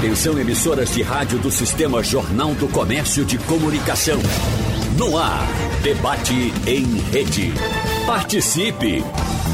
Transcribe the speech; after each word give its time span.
Atenção 0.00 0.38
emissoras 0.38 0.94
de 0.94 1.02
rádio 1.02 1.38
do 1.40 1.50
Sistema 1.50 2.02
Jornal 2.02 2.54
do 2.54 2.66
Comércio 2.68 3.22
de 3.22 3.36
Comunicação. 3.36 4.16
No 4.96 5.18
ar, 5.18 5.46
debate 5.82 6.54
em 6.66 6.86
rede. 7.10 7.52
Participe! 8.06 9.04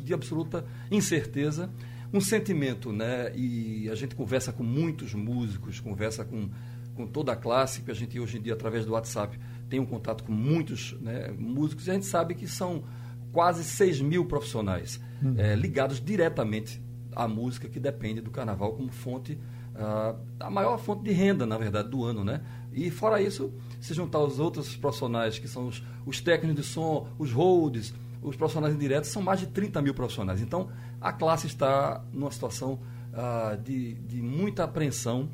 de 0.05 0.15
absoluta 0.15 0.65
incerteza, 0.91 1.69
um 2.13 2.21
sentimento, 2.21 2.93
né? 2.93 3.33
E 3.35 3.89
a 3.91 3.97
gente 3.97 4.15
conversa 4.15 4.53
com 4.53 4.63
muitos 4.63 5.13
músicos, 5.13 5.81
conversa 5.81 6.25
com, 6.25 6.51
com 6.95 7.07
toda 7.07 7.33
a 7.33 7.37
classe, 7.37 7.83
que 7.83 7.91
a 7.91 7.95
gente 7.95 8.21
hoje 8.21 8.39
em 8.39 8.43
dia, 8.43 8.53
através 8.53 8.87
do 8.87 8.93
WhatsApp, 8.93 9.37
tem 9.69 9.81
um 9.81 9.87
contato 9.87 10.23
com 10.23 10.33
muitos 10.33 10.93
né, 11.01 11.35
músicos, 11.37 11.87
e 11.87 11.91
a 11.91 11.95
gente 11.95 12.07
sabe 12.07 12.35
que 12.35 12.47
são 12.47 12.85
quase 13.33 13.65
6 13.65 14.03
mil 14.03 14.27
profissionais 14.27 15.01
uhum. 15.23 15.35
é, 15.39 15.57
ligados 15.57 15.99
diretamente 15.99 16.82
a 17.15 17.29
música 17.29 17.69
que 17.69 17.79
depende 17.79 18.21
do 18.21 18.31
carnaval 18.31 18.73
como 18.73 18.91
fonte, 18.91 19.39
uh, 19.75 20.19
a 20.41 20.51
maior 20.51 20.79
fonte 20.79 21.03
de 21.05 21.13
renda, 21.13 21.47
na 21.47 21.59
verdade, 21.59 21.89
do 21.89 22.05
ano, 22.05 22.25
né? 22.25 22.43
E 22.73 22.91
fora 22.91 23.21
isso, 23.21 23.53
se 23.81 23.95
juntar 23.95 24.21
os 24.21 24.39
outros 24.39 24.77
profissionais, 24.77 25.39
que 25.39 25.49
são 25.49 25.69
os, 25.69 25.83
os 26.07 26.21
técnicos 26.21 26.63
de 26.63 26.69
som, 26.69 27.09
os 27.19 27.33
holds, 27.33 27.95
os 28.23 28.37
profissionais 28.37 28.75
indiretos, 28.75 29.11
são 29.11 29.21
mais 29.23 29.41
de 29.41 29.47
30 29.49 29.83
mil 29.83 29.95
profissionais. 29.95 30.41
Então, 30.41 30.71
a 31.01 31.13
classe 31.13 31.47
está 31.47 32.05
numa 32.13 32.31
situação 32.31 32.81
uh, 33.13 33.61
de, 33.63 33.95
de 33.95 34.23
muita 34.23 34.65
apreensão. 34.65 35.29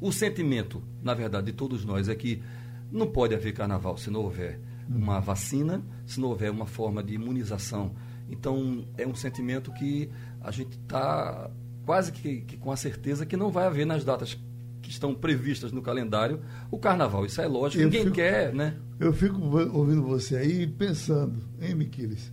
O 0.00 0.10
sentimento, 0.10 0.82
na 1.02 1.14
verdade, 1.14 1.46
de 1.46 1.52
todos 1.52 1.84
nós 1.84 2.08
é 2.08 2.14
que 2.14 2.42
não 2.90 3.06
pode 3.06 3.34
haver 3.34 3.52
carnaval 3.52 3.96
se 3.96 4.10
não 4.10 4.20
houver 4.20 4.60
uma 4.88 5.20
vacina, 5.20 5.82
se 6.06 6.20
não 6.20 6.28
houver 6.28 6.50
uma 6.50 6.66
forma 6.66 7.02
de 7.02 7.14
imunização. 7.14 7.94
Então, 8.28 8.86
é 8.96 9.06
um 9.06 9.14
sentimento 9.14 9.72
que 9.72 10.10
a 10.46 10.52
gente 10.52 10.78
está 10.78 11.50
quase 11.84 12.12
que, 12.12 12.42
que, 12.42 12.56
com 12.56 12.70
a 12.70 12.76
certeza 12.76 13.26
que 13.26 13.36
não 13.36 13.50
vai 13.50 13.66
haver 13.66 13.84
nas 13.84 14.04
datas 14.04 14.38
que 14.80 14.90
estão 14.90 15.12
previstas 15.12 15.72
no 15.72 15.82
calendário 15.82 16.40
o 16.70 16.78
carnaval. 16.78 17.26
Isso 17.26 17.40
é 17.40 17.48
lógico, 17.48 17.82
eu 17.82 17.86
ninguém 17.86 18.04
fico, 18.04 18.14
quer, 18.14 18.54
né? 18.54 18.76
Eu 19.00 19.12
fico 19.12 19.40
ouvindo 19.72 20.02
você 20.02 20.36
aí 20.36 20.64
pensando, 20.64 21.40
hein, 21.60 21.74
Miquiles? 21.74 22.32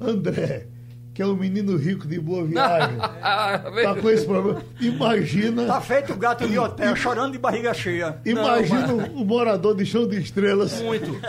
André, 0.00 0.68
que 1.18 1.22
é 1.22 1.26
um 1.26 1.34
menino 1.34 1.76
rico 1.76 2.06
de 2.06 2.20
boa 2.20 2.46
viagem. 2.46 2.96
tá 3.02 3.96
com 4.00 4.08
esse 4.08 4.24
problema. 4.24 4.62
Imagina. 4.80 5.66
Tá 5.66 5.80
feito 5.80 6.12
o 6.12 6.16
gato 6.16 6.46
de 6.46 6.56
hotel, 6.56 6.94
chorando 6.94 7.32
de 7.32 7.38
barriga 7.38 7.74
cheia. 7.74 8.20
Imagina 8.24 8.86
Não, 8.86 8.96
mas... 8.98 9.10
o 9.10 9.24
morador 9.24 9.74
de 9.74 9.84
chão 9.84 10.06
de 10.06 10.20
estrelas. 10.20 10.80
Muito. 10.80 11.10
muito. 11.10 11.20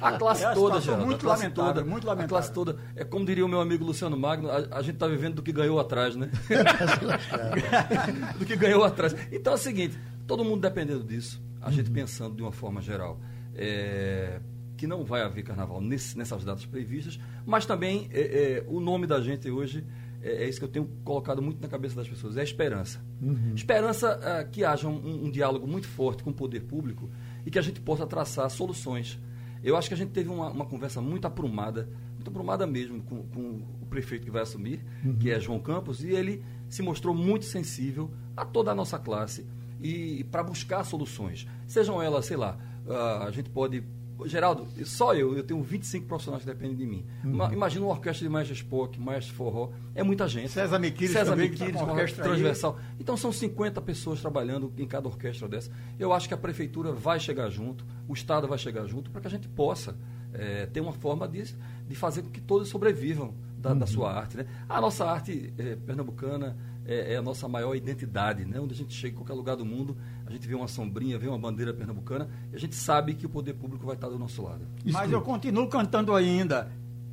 A, 0.00 0.12
classe 0.12 0.44
é 0.44 0.54
toda, 0.54 0.80
já. 0.80 0.96
Muito 0.96 1.26
lamentável, 1.26 1.74
toda, 1.74 1.84
muito 1.84 2.06
lamentável. 2.06 2.26
A 2.26 2.28
classe 2.28 2.52
toda. 2.52 2.76
É 2.94 3.02
como 3.02 3.26
diria 3.26 3.44
o 3.44 3.48
meu 3.48 3.60
amigo 3.60 3.84
Luciano 3.84 4.16
Magno, 4.16 4.48
a, 4.48 4.68
a 4.70 4.82
gente 4.82 4.98
tá 4.98 5.08
vivendo 5.08 5.34
do 5.34 5.42
que 5.42 5.50
ganhou 5.50 5.80
atrás, 5.80 6.14
né? 6.14 6.30
do 8.38 8.46
que 8.46 8.54
ganhou 8.54 8.84
atrás. 8.84 9.16
Então 9.32 9.54
é 9.54 9.56
o 9.56 9.58
seguinte, 9.58 9.98
todo 10.28 10.44
mundo 10.44 10.60
dependendo 10.60 11.02
disso, 11.02 11.42
a 11.60 11.72
gente 11.72 11.88
uhum. 11.88 11.94
pensando 11.94 12.36
de 12.36 12.42
uma 12.42 12.52
forma 12.52 12.80
geral. 12.80 13.18
É, 13.56 14.38
que 14.82 14.86
não 14.88 15.04
vai 15.04 15.22
haver 15.22 15.44
carnaval 15.44 15.80
nesse, 15.80 16.18
nessas 16.18 16.44
datas 16.44 16.66
previstas, 16.66 17.16
mas 17.46 17.66
também 17.66 18.08
é, 18.12 18.20
é, 18.20 18.64
o 18.68 18.80
nome 18.80 19.06
da 19.06 19.20
gente 19.20 19.50
hoje 19.50 19.84
é, 20.22 20.44
é, 20.44 20.48
isso 20.48 20.60
que 20.60 20.64
eu 20.64 20.68
tenho 20.68 20.88
colocado 21.04 21.42
muito 21.42 21.60
na 21.60 21.68
cabeça 21.68 21.96
das 21.96 22.08
pessoas, 22.08 22.36
é 22.36 22.40
a 22.40 22.44
esperança. 22.44 23.04
Uhum. 23.20 23.54
Esperança 23.54 24.20
é, 24.22 24.44
que 24.44 24.64
haja 24.64 24.88
um, 24.88 25.26
um, 25.26 25.30
diálogo 25.30 25.66
muito 25.66 25.88
forte 25.88 26.22
com 26.22 26.30
o 26.30 26.34
poder 26.34 26.60
público 26.60 27.10
e 27.44 27.50
que 27.50 27.58
a 27.58 27.62
gente 27.62 27.80
possa 27.80 28.06
traçar 28.06 28.48
soluções. 28.48 29.18
Eu 29.64 29.76
acho 29.76 29.88
que 29.88 29.94
a 29.94 29.96
gente 29.96 30.10
teve 30.10 30.28
uma, 30.28 30.48
uma 30.50 30.64
conversa 30.64 31.00
muito 31.00 31.26
aprumada, 31.26 31.88
muito 32.14 32.28
aprumada 32.28 32.66
mesmo 32.66 33.02
com, 33.02 33.24
com 33.24 33.62
o 33.82 33.86
prefeito 33.86 34.24
que 34.24 34.30
vai 34.30 34.42
assumir, 34.42 34.84
uhum. 35.04 35.16
que 35.16 35.30
é 35.30 35.40
João 35.40 35.58
Campos, 35.58 36.04
e 36.04 36.10
ele 36.10 36.44
se 36.68 36.82
mostrou 36.82 37.14
muito 37.14 37.44
sensível 37.44 38.10
a 38.36 38.44
toda 38.44 38.70
a 38.70 38.74
nossa 38.74 38.98
classe 38.98 39.44
e, 39.80 40.20
e 40.20 40.24
para 40.24 40.42
buscar 40.42 40.84
soluções. 40.84 41.48
Sejam 41.66 42.00
elas, 42.00 42.26
sei 42.26 42.36
lá, 42.36 42.56
uh, 42.86 43.24
a 43.24 43.30
gente 43.30 43.50
pode 43.50 43.82
Geraldo, 44.26 44.66
só 44.84 45.14
eu, 45.14 45.36
eu 45.36 45.42
tenho 45.42 45.62
25 45.62 46.06
profissionais 46.06 46.44
que 46.44 46.50
dependem 46.50 46.76
de 46.76 46.86
mim. 46.86 47.04
Uhum. 47.24 47.52
Imagina 47.52 47.84
uma 47.84 47.92
orquestra 47.92 48.26
de 48.26 48.32
Maestro 48.32 48.54
Spock, 48.54 48.98
Maestro 49.00 49.34
Forró, 49.34 49.70
é 49.94 50.02
muita 50.02 50.28
gente. 50.28 50.50
César 50.50 50.78
Miquiles 50.78 51.12
César 51.12 51.32
também, 51.32 51.50
Miquiles, 51.50 51.74
tá 51.74 51.84
orquestra 51.84 52.24
transversal. 52.24 52.76
Aí. 52.78 52.96
Então 53.00 53.16
são 53.16 53.32
50 53.32 53.80
pessoas 53.82 54.20
trabalhando 54.20 54.72
em 54.76 54.86
cada 54.86 55.08
orquestra 55.08 55.48
dessa. 55.48 55.70
Eu 55.98 56.12
acho 56.12 56.28
que 56.28 56.34
a 56.34 56.38
prefeitura 56.38 56.92
vai 56.92 57.20
chegar 57.20 57.48
junto, 57.50 57.84
o 58.08 58.14
Estado 58.14 58.48
vai 58.48 58.58
chegar 58.58 58.86
junto, 58.86 59.10
para 59.10 59.20
que 59.20 59.26
a 59.26 59.30
gente 59.30 59.48
possa 59.48 59.96
é, 60.32 60.66
ter 60.66 60.80
uma 60.80 60.92
forma 60.92 61.28
de, 61.28 61.54
de 61.88 61.94
fazer 61.94 62.22
com 62.22 62.30
que 62.30 62.40
todos 62.40 62.68
sobrevivam 62.68 63.34
da, 63.58 63.72
uhum. 63.72 63.78
da 63.78 63.86
sua 63.86 64.12
arte. 64.12 64.36
Né? 64.36 64.46
A 64.68 64.80
nossa 64.80 65.04
arte 65.04 65.52
é, 65.56 65.76
pernambucana 65.76 66.56
é, 66.84 67.14
é, 67.14 67.16
a 67.16 67.22
nossa 67.22 67.48
maior 67.48 67.74
identidade, 67.74 68.44
né? 68.44 68.58
onde 68.60 68.74
a 68.74 68.76
gente 68.76 68.92
chega 68.92 69.14
em 69.14 69.16
qualquer 69.16 69.34
lugar 69.34 69.56
do 69.56 69.64
mundo, 69.64 69.96
gente 70.32 70.48
vê 70.48 70.54
uma 70.54 70.68
sombrinha, 70.68 71.18
vê 71.18 71.28
uma 71.28 71.38
bandeira 71.38 71.72
pernambucana 71.72 72.28
e 72.52 72.56
a 72.56 72.58
gente 72.58 72.74
sabe 72.74 73.14
que 73.14 73.26
o 73.26 73.28
poder 73.28 73.54
público 73.54 73.86
vai 73.86 73.94
estar 73.94 74.08
do 74.08 74.18
nosso 74.18 74.42
lado. 74.42 74.66
Mas 74.84 75.10
eu 75.10 75.20
continuo 75.20 75.68
cantando 75.68 76.14
ainda. 76.14 76.70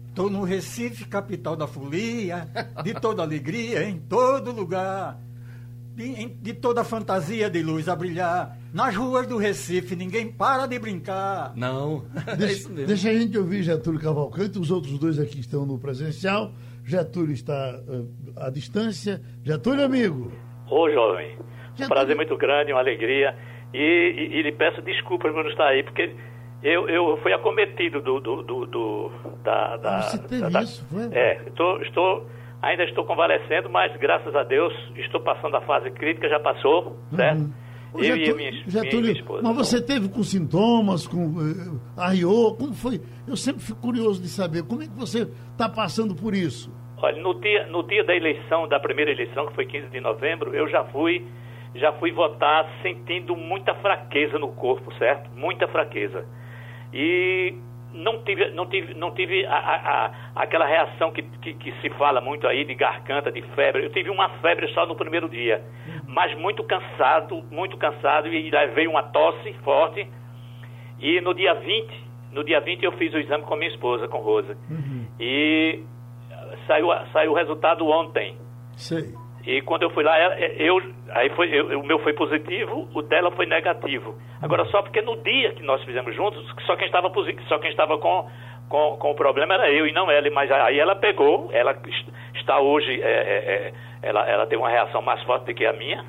Estou 0.08 0.30
no 0.30 0.44
Recife, 0.44 1.06
capital 1.06 1.56
da 1.56 1.68
folia, 1.68 2.50
de 2.84 2.94
toda 2.94 3.22
alegria, 3.22 3.88
em 3.88 4.00
todo 4.00 4.52
lugar. 4.52 5.20
De, 5.96 6.28
de 6.28 6.54
toda 6.54 6.84
fantasia 6.84 7.50
de 7.50 7.62
luz 7.62 7.88
a 7.88 7.96
brilhar. 7.96 8.58
Nas 8.74 8.96
ruas 8.96 9.28
do 9.28 9.38
Recife 9.38 9.96
ninguém 9.96 10.32
para 10.32 10.66
de 10.66 10.80
brincar. 10.80 11.54
Não, 11.56 12.06
deixa, 12.38 12.44
é 12.46 12.52
isso 12.54 12.70
mesmo. 12.70 12.88
Deixa 12.88 13.10
a 13.10 13.14
gente 13.14 13.38
ouvir 13.38 13.64
Getúlio 13.64 14.00
Cavalcante, 14.00 14.58
os 14.58 14.72
outros 14.72 14.98
dois 14.98 15.20
aqui 15.20 15.40
estão 15.40 15.66
no 15.66 15.78
presencial. 15.78 16.54
Getúlio 16.86 17.34
está 17.34 17.80
uh, 17.88 18.08
à 18.36 18.50
distância. 18.50 19.22
Getúlio, 19.44 19.86
amigo. 19.86 20.32
Ô, 20.70 20.90
jovem. 20.90 21.38
Um 21.86 21.90
prazer 21.90 22.16
muito 22.16 22.36
grande, 22.38 22.72
uma 22.72 22.82
alegria. 22.82 23.36
E, 23.74 23.78
e, 23.78 24.38
e 24.38 24.42
lhe 24.42 24.52
peço 24.52 24.82
desculpas 24.82 25.32
por 25.32 25.44
não 25.44 25.50
estar 25.50 25.68
aí, 25.68 25.84
porque 25.84 26.16
eu, 26.64 26.90
eu 26.90 27.18
fui 27.22 27.32
acometido 27.34 28.02
do, 28.02 28.20
do, 28.20 28.44
do, 28.44 28.66
do 28.66 29.12
da, 29.44 29.78
da, 29.78 30.02
Você 30.02 30.18
teve 30.28 30.50
da, 30.50 30.62
isso, 30.62 30.86
foi? 30.88 31.08
É, 31.12 31.42
estou, 31.48 31.82
estou, 31.82 32.28
ainda 32.62 32.84
estou 32.84 33.06
convalescendo, 33.06 33.70
mas 33.70 33.96
graças 33.98 34.36
a 34.36 34.44
Deus 34.44 34.74
estou 34.96 35.22
passando 35.22 35.56
a 35.56 35.62
fase 35.62 35.90
crítica, 35.92 36.28
já 36.28 36.40
passou, 36.40 36.98
certo? 37.16 37.42
Uhum. 37.42 37.54
Eu 37.94 38.04
Getúlio, 38.04 38.32
e 38.32 38.36
minha, 38.36 38.52
Getúlio, 38.68 39.02
minha 39.02 39.14
esposa. 39.14 39.42
Mas 39.42 39.58
você 39.58 39.82
teve 39.82 40.10
com 40.10 40.22
sintomas, 40.22 41.08
com 41.08 41.26
uh, 41.26 41.82
arriou, 41.98 42.56
como 42.56 42.74
foi? 42.74 43.02
Eu 43.28 43.36
sempre 43.36 43.62
fico 43.62 43.80
curioso 43.80 44.22
de 44.22 44.28
saber 44.28 44.64
como 44.64 44.84
é 44.84 44.86
que 44.86 44.94
você 44.94 45.28
está 45.52 45.68
passando 45.68 46.14
por 46.14 46.36
isso. 46.36 46.72
Olha, 46.98 47.20
no 47.22 47.40
dia, 47.40 47.66
no 47.68 47.82
dia 47.84 48.04
da 48.04 48.16
eleição, 48.16 48.68
da 48.68 48.80
primeira 48.80 49.12
eleição, 49.12 49.48
que 49.48 49.56
foi 49.56 49.66
15 49.66 49.88
de 49.88 50.02
novembro, 50.02 50.54
eu 50.54 50.70
já 50.70 50.84
fui 50.86 51.26
já 51.76 51.94
fui 51.94 52.12
votar 52.12 52.68
sentindo 52.82 53.36
muita 53.36 53.74
fraqueza 53.76 54.38
no 54.40 54.50
corpo, 54.50 54.94
certo? 54.96 55.30
Muita 55.36 55.68
fraqueza. 55.68 56.26
E 56.94 57.56
não 57.94 58.24
tive, 58.24 58.52
não 58.52 58.66
tive, 58.68 58.94
não 58.94 59.12
tive 59.12 59.46
a, 59.46 59.56
a, 59.56 60.06
a, 60.06 60.12
aquela 60.36 60.66
reação 60.66 61.12
que, 61.12 61.24
que, 61.24 61.54
que, 61.54 61.72
se 61.82 61.90
fala 61.92 62.22
muito 62.22 62.48
aí 62.48 62.64
de 62.64 62.76
garganta, 62.76 63.32
de 63.32 63.42
febre. 63.54 63.86
Eu 63.86 63.92
tive 63.92 64.10
uma 64.10 64.30
febre 64.40 64.68
só 64.74 64.86
no 64.86 64.96
primeiro 64.96 65.28
dia, 65.30 65.64
mas 66.08 66.36
muito 66.38 66.64
cansado, 66.64 67.44
muito 67.52 67.78
cansado, 67.78 68.28
e 68.28 68.56
aí 68.56 68.68
veio 68.74 68.92
uma 68.92 69.04
tosse 69.04 69.54
forte. 69.64 70.08
E 71.00 71.22
no 71.22 71.34
dia 71.34 71.54
20, 71.54 72.10
no 72.32 72.44
dia 72.44 72.60
20 72.60 72.84
eu 72.84 72.92
fiz 72.94 73.14
o 73.14 73.18
exame 73.18 73.44
com 73.44 73.56
minha 73.56 73.72
esposa, 73.72 74.08
com 74.08 74.20
Rosa. 74.20 74.58
Uhum. 74.70 75.08
E 75.20 75.84
saiu, 76.68 76.88
saiu 77.12 77.32
o 77.32 77.36
resultado 77.36 77.88
ontem. 77.88 78.36
Sei. 78.76 79.14
E 79.46 79.62
quando 79.62 79.84
eu 79.84 79.90
fui 79.92 80.04
lá, 80.04 80.18
eu, 80.38 80.82
aí 81.12 81.30
foi, 81.30 81.50
eu, 81.50 81.80
o 81.80 81.86
meu 81.86 82.00
foi 82.00 82.14
positivo, 82.14 82.90
o 82.94 83.02
dela 83.02 83.32
foi 83.32 83.46
negativo. 83.46 84.16
Agora, 84.42 84.66
só 84.66 84.82
porque 84.82 85.02
no 85.02 85.16
dia 85.18 85.54
que 85.54 85.64
nós 85.64 85.82
fizemos 85.84 86.14
juntos, 86.16 86.46
só 86.66 86.76
quem 86.76 86.88
estava, 86.88 87.12
só 87.48 87.58
quem 87.58 87.70
estava 87.70 87.98
com, 87.98 88.30
com, 88.68 88.98
com 88.98 89.12
o 89.12 89.16
problema 89.16 89.54
era 89.54 89.72
eu 89.72 89.88
e 89.88 89.94
não 89.94 90.12
ela. 90.12 90.30
Mas 90.32 90.52
aí 90.52 90.80
ela 90.80 90.96
pegou, 90.96 91.50
ela 91.54 91.76
está 92.36 92.60
hoje, 92.60 93.02
é, 93.02 93.06
é, 93.06 93.12
é, 93.12 93.74
ela, 94.02 94.30
ela 94.30 94.46
tem 94.46 94.58
uma 94.58 94.70
reação 94.70 95.02
mais 95.02 95.22
forte 95.24 95.46
do 95.46 95.54
que 95.54 95.66
a 95.66 95.74
minha. 95.74 96.04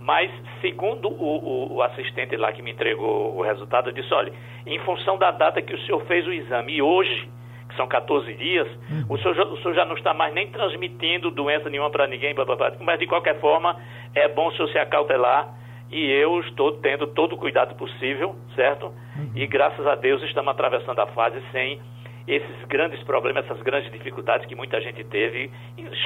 Mas, 0.00 0.30
segundo 0.62 1.08
o, 1.08 1.12
o, 1.12 1.74
o, 1.74 1.82
assistente 1.82 2.34
lá 2.36 2.52
que 2.52 2.62
me 2.62 2.70
entregou 2.70 3.36
o 3.36 3.42
resultado, 3.42 3.90
eu 3.90 3.92
disse: 3.92 4.12
olha, 4.14 4.32
em 4.66 4.78
função 4.80 5.18
da 5.18 5.30
data 5.30 5.60
que 5.60 5.74
o 5.74 5.80
senhor 5.80 6.00
fez 6.06 6.26
o 6.26 6.32
exame 6.32 6.74
e 6.74 6.82
hoje 6.82 7.28
que 7.70 7.76
são 7.76 7.86
14 7.86 8.32
dias, 8.34 8.68
uhum. 8.90 9.06
o, 9.08 9.18
senhor, 9.18 9.38
o 9.52 9.56
senhor 9.58 9.74
já 9.74 9.84
não 9.84 9.94
está 9.94 10.12
mais 10.12 10.34
nem 10.34 10.48
transmitindo 10.48 11.30
doença 11.30 11.70
nenhuma 11.70 11.90
para 11.90 12.06
ninguém, 12.06 12.34
blá, 12.34 12.44
blá, 12.44 12.56
blá. 12.56 12.72
mas 12.80 12.98
de 12.98 13.06
qualquer 13.06 13.40
forma 13.40 13.76
é 14.14 14.28
bom 14.28 14.48
o 14.48 14.52
senhor 14.52 14.68
se 14.68 14.78
acautelar 14.78 15.54
e 15.90 16.10
eu 16.10 16.38
estou 16.40 16.72
tendo 16.78 17.06
todo 17.08 17.34
o 17.34 17.38
cuidado 17.38 17.74
possível, 17.74 18.36
certo? 18.54 18.86
Uhum. 18.86 19.32
E 19.34 19.46
graças 19.46 19.86
a 19.86 19.94
Deus 19.94 20.22
estamos 20.22 20.50
atravessando 20.52 21.00
a 21.00 21.06
fase 21.08 21.42
sem 21.50 21.80
esses 22.30 22.64
grandes 22.68 23.02
problemas, 23.02 23.44
essas 23.44 23.60
grandes 23.62 23.90
dificuldades 23.92 24.46
que 24.46 24.54
muita 24.54 24.80
gente 24.80 25.02
teve, 25.04 25.50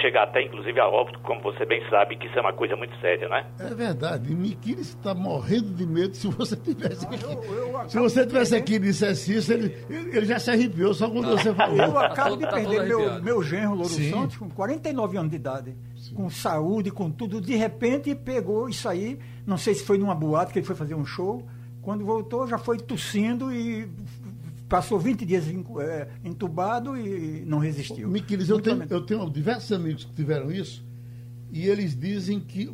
chegar 0.00 0.24
até 0.24 0.42
inclusive 0.42 0.80
a 0.80 0.88
óbito, 0.88 1.20
como 1.20 1.42
você 1.42 1.66
bem 1.66 1.82
sabe, 1.90 2.16
que 2.16 2.26
isso 2.26 2.38
é 2.38 2.40
uma 2.40 2.52
coisa 2.52 2.74
muito 2.76 2.98
séria, 2.98 3.28
né? 3.28 3.46
É 3.60 3.74
verdade. 3.74 4.34
Miquiri 4.34 4.80
está 4.80 5.14
morrendo 5.14 5.74
de 5.74 5.86
medo 5.86 6.16
se 6.16 6.26
você 6.28 6.56
tivesse 6.56 7.06
aqui. 7.06 7.22
Eu, 7.22 7.42
eu 7.42 7.88
se 7.90 7.98
você 7.98 8.26
tivesse 8.26 8.56
aqui 8.56 8.74
e 8.74 8.78
dissesse 8.78 9.36
isso, 9.36 9.52
ele, 9.52 9.74
ele 9.90 10.24
já 10.24 10.38
se 10.38 10.50
arrepiou 10.50 10.94
só 10.94 11.10
quando 11.10 11.28
você 11.28 11.54
falou. 11.54 11.76
Eu 11.76 11.98
acabo 11.98 12.36
de 12.36 12.44
tá 12.44 12.52
perder 12.52 12.84
meu, 12.84 13.22
meu 13.22 13.42
genro, 13.42 13.74
Louro 13.74 13.88
Sim. 13.88 14.10
Santos, 14.10 14.36
com 14.38 14.48
49 14.48 15.18
anos 15.18 15.30
de 15.30 15.36
idade, 15.36 15.76
Sim. 15.96 16.14
com 16.14 16.30
saúde, 16.30 16.90
com 16.90 17.10
tudo. 17.10 17.40
De 17.40 17.54
repente 17.54 18.14
pegou 18.14 18.68
isso 18.68 18.88
aí, 18.88 19.18
não 19.46 19.58
sei 19.58 19.74
se 19.74 19.84
foi 19.84 19.98
numa 19.98 20.14
boate 20.14 20.52
que 20.52 20.58
ele 20.58 20.66
foi 20.66 20.76
fazer 20.76 20.94
um 20.94 21.04
show. 21.04 21.46
Quando 21.82 22.02
voltou, 22.02 22.46
já 22.46 22.56
foi 22.56 22.78
tossindo 22.78 23.52
e 23.52 23.86
passou 24.68 24.98
20 24.98 25.24
dias 25.24 25.44
é, 25.48 26.08
entubado 26.24 26.96
e 26.96 27.44
não 27.46 27.58
resistiu. 27.58 28.08
Miquiles, 28.08 28.48
eu 28.48 28.60
tenho, 28.60 28.84
eu 28.88 29.00
tenho 29.04 29.30
diversos 29.30 29.72
amigos 29.72 30.04
que 30.04 30.12
tiveram 30.12 30.50
isso 30.50 30.84
e 31.50 31.68
eles 31.68 31.96
dizem 31.96 32.40
que 32.40 32.68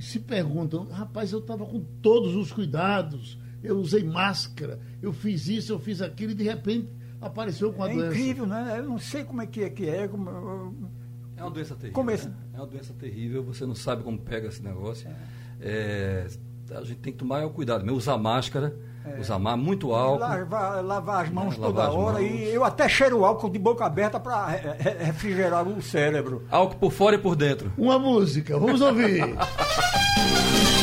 se 0.00 0.20
perguntam, 0.20 0.84
rapaz, 0.84 1.32
eu 1.32 1.38
estava 1.38 1.64
com 1.64 1.80
todos 2.02 2.34
os 2.36 2.52
cuidados, 2.52 3.38
eu 3.62 3.78
usei 3.78 4.04
máscara, 4.04 4.78
eu 5.00 5.12
fiz 5.12 5.48
isso, 5.48 5.72
eu 5.72 5.78
fiz 5.78 6.02
aquilo 6.02 6.32
e 6.32 6.34
de 6.34 6.44
repente 6.44 6.90
apareceu 7.20 7.72
com 7.72 7.82
a 7.82 7.90
é 7.90 7.94
doença. 7.94 8.06
É 8.06 8.18
incrível, 8.18 8.46
né? 8.46 8.74
Eu 8.78 8.84
não 8.84 8.98
sei 8.98 9.24
como 9.24 9.40
é 9.40 9.46
que 9.46 9.62
é 9.62 9.70
que 9.70 9.88
é. 9.88 10.06
Como, 10.06 10.28
é 11.36 11.42
uma 11.42 11.50
doença 11.50 11.74
terrível. 11.74 11.94
Como 11.94 12.10
é, 12.10 12.16
né? 12.16 12.34
é 12.52 12.56
uma 12.58 12.66
doença 12.66 12.92
terrível, 12.92 13.42
você 13.42 13.64
não 13.64 13.74
sabe 13.74 14.02
como 14.02 14.18
pega 14.18 14.48
esse 14.48 14.62
negócio. 14.62 15.08
É. 15.08 15.16
É, 15.62 16.76
a 16.76 16.84
gente 16.84 16.98
tem 16.98 17.12
que 17.12 17.18
tomar 17.18 17.48
cuidado, 17.50 17.84
mesmo 17.84 17.96
usar 17.96 18.18
máscara 18.18 18.76
é. 19.16 19.20
Usar 19.20 19.38
muito 19.38 19.94
álcool. 19.94 20.20
Lavar, 20.20 20.84
lavar 20.84 21.24
as 21.24 21.30
mãos 21.30 21.54
é, 21.54 21.58
toda 21.58 21.90
hora. 21.90 22.18
Mãos. 22.18 22.30
E 22.30 22.54
eu 22.54 22.64
até 22.64 22.88
cheiro 22.88 23.24
álcool 23.24 23.50
de 23.50 23.58
boca 23.58 23.84
aberta 23.84 24.18
para 24.18 24.46
refrigerar 24.98 25.66
o 25.66 25.82
cérebro. 25.82 26.44
Álcool 26.50 26.76
por 26.76 26.92
fora 26.92 27.16
e 27.16 27.18
por 27.18 27.36
dentro. 27.36 27.72
Uma 27.76 27.98
música, 27.98 28.58
vamos 28.58 28.80
ouvir. 28.80 29.34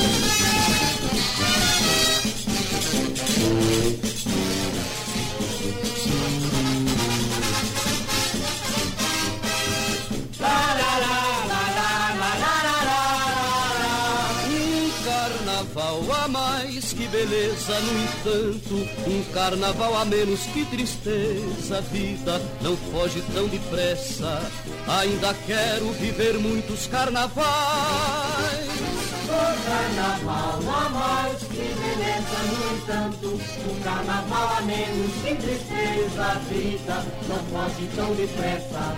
no 17.65 18.04
entanto, 18.04 18.75
um 19.07 19.24
carnaval 19.33 19.98
a 19.98 20.06
menos 20.06 20.42
que 20.54 20.63
tristeza. 20.65 21.77
A 21.77 21.81
vida 21.81 22.42
não 22.62 22.77
foge 22.77 23.21
tão 23.33 23.48
depressa, 23.48 24.42
ainda 24.88 25.33
quero 25.45 25.92
viver 25.94 26.38
muitos 26.38 26.88
carnavais. 26.88 27.48
O 29.27 29.39
carnaval 29.68 30.59
a 30.62 30.89
mais 30.89 31.39
que 31.39 31.75
beleza, 31.75 32.39
no 32.48 32.77
entanto, 32.77 33.42
um 33.69 33.80
carnaval 33.81 34.57
a 34.57 34.62
menos 34.62 35.12
que 35.24 35.36
tristeza. 35.36 36.24
A 36.24 36.39
vida 36.50 37.06
não 37.27 37.38
foge 37.51 37.89
tão 37.95 38.13
depressa, 38.13 38.95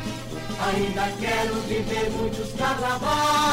ainda 0.60 1.12
quero 1.20 1.56
viver 1.62 2.10
muitos 2.12 2.52
carnavais. 2.54 3.49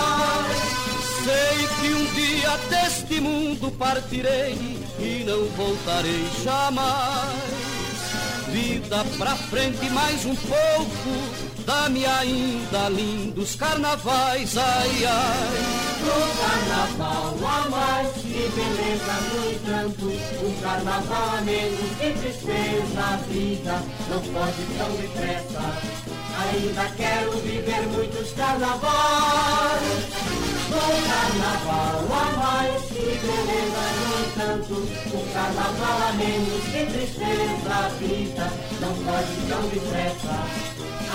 Sei 1.27 1.59
que 1.81 1.91
um 1.93 2.05
dia 2.15 2.57
deste 2.71 3.21
mundo 3.21 3.69
partirei 3.73 4.57
e 5.01 5.25
não 5.27 5.45
voltarei 5.57 6.25
jamais. 6.45 7.35
Vida 8.53 9.05
pra 9.19 9.35
frente 9.35 9.91
mais 9.91 10.25
um 10.25 10.37
pouco, 10.37 11.11
dá-me 11.67 12.07
ainda 12.07 12.89
lindos 12.91 13.57
carnavais, 13.57 14.57
ai 14.57 15.05
ai. 15.05 15.87
Um 16.07 16.31
carnaval 16.39 17.35
a 17.43 17.69
mais, 17.71 18.13
que 18.19 18.49
beleza 18.55 19.15
no 19.33 19.51
entanto, 19.51 20.07
um 20.47 20.55
carnaval 20.63 21.39
a 21.39 21.41
menos, 21.41 21.91
que 21.99 22.13
tristeza 22.21 23.03
a 23.03 23.17
vida, 23.29 23.83
não 24.09 24.23
pode 24.33 24.63
tão 24.79 24.93
depressa. 24.95 25.65
Ainda 26.53 26.85
quero 26.97 27.33
viver 27.41 27.85
muitos 27.89 28.31
carnavais. 28.35 30.46
Um 30.69 30.99
carnaval 31.09 32.07
a 32.11 32.25
mais, 32.37 32.83
que 32.83 33.07
beleza 33.23 33.85
no 34.01 34.07
entanto 34.27 34.75
Um 35.15 35.25
carnaval 35.33 35.99
a 36.09 36.13
menos, 36.15 36.63
que 36.65 36.83
tristeza 36.87 37.73
a 37.73 37.89
vida 38.01 38.53
Não 38.81 38.93
pode 39.05 39.35
tão 39.49 39.63
depressa 39.69 40.37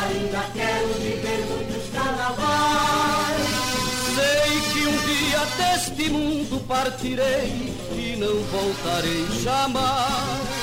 Ainda 0.04 0.42
quero 0.54 0.88
viver 1.00 1.46
muitos 1.50 1.86
carnavais 1.94 3.42
Sei 4.16 4.52
que 4.72 4.88
um 4.88 4.98
dia 5.06 5.42
deste 5.58 6.10
mundo 6.10 6.66
partirei 6.68 7.74
E 7.92 8.16
não 8.18 8.42
voltarei 8.44 9.28
jamais 9.44 10.62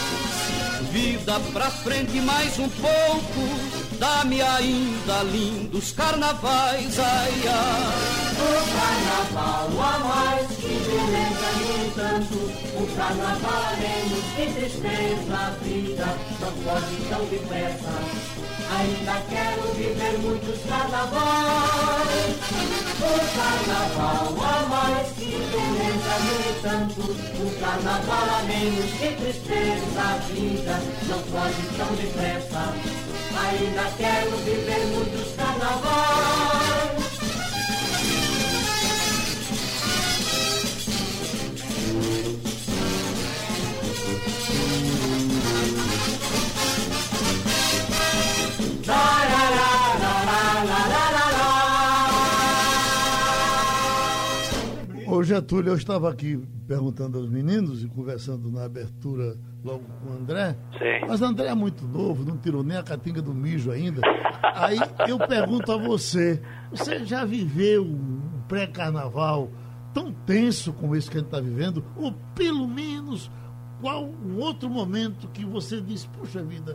Vida 0.91 1.39
pra 1.53 1.71
frente 1.71 2.21
mais 2.21 2.59
um 2.59 2.69
pouco 2.71 3.79
Dá-me 3.99 4.41
ainda 4.41 5.25
lindos 5.25 5.93
carnavais, 5.93 6.99
ai 7.01 7.43
ai. 7.49 8.28
O 8.39 8.51
carnaval 8.79 9.67
a 9.83 9.99
mais, 9.99 10.47
que 10.59 10.69
beleza 10.87 11.49
no 11.59 11.69
entanto. 11.87 12.39
O 12.79 12.87
carnaval 12.97 13.77
menos, 13.81 14.25
que 14.37 14.45
tristeza 14.55 15.35
a 15.35 15.51
vida. 15.63 16.07
Não 16.41 16.53
pode 16.63 16.97
tão 17.09 17.25
depressa. 17.27 17.95
Ainda 18.79 19.17
quero 19.29 19.63
viver 19.75 20.19
muitos 20.21 20.59
carnavais. 20.69 22.37
O 23.01 23.15
carnaval 23.35 24.35
a 24.41 24.67
mais, 24.69 25.09
que 25.13 25.31
beleza 25.51 26.15
no 26.25 26.35
entanto. 26.51 27.01
O 27.01 27.61
carnaval 27.61 28.29
a 28.39 28.43
menos, 28.45 28.91
que 28.93 29.09
tristeza 29.17 30.01
a 30.01 30.19
vida. 30.33 30.75
Não 31.09 31.21
pode 31.23 31.63
tão 31.77 31.91
depressa. 31.97 32.63
Ainda 33.41 33.85
quero 33.97 34.37
viver 34.39 34.87
muitos 34.93 35.35
carnavais. 35.35 36.58
Getúlio, 55.29 55.73
eu 55.73 55.77
estava 55.77 56.11
aqui 56.11 56.41
perguntando 56.67 57.19
aos 57.19 57.29
meninos 57.29 57.85
e 57.85 57.87
conversando 57.87 58.51
na 58.51 58.65
abertura 58.65 59.37
logo 59.63 59.85
com 59.85 60.11
o 60.11 60.13
André. 60.15 60.57
Sim. 60.73 61.07
Mas 61.07 61.21
André 61.21 61.49
é 61.49 61.55
muito 61.55 61.87
novo, 61.87 62.25
não 62.25 62.39
tirou 62.39 62.65
nem 62.65 62.79
a 62.79 62.83
catinga 62.83 63.21
do 63.21 63.35
mijo 63.35 63.71
ainda. 63.71 64.01
Aí 64.55 64.79
eu 65.07 65.19
pergunto 65.19 65.71
a 65.71 65.77
você, 65.77 66.41
você 66.71 67.05
já 67.05 67.27
viveu 67.27 67.85
um 67.85 68.41
pré-carnaval 68.49 69.51
tão 69.93 70.11
tenso 70.13 70.73
como 70.73 70.97
esse 70.97 71.11
que 71.11 71.19
a 71.19 71.21
gente 71.21 71.29
está 71.29 71.41
vivendo, 71.41 71.85
ou 71.95 72.15
pelo 72.35 72.67
menos 72.67 73.31
qual 73.83 74.07
um 74.07 74.39
outro 74.39 74.71
momento 74.71 75.29
que 75.29 75.45
você 75.45 75.79
disse, 75.79 76.09
puxa 76.09 76.43
vida, 76.43 76.75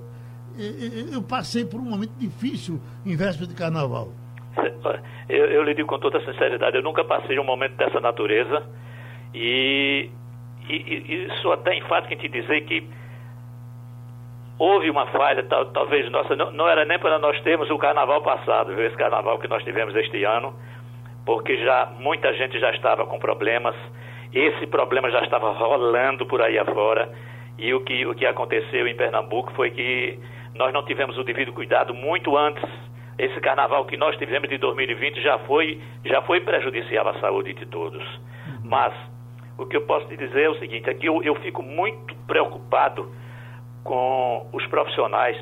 eu 1.12 1.24
passei 1.24 1.66
por 1.66 1.80
um 1.80 1.90
momento 1.90 2.14
difícil 2.20 2.80
em 3.04 3.16
véspera 3.16 3.48
de 3.48 3.56
carnaval? 3.56 4.14
Eu, 5.30 5.46
eu 5.46 5.64
lhe 5.64 5.74
digo 5.74 5.88
com 5.88 6.00
toda 6.00 6.20
sinceridade, 6.26 6.76
eu 6.76 6.84
nunca 6.84 7.04
passei 7.04 7.40
um 7.40 7.44
momento 7.44 7.76
dessa 7.76 8.00
natureza. 8.00 8.64
E, 9.34 10.10
e, 10.70 10.74
e 10.74 11.26
isso 11.26 11.52
até 11.52 11.76
enfático 11.76 12.14
em 12.14 12.18
te 12.18 12.28
dizer 12.28 12.62
que 12.62 12.88
houve 14.60 14.90
uma 14.90 15.08
falha, 15.08 15.44
tal, 15.44 15.66
talvez 15.68 16.10
nossa, 16.12 16.36
não, 16.36 16.52
não, 16.52 16.68
era 16.68 16.86
nem 16.86 17.00
para 17.00 17.18
nós 17.20 17.40
termos 17.42 17.70
o 17.70 17.78
carnaval 17.78 18.22
passado, 18.22 18.76
viu, 18.76 18.86
esse 18.86 18.96
carnaval 18.96 19.40
que 19.40 19.48
nós 19.48 19.64
tivemos 19.64 19.96
este 19.96 20.24
ano, 20.24 20.54
porque 21.26 21.58
já 21.64 21.92
muita 22.00 22.34
gente 22.34 22.60
já 22.60 22.72
estava 22.72 23.06
com 23.06 23.18
problemas, 23.18 23.76
esse 24.32 24.68
problema 24.68 25.10
já 25.10 25.22
estava 25.22 25.52
rolando 25.52 26.26
por 26.26 26.42
aí 26.42 26.58
afora, 26.60 27.12
e 27.58 27.74
o 27.74 27.82
que, 27.82 28.06
o 28.06 28.16
que 28.16 28.26
aconteceu 28.26 28.88
em 28.88 28.96
Pernambuco 28.96 29.52
foi 29.54 29.72
que 29.72 30.20
nós 30.56 30.74
não 30.74 30.84
tivemos 30.84 31.18
o 31.18 31.24
devido 31.24 31.54
cuidado 31.54 31.94
muito 31.94 32.36
antes. 32.38 32.64
Esse 33.18 33.40
carnaval 33.42 33.86
que 33.86 33.96
nós 33.96 34.18
tivemos 34.18 34.50
de 34.50 34.58
2020 34.58 35.22
já 35.22 35.38
foi, 35.40 35.80
já 36.06 36.22
foi 36.24 36.42
prejudicial 36.42 37.08
à 37.08 37.20
saúde 37.20 37.54
de 37.54 37.66
todos. 37.68 38.04
Mas 38.64 38.94
o 39.58 39.66
que 39.66 39.78
eu 39.78 39.82
posso 39.82 40.08
te 40.08 40.18
dizer 40.18 40.44
é 40.44 40.50
o 40.50 40.56
seguinte, 40.60 40.90
é 40.90 40.98
eu, 41.02 41.22
eu 41.22 41.36
fico 41.36 41.62
muito 41.62 42.16
preocupado 42.26 43.12
com 43.84 44.48
os 44.52 44.66
profissionais. 44.68 45.38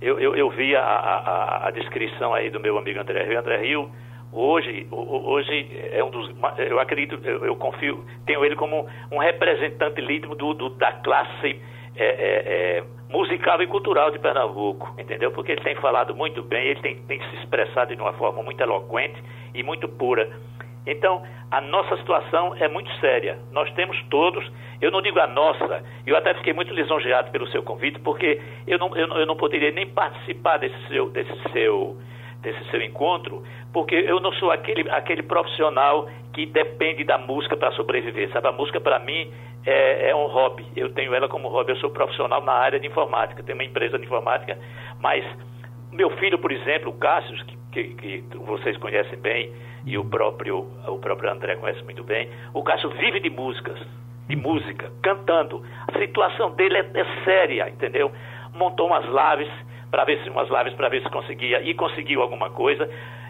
Eu, 0.00 0.20
eu, 0.20 0.36
eu 0.36 0.50
vi 0.50 0.76
a, 0.76 0.82
a, 0.82 1.68
a, 1.68 1.70
descrição 1.70 2.34
aí 2.34 2.50
do 2.50 2.60
meu 2.60 2.76
amigo 2.76 3.00
André 3.00 3.24
Rio. 3.24 3.38
André 3.38 3.56
Rio, 3.58 3.90
hoje, 4.30 4.86
hoje 4.90 5.70
é 5.92 6.04
um 6.04 6.10
dos. 6.10 6.30
Eu 6.58 6.78
acredito, 6.78 7.18
eu, 7.24 7.46
eu 7.46 7.56
confio, 7.56 8.04
tenho 8.26 8.44
ele 8.44 8.56
como 8.56 8.86
um 9.10 9.18
representante 9.18 10.02
líder 10.02 10.28
do, 10.34 10.52
do, 10.52 10.68
da 10.70 10.92
classe 10.92 11.58
é, 11.96 12.04
é, 12.04 12.78
é, 12.78 12.84
musical 13.08 13.62
e 13.62 13.66
cultural 13.66 14.10
de 14.10 14.18
Pernambuco, 14.18 14.94
entendeu? 14.98 15.30
Porque 15.30 15.52
ele 15.52 15.60
tem 15.60 15.76
falado 15.76 16.14
muito 16.14 16.42
bem, 16.42 16.68
ele 16.68 16.80
tem, 16.80 16.96
tem 17.02 17.20
se 17.20 17.36
expressado 17.36 17.94
de 17.94 18.00
uma 18.00 18.12
forma 18.14 18.42
muito 18.42 18.60
eloquente 18.60 19.22
e 19.54 19.62
muito 19.62 19.88
pura. 19.88 20.28
Então, 20.86 21.22
a 21.50 21.60
nossa 21.60 21.96
situação 21.96 22.54
é 22.58 22.68
muito 22.68 22.90
séria. 23.00 23.38
Nós 23.52 23.70
temos 23.72 24.00
todos, 24.08 24.44
eu 24.80 24.90
não 24.90 25.02
digo 25.02 25.18
a 25.18 25.26
nossa, 25.26 25.82
eu 26.06 26.16
até 26.16 26.32
fiquei 26.34 26.52
muito 26.52 26.72
lisonjeado 26.72 27.30
pelo 27.30 27.46
seu 27.48 27.62
convite, 27.62 27.98
porque 28.00 28.40
eu 28.66 28.78
não, 28.78 28.96
eu, 28.96 29.06
eu 29.08 29.26
não 29.26 29.36
poderia 29.36 29.72
nem 29.72 29.86
participar 29.86 30.58
desse 30.58 30.78
seu, 30.88 31.10
desse 31.10 31.52
seu, 31.52 31.96
desse 32.40 32.70
seu 32.70 32.80
encontro, 32.82 33.42
porque 33.72 33.96
eu 33.96 34.20
não 34.20 34.32
sou 34.34 34.52
aquele, 34.52 34.88
aquele 34.90 35.22
profissional 35.22 36.08
que 36.32 36.46
depende 36.46 37.02
da 37.02 37.18
música 37.18 37.56
para 37.56 37.72
sobreviver, 37.72 38.30
sabe? 38.30 38.46
A 38.46 38.52
música, 38.52 38.80
para 38.80 39.00
mim, 39.00 39.32
é, 39.66 40.10
é, 40.10 40.14
um 40.14 40.26
hobby. 40.26 40.64
Eu 40.76 40.92
tenho 40.94 41.12
ela 41.12 41.28
como 41.28 41.48
hobby. 41.48 41.72
Eu 41.72 41.76
sou 41.76 41.90
profissional 41.90 42.40
na 42.42 42.52
área 42.52 42.78
de 42.78 42.86
informática, 42.86 43.42
tenho 43.42 43.58
uma 43.58 43.64
empresa 43.64 43.98
de 43.98 44.04
informática, 44.04 44.56
mas 45.00 45.24
meu 45.92 46.10
filho, 46.18 46.38
por 46.38 46.52
exemplo, 46.52 46.90
o 46.90 46.94
Cássio, 46.94 47.34
que, 47.72 47.94
que, 47.94 48.22
que 48.22 48.38
vocês 48.38 48.76
conhecem 48.78 49.18
bem, 49.18 49.52
e 49.84 49.96
o 49.96 50.04
próprio, 50.04 50.66
o 50.86 50.98
próprio 50.98 51.30
André 51.30 51.56
conhece 51.56 51.82
muito 51.84 52.02
bem, 52.02 52.28
o 52.52 52.62
Cássio 52.62 52.90
vive 52.90 53.20
de 53.20 53.30
músicas, 53.30 53.78
de 54.28 54.36
música, 54.36 54.90
cantando. 55.02 55.62
A 55.88 55.98
situação 55.98 56.50
dele 56.52 56.78
é, 56.78 56.90
é 56.94 57.24
séria, 57.24 57.68
entendeu? 57.68 58.10
Montou 58.52 58.86
umas 58.86 59.04
lives 59.04 59.52
para 59.90 60.04
ver 60.04 60.22
se 60.22 60.30
umas 60.30 60.48
lives 60.48 60.74
para 60.74 60.88
ver 60.88 61.02
se 61.02 61.08
conseguia 61.08 61.60
e 61.62 61.72
conseguiu 61.74 62.20
alguma 62.20 62.50
coisa. 62.50 62.88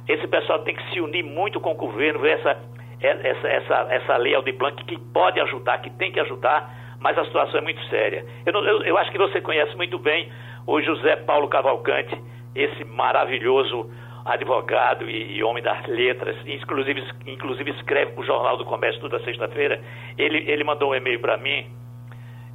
Esse 0.09 0.27
pessoal 0.27 0.61
tem 0.61 0.75
que 0.75 0.91
se 0.91 1.01
unir 1.01 1.23
muito 1.23 1.61
com 1.61 1.73
o 1.73 1.75
governo, 1.75 2.21
ver 2.21 2.39
essa 2.39 2.59
essa 3.07 3.49
essa 3.49 3.87
essa 3.91 4.17
lei 4.17 4.35
Aldir 4.35 4.57
Blanc 4.57 4.85
que 4.85 4.99
pode 5.13 5.41
ajudar, 5.41 5.79
que 5.79 5.91
tem 5.91 6.13
que 6.13 6.21
ajudar, 6.21 6.71
mas 7.01 7.17
a 7.19 7.25
situação 7.25 7.61
é 7.61 7.63
muito 7.63 7.83
séria. 7.87 8.25
Eu, 8.45 8.53
eu, 8.53 8.83
eu 8.83 8.99
acho 8.99 9.11
que 9.11 9.19
você 9.19 9.41
conhece 9.41 9.77
muito 9.77 9.99
bem 9.99 10.31
o 10.67 10.81
José 10.81 11.17
Paulo 11.17 11.49
Cavalcante, 11.49 12.21
esse 12.55 12.85
maravilhoso 12.85 13.91
advogado 14.25 15.09
e, 15.09 15.37
e, 15.37 15.45
homem 15.45 15.63
das 15.63 15.87
letras, 15.87 16.37
inclusive, 16.47 17.03
inclusive 17.27 17.71
escreve 17.71 18.13
para 18.13 18.23
o 18.23 18.27
Jornal 18.27 18.57
do 18.57 18.65
Comércio 18.65 19.01
toda 19.01 19.23
sexta-feira, 19.23 19.81
ele, 20.19 20.51
ele 20.51 20.65
mandou 20.65 20.91
um 20.91 20.95
e-mail 20.95 21.21
para 21.21 21.37
mim, 21.37 21.67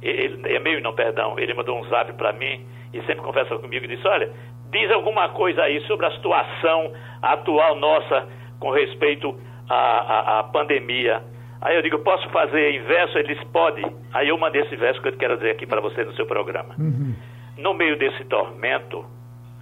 ele, 0.02 0.54
e-mail 0.54 0.82
não, 0.82 0.92
perdão, 0.92 1.38
ele 1.38 1.54
mandou 1.54 1.78
um 1.78 1.84
zap 1.84 2.12
para 2.12 2.32
mim 2.34 2.66
e 2.92 3.00
sempre 3.02 3.22
conversa 3.22 3.56
comigo 3.56 3.86
e 3.86 3.88
disse, 3.88 4.06
olha, 4.06 4.30
diz 4.70 4.90
alguma 4.90 5.30
coisa 5.30 5.62
aí 5.62 5.80
sobre 5.86 6.04
a 6.04 6.10
situação 6.12 6.92
atual 7.22 7.76
nossa 7.76 8.28
com 8.60 8.70
respeito 8.70 9.40
à, 9.68 9.74
à, 9.74 10.38
à 10.40 10.42
pandemia. 10.44 11.22
Aí 11.60 11.76
eu 11.76 11.82
digo, 11.82 11.98
posso 12.00 12.28
fazer 12.30 12.74
inverso? 12.74 13.16
Ele 13.18 13.34
disse, 13.34 13.46
pode. 13.46 13.84
Aí 14.12 14.28
eu 14.28 14.38
mandei 14.38 14.62
esse 14.62 14.74
verso 14.76 15.00
que 15.00 15.08
eu 15.08 15.16
quero 15.16 15.36
dizer 15.36 15.50
aqui 15.50 15.66
para 15.66 15.80
você 15.80 16.04
no 16.04 16.12
seu 16.14 16.26
programa. 16.26 16.74
Uhum. 16.78 17.14
No 17.58 17.74
meio 17.74 17.96
desse 17.96 18.24
tormento, 18.24 19.04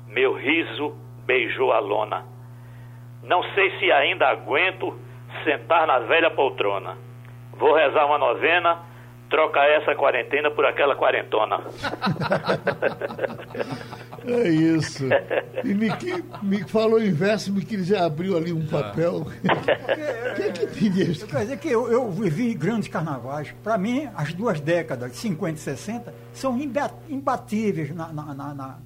meu 0.08 0.34
riso 0.34 0.96
beijou 1.26 1.72
a 1.72 1.78
lona. 1.78 2.24
Não 3.22 3.42
sei 3.54 3.70
se 3.78 3.92
ainda 3.92 4.28
aguento 4.28 4.98
sentar 5.44 5.86
na 5.86 5.98
velha 6.00 6.30
poltrona. 6.30 6.96
Vou 7.52 7.74
rezar 7.74 8.06
uma 8.06 8.18
novena, 8.18 8.78
trocar 9.30 9.66
essa 9.70 9.94
quarentena 9.94 10.50
por 10.50 10.66
aquela 10.66 10.94
quarentona. 10.96 11.60
É 14.22 14.48
isso. 14.50 15.04
E 15.64 15.74
me, 15.74 15.88
me 16.42 16.62
falou 16.68 17.00
em 17.00 17.10
verso, 17.10 17.50
me 17.50 17.64
que 17.64 17.82
já 17.82 18.04
abriu 18.04 18.36
ali 18.36 18.52
um 18.52 18.66
papel. 18.66 19.22
O 19.22 19.24
que 20.36 20.42
é 20.42 20.52
que 20.52 20.66
tem 20.66 21.10
isso? 21.10 21.26
Quer 21.26 21.38
dizer 21.38 21.58
que 21.58 21.70
eu, 21.70 21.90
eu 21.90 22.10
vivi 22.10 22.52
grandes 22.52 22.88
carnavais. 22.88 23.50
Para 23.64 23.78
mim, 23.78 24.10
as 24.14 24.34
duas 24.34 24.60
décadas, 24.60 25.16
50 25.16 25.54
e 25.54 25.58
60, 25.58 26.14
são 26.34 26.58
imbatíveis 27.08 27.94
na, 27.94 28.12
na, 28.12 28.34
na, 28.34 28.54
na 28.54 28.78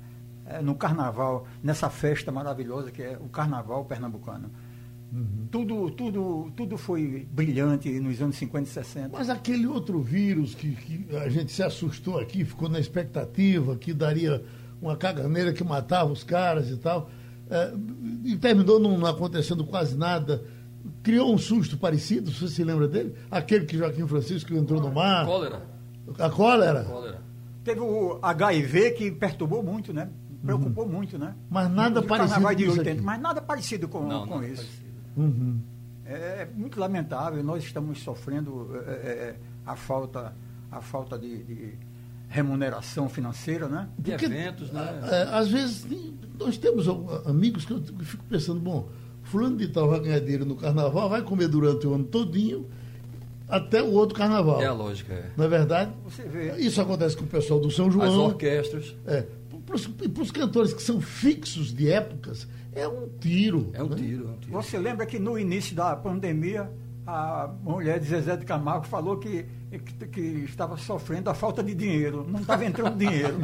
é, 0.47 0.61
no 0.61 0.75
carnaval, 0.75 1.47
nessa 1.63 1.89
festa 1.89 2.31
maravilhosa 2.31 2.91
que 2.91 3.03
é 3.03 3.17
o 3.19 3.29
carnaval 3.29 3.85
pernambucano. 3.87 4.51
Uhum. 5.15 5.47
Tudo, 5.49 5.91
tudo, 5.93 6.51
tudo 6.57 6.77
foi 6.77 7.25
brilhante 7.31 7.89
nos 8.01 8.21
anos 8.21 8.35
50 8.35 8.69
e 8.69 8.73
60. 8.73 9.11
Mas 9.13 9.31
aquele 9.31 9.65
outro 9.65 10.01
vírus 10.01 10.57
que, 10.57 10.73
que 10.73 11.17
a 11.17 11.29
gente 11.29 11.53
se 11.53 11.63
assustou 11.63 12.19
aqui, 12.19 12.45
ficou 12.45 12.69
na 12.69 12.81
expectativa 12.81 13.77
que 13.77 13.95
daria 13.95 14.45
uma 14.83 14.97
caganeira 14.97 15.53
que 15.53 15.63
matava 15.63 16.13
os 16.13 16.25
caras 16.25 16.69
e 16.69 16.77
tal, 16.77 17.09
é, 17.49 17.73
e 18.25 18.37
terminou 18.37 18.81
não 18.81 19.07
acontecendo 19.07 19.65
quase 19.65 19.97
nada. 19.97 20.43
Criou 21.03 21.33
um 21.33 21.39
susto 21.39 21.79
parecido, 21.79 22.33
você 22.33 22.49
se 22.49 22.65
lembra 22.65 22.89
dele? 22.89 23.15
Aquele 23.31 23.67
que 23.67 23.79
Joaquim 23.79 24.07
Francisco 24.09 24.53
entrou 24.53 24.81
no 24.81 24.93
mar. 24.93 25.23
A 25.23 25.27
cólera. 25.27 25.63
A 26.19 26.31
cólera? 26.31 26.81
A 26.81 26.85
cólera. 26.85 27.21
Teve 27.63 27.81
o 27.81 28.19
HIV 28.21 28.91
que 28.91 29.11
perturbou 29.13 29.63
muito, 29.63 29.93
né? 29.93 30.11
preocupou 30.45 30.85
uhum. 30.85 30.93
muito, 30.93 31.19
né? 31.19 31.35
Mas 31.49 31.71
nada 31.71 32.03
no, 32.03 32.07
parecido 32.07 32.43
com 32.43 32.55
de 32.55 32.69
80, 32.69 33.03
Mas 33.03 33.21
nada 33.21 33.41
parecido 33.41 33.89
com, 33.89 34.07
não, 34.07 34.27
com 34.27 34.43
isso. 34.43 34.84
Uhum. 35.17 35.61
É, 36.07 36.13
é, 36.13 36.49
muito 36.55 36.79
lamentável, 36.79 37.43
nós 37.43 37.65
estamos 37.65 38.03
sofrendo 38.03 38.71
é, 38.75 38.79
é, 38.79 38.93
é, 38.93 39.37
a 39.65 39.75
falta, 39.75 40.35
a 40.71 40.81
falta 40.81 41.19
de, 41.19 41.43
de 41.43 41.75
remuneração 42.29 43.09
financeira, 43.09 43.69
né? 43.69 43.89
De 43.99 44.11
Porque, 44.11 44.27
eventos, 44.27 44.71
né? 44.71 45.01
É, 45.11 45.23
às 45.35 45.49
vezes, 45.49 45.87
nós 46.39 46.59
temos 46.59 46.87
amigos 47.27 47.65
que 47.65 47.73
eu 47.73 47.83
fico 48.01 48.25
pensando, 48.25 48.61
bom, 48.61 48.89
fulano 49.23 49.57
de 49.57 49.69
tal 49.69 49.89
vai 49.89 50.01
ganhar 50.01 50.21
dinheiro 50.21 50.45
no 50.45 50.57
carnaval, 50.57 51.09
vai 51.09 51.23
comer 51.23 51.49
durante 51.49 51.87
o 51.87 51.95
ano 51.95 52.05
todinho, 52.05 52.69
até 53.49 53.83
o 53.83 53.93
outro 53.93 54.15
carnaval. 54.15 54.61
É 54.61 54.67
a 54.67 54.73
lógica, 54.73 55.15
é. 55.15 55.31
Não 55.37 55.45
é 55.45 55.49
verdade? 55.49 55.93
Isso 56.59 56.81
acontece 56.81 57.17
com 57.17 57.25
o 57.25 57.29
pessoal 57.29 57.61
do 57.61 57.71
São 57.71 57.91
João. 57.91 58.07
As 58.07 58.15
orquestras. 58.15 58.95
É 59.07 59.27
para 59.65 60.23
os 60.23 60.31
cantores 60.31 60.73
que 60.73 60.83
são 60.83 61.01
fixos 61.01 61.75
de 61.75 61.91
épocas, 61.91 62.47
é 62.75 62.89
um 62.89 63.09
tiro. 63.21 63.71
É 63.73 63.83
um, 63.83 63.89
né? 63.89 63.97
tiro, 63.97 64.29
é 64.29 64.31
um 64.31 64.37
tiro. 64.39 64.53
Você 64.53 64.79
lembra 64.79 65.07
que 65.07 65.19
no 65.19 65.39
início 65.39 65.75
da 65.75 65.95
pandemia, 65.97 66.71
a 67.07 67.51
mulher 67.63 68.01
de 68.01 68.07
Zezé 68.07 68.37
de 68.37 68.45
Camargo 68.45 68.87
falou 68.87 69.19
que, 69.19 69.47
que, 69.71 70.07
que 70.07 70.21
estava 70.45 70.77
sofrendo 70.77 71.31
a 71.31 71.35
falta 71.35 71.63
de 71.63 71.75
dinheiro. 71.75 72.27
Não 72.29 72.41
estava 72.41 72.65
entrando 72.65 72.97
dinheiro. 72.97 73.37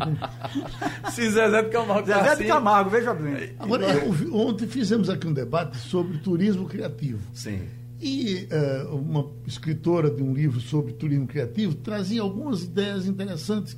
Se 1.12 1.30
Zezé 1.30 1.62
de 1.62 1.70
Camargo. 1.70 2.06
Zezé 2.06 2.18
tá 2.18 2.24
de 2.24 2.30
assim... 2.30 2.46
Camargo, 2.46 2.90
veja 2.90 3.14
bem. 3.14 3.54
Agora, 3.58 3.86
eu, 3.86 4.34
ontem 4.34 4.66
fizemos 4.66 5.08
aqui 5.08 5.26
um 5.26 5.32
debate 5.32 5.76
sobre 5.76 6.18
turismo 6.18 6.66
criativo. 6.66 7.20
Sim. 7.32 7.62
E 8.00 8.48
uh, 8.50 8.96
uma 8.96 9.30
escritora 9.46 10.10
de 10.10 10.22
um 10.22 10.32
livro 10.32 10.58
sobre 10.58 10.94
turismo 10.94 11.26
criativo 11.26 11.74
trazia 11.74 12.22
algumas 12.22 12.62
ideias 12.62 13.06
interessantes 13.06 13.76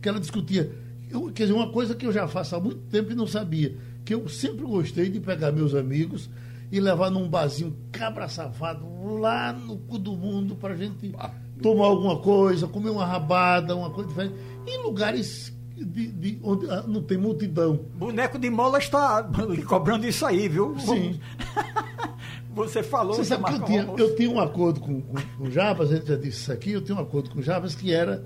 que 0.00 0.08
ela 0.08 0.20
discutia 0.20 0.70
eu, 1.12 1.30
quer 1.30 1.44
dizer, 1.44 1.54
uma 1.54 1.70
coisa 1.70 1.94
que 1.94 2.06
eu 2.06 2.12
já 2.12 2.26
faço 2.26 2.56
há 2.56 2.60
muito 2.60 2.80
tempo 2.90 3.12
e 3.12 3.14
não 3.14 3.26
sabia, 3.26 3.76
que 4.04 4.14
eu 4.14 4.28
sempre 4.28 4.64
gostei 4.64 5.08
de 5.08 5.20
pegar 5.20 5.52
meus 5.52 5.74
amigos 5.74 6.28
e 6.70 6.80
levar 6.80 7.10
num 7.10 7.28
barzinho 7.28 7.76
cabra 7.92 8.28
safado 8.28 8.86
lá 9.18 9.52
no 9.52 9.76
cu 9.76 9.98
do 9.98 10.12
mundo 10.12 10.54
para 10.56 10.74
a 10.74 10.76
gente 10.76 11.14
ah. 11.18 11.30
tomar 11.60 11.86
alguma 11.86 12.18
coisa, 12.18 12.66
comer 12.66 12.90
uma 12.90 13.04
rabada, 13.04 13.76
uma 13.76 13.90
coisa 13.90 14.08
diferente, 14.08 14.34
em 14.66 14.82
lugares 14.82 15.52
de, 15.76 16.08
de, 16.08 16.38
onde 16.42 16.70
ah, 16.70 16.84
não 16.86 17.02
tem 17.02 17.18
multidão. 17.18 17.80
Boneco 17.94 18.38
de 18.38 18.48
mola 18.48 18.78
está 18.78 19.22
cobrando 19.68 20.06
isso 20.06 20.24
aí, 20.24 20.48
viu? 20.48 20.78
Sim. 20.78 21.20
Você 22.54 22.82
falou 22.82 23.14
Você 23.14 23.24
sabe 23.24 23.44
que 23.44 23.54
eu 23.54 23.64
tinha, 23.64 23.94
eu 23.96 24.14
tinha 24.14 24.30
um 24.30 24.38
acordo 24.38 24.78
com, 24.80 25.00
com, 25.00 25.14
com 25.14 25.44
o 25.44 25.50
Jabas, 25.50 25.90
a 25.90 25.96
gente 25.96 26.08
já 26.08 26.16
disse 26.16 26.38
isso 26.38 26.52
aqui, 26.52 26.72
eu 26.72 26.82
tinha 26.82 26.96
um 26.96 27.00
acordo 27.00 27.30
com 27.30 27.38
o 27.38 27.42
Jabas 27.42 27.74
que 27.74 27.92
era 27.92 28.22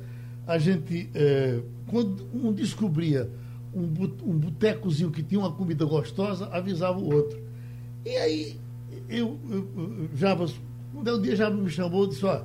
a 0.47 0.59
gente, 0.59 1.09
eh, 1.15 1.61
quando 1.87 2.27
um 2.33 2.53
descobria 2.53 3.31
um, 3.77 3.83
um 4.25 4.39
botecozinho 4.39 5.11
que 5.11 5.23
tinha 5.23 5.39
uma 5.41 5.53
comida 5.53 5.85
gostosa, 5.85 6.47
avisava 6.53 6.99
o 6.99 7.13
outro. 7.15 7.39
E 8.05 8.11
aí, 8.17 8.57
eu, 9.09 9.39
eu, 9.51 9.69
eu- 9.77 10.09
Jabas, 10.17 10.55
um 10.95 11.03
dia- 11.03 11.19
dia 11.19 11.37
Jabas 11.37 11.59
me 11.61 11.69
chamou 11.71 12.05
e 12.07 12.09
disse, 12.09 12.25
ó, 12.25 12.43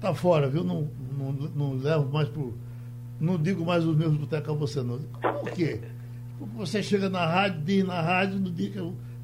tá 0.00 0.14
fora, 0.14 0.48
viu? 0.48 0.64
Não, 0.64 0.88
não, 1.16 1.32
não 1.32 1.72
levo 1.74 2.10
mais 2.12 2.28
pro. 2.28 2.54
Não 3.20 3.36
digo 3.40 3.64
mais 3.64 3.84
os 3.84 3.96
meus 3.96 4.14
botecos 4.16 4.50
a 4.50 4.52
você, 4.52 4.82
não. 4.82 4.98
Por 4.98 5.50
quê? 5.52 5.80
Porque 6.38 6.56
você 6.56 6.82
chega 6.82 7.08
na 7.08 7.24
rádio, 7.26 7.62
diz 7.64 7.84
na 7.84 8.00
rádio, 8.00 8.38
no 8.38 8.50
dia, 8.50 8.72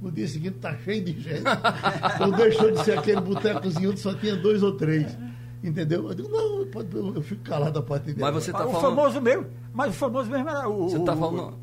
no 0.00 0.10
dia 0.10 0.26
seguinte 0.26 0.56
tá 0.60 0.74
cheio 0.78 1.04
de 1.04 1.12
gente. 1.20 1.42
Então 2.14 2.30
deixou 2.32 2.70
de 2.72 2.82
ser 2.84 2.98
aquele 2.98 3.20
botecozinho 3.20 3.90
onde 3.90 4.00
só 4.00 4.14
tinha 4.14 4.34
dois 4.36 4.62
ou 4.62 4.72
três. 4.72 5.16
Entendeu? 5.62 6.08
Eu 6.08 6.14
digo, 6.14 6.28
não, 6.28 6.66
pode- 6.66 6.94
eu, 6.94 7.14
eu 7.14 7.22
fico 7.22 7.42
calado 7.44 7.78
a 7.78 7.82
partir 7.82 8.06
dele. 8.06 8.20
Mas 8.20 8.34
você 8.34 8.50
Ah, 8.50 8.54
tá 8.54 8.66
o 8.66 8.72
falando. 8.72 8.96
famoso 8.96 9.20
mesmo, 9.20 9.46
mas 9.72 9.90
o 9.90 9.96
famoso 9.96 10.28
mesmo 10.30 10.48
era 10.48 10.68
o. 10.68 10.88
Você 10.88 10.98
o, 10.98 11.04
tá 11.04 11.14
falando- 11.16 11.54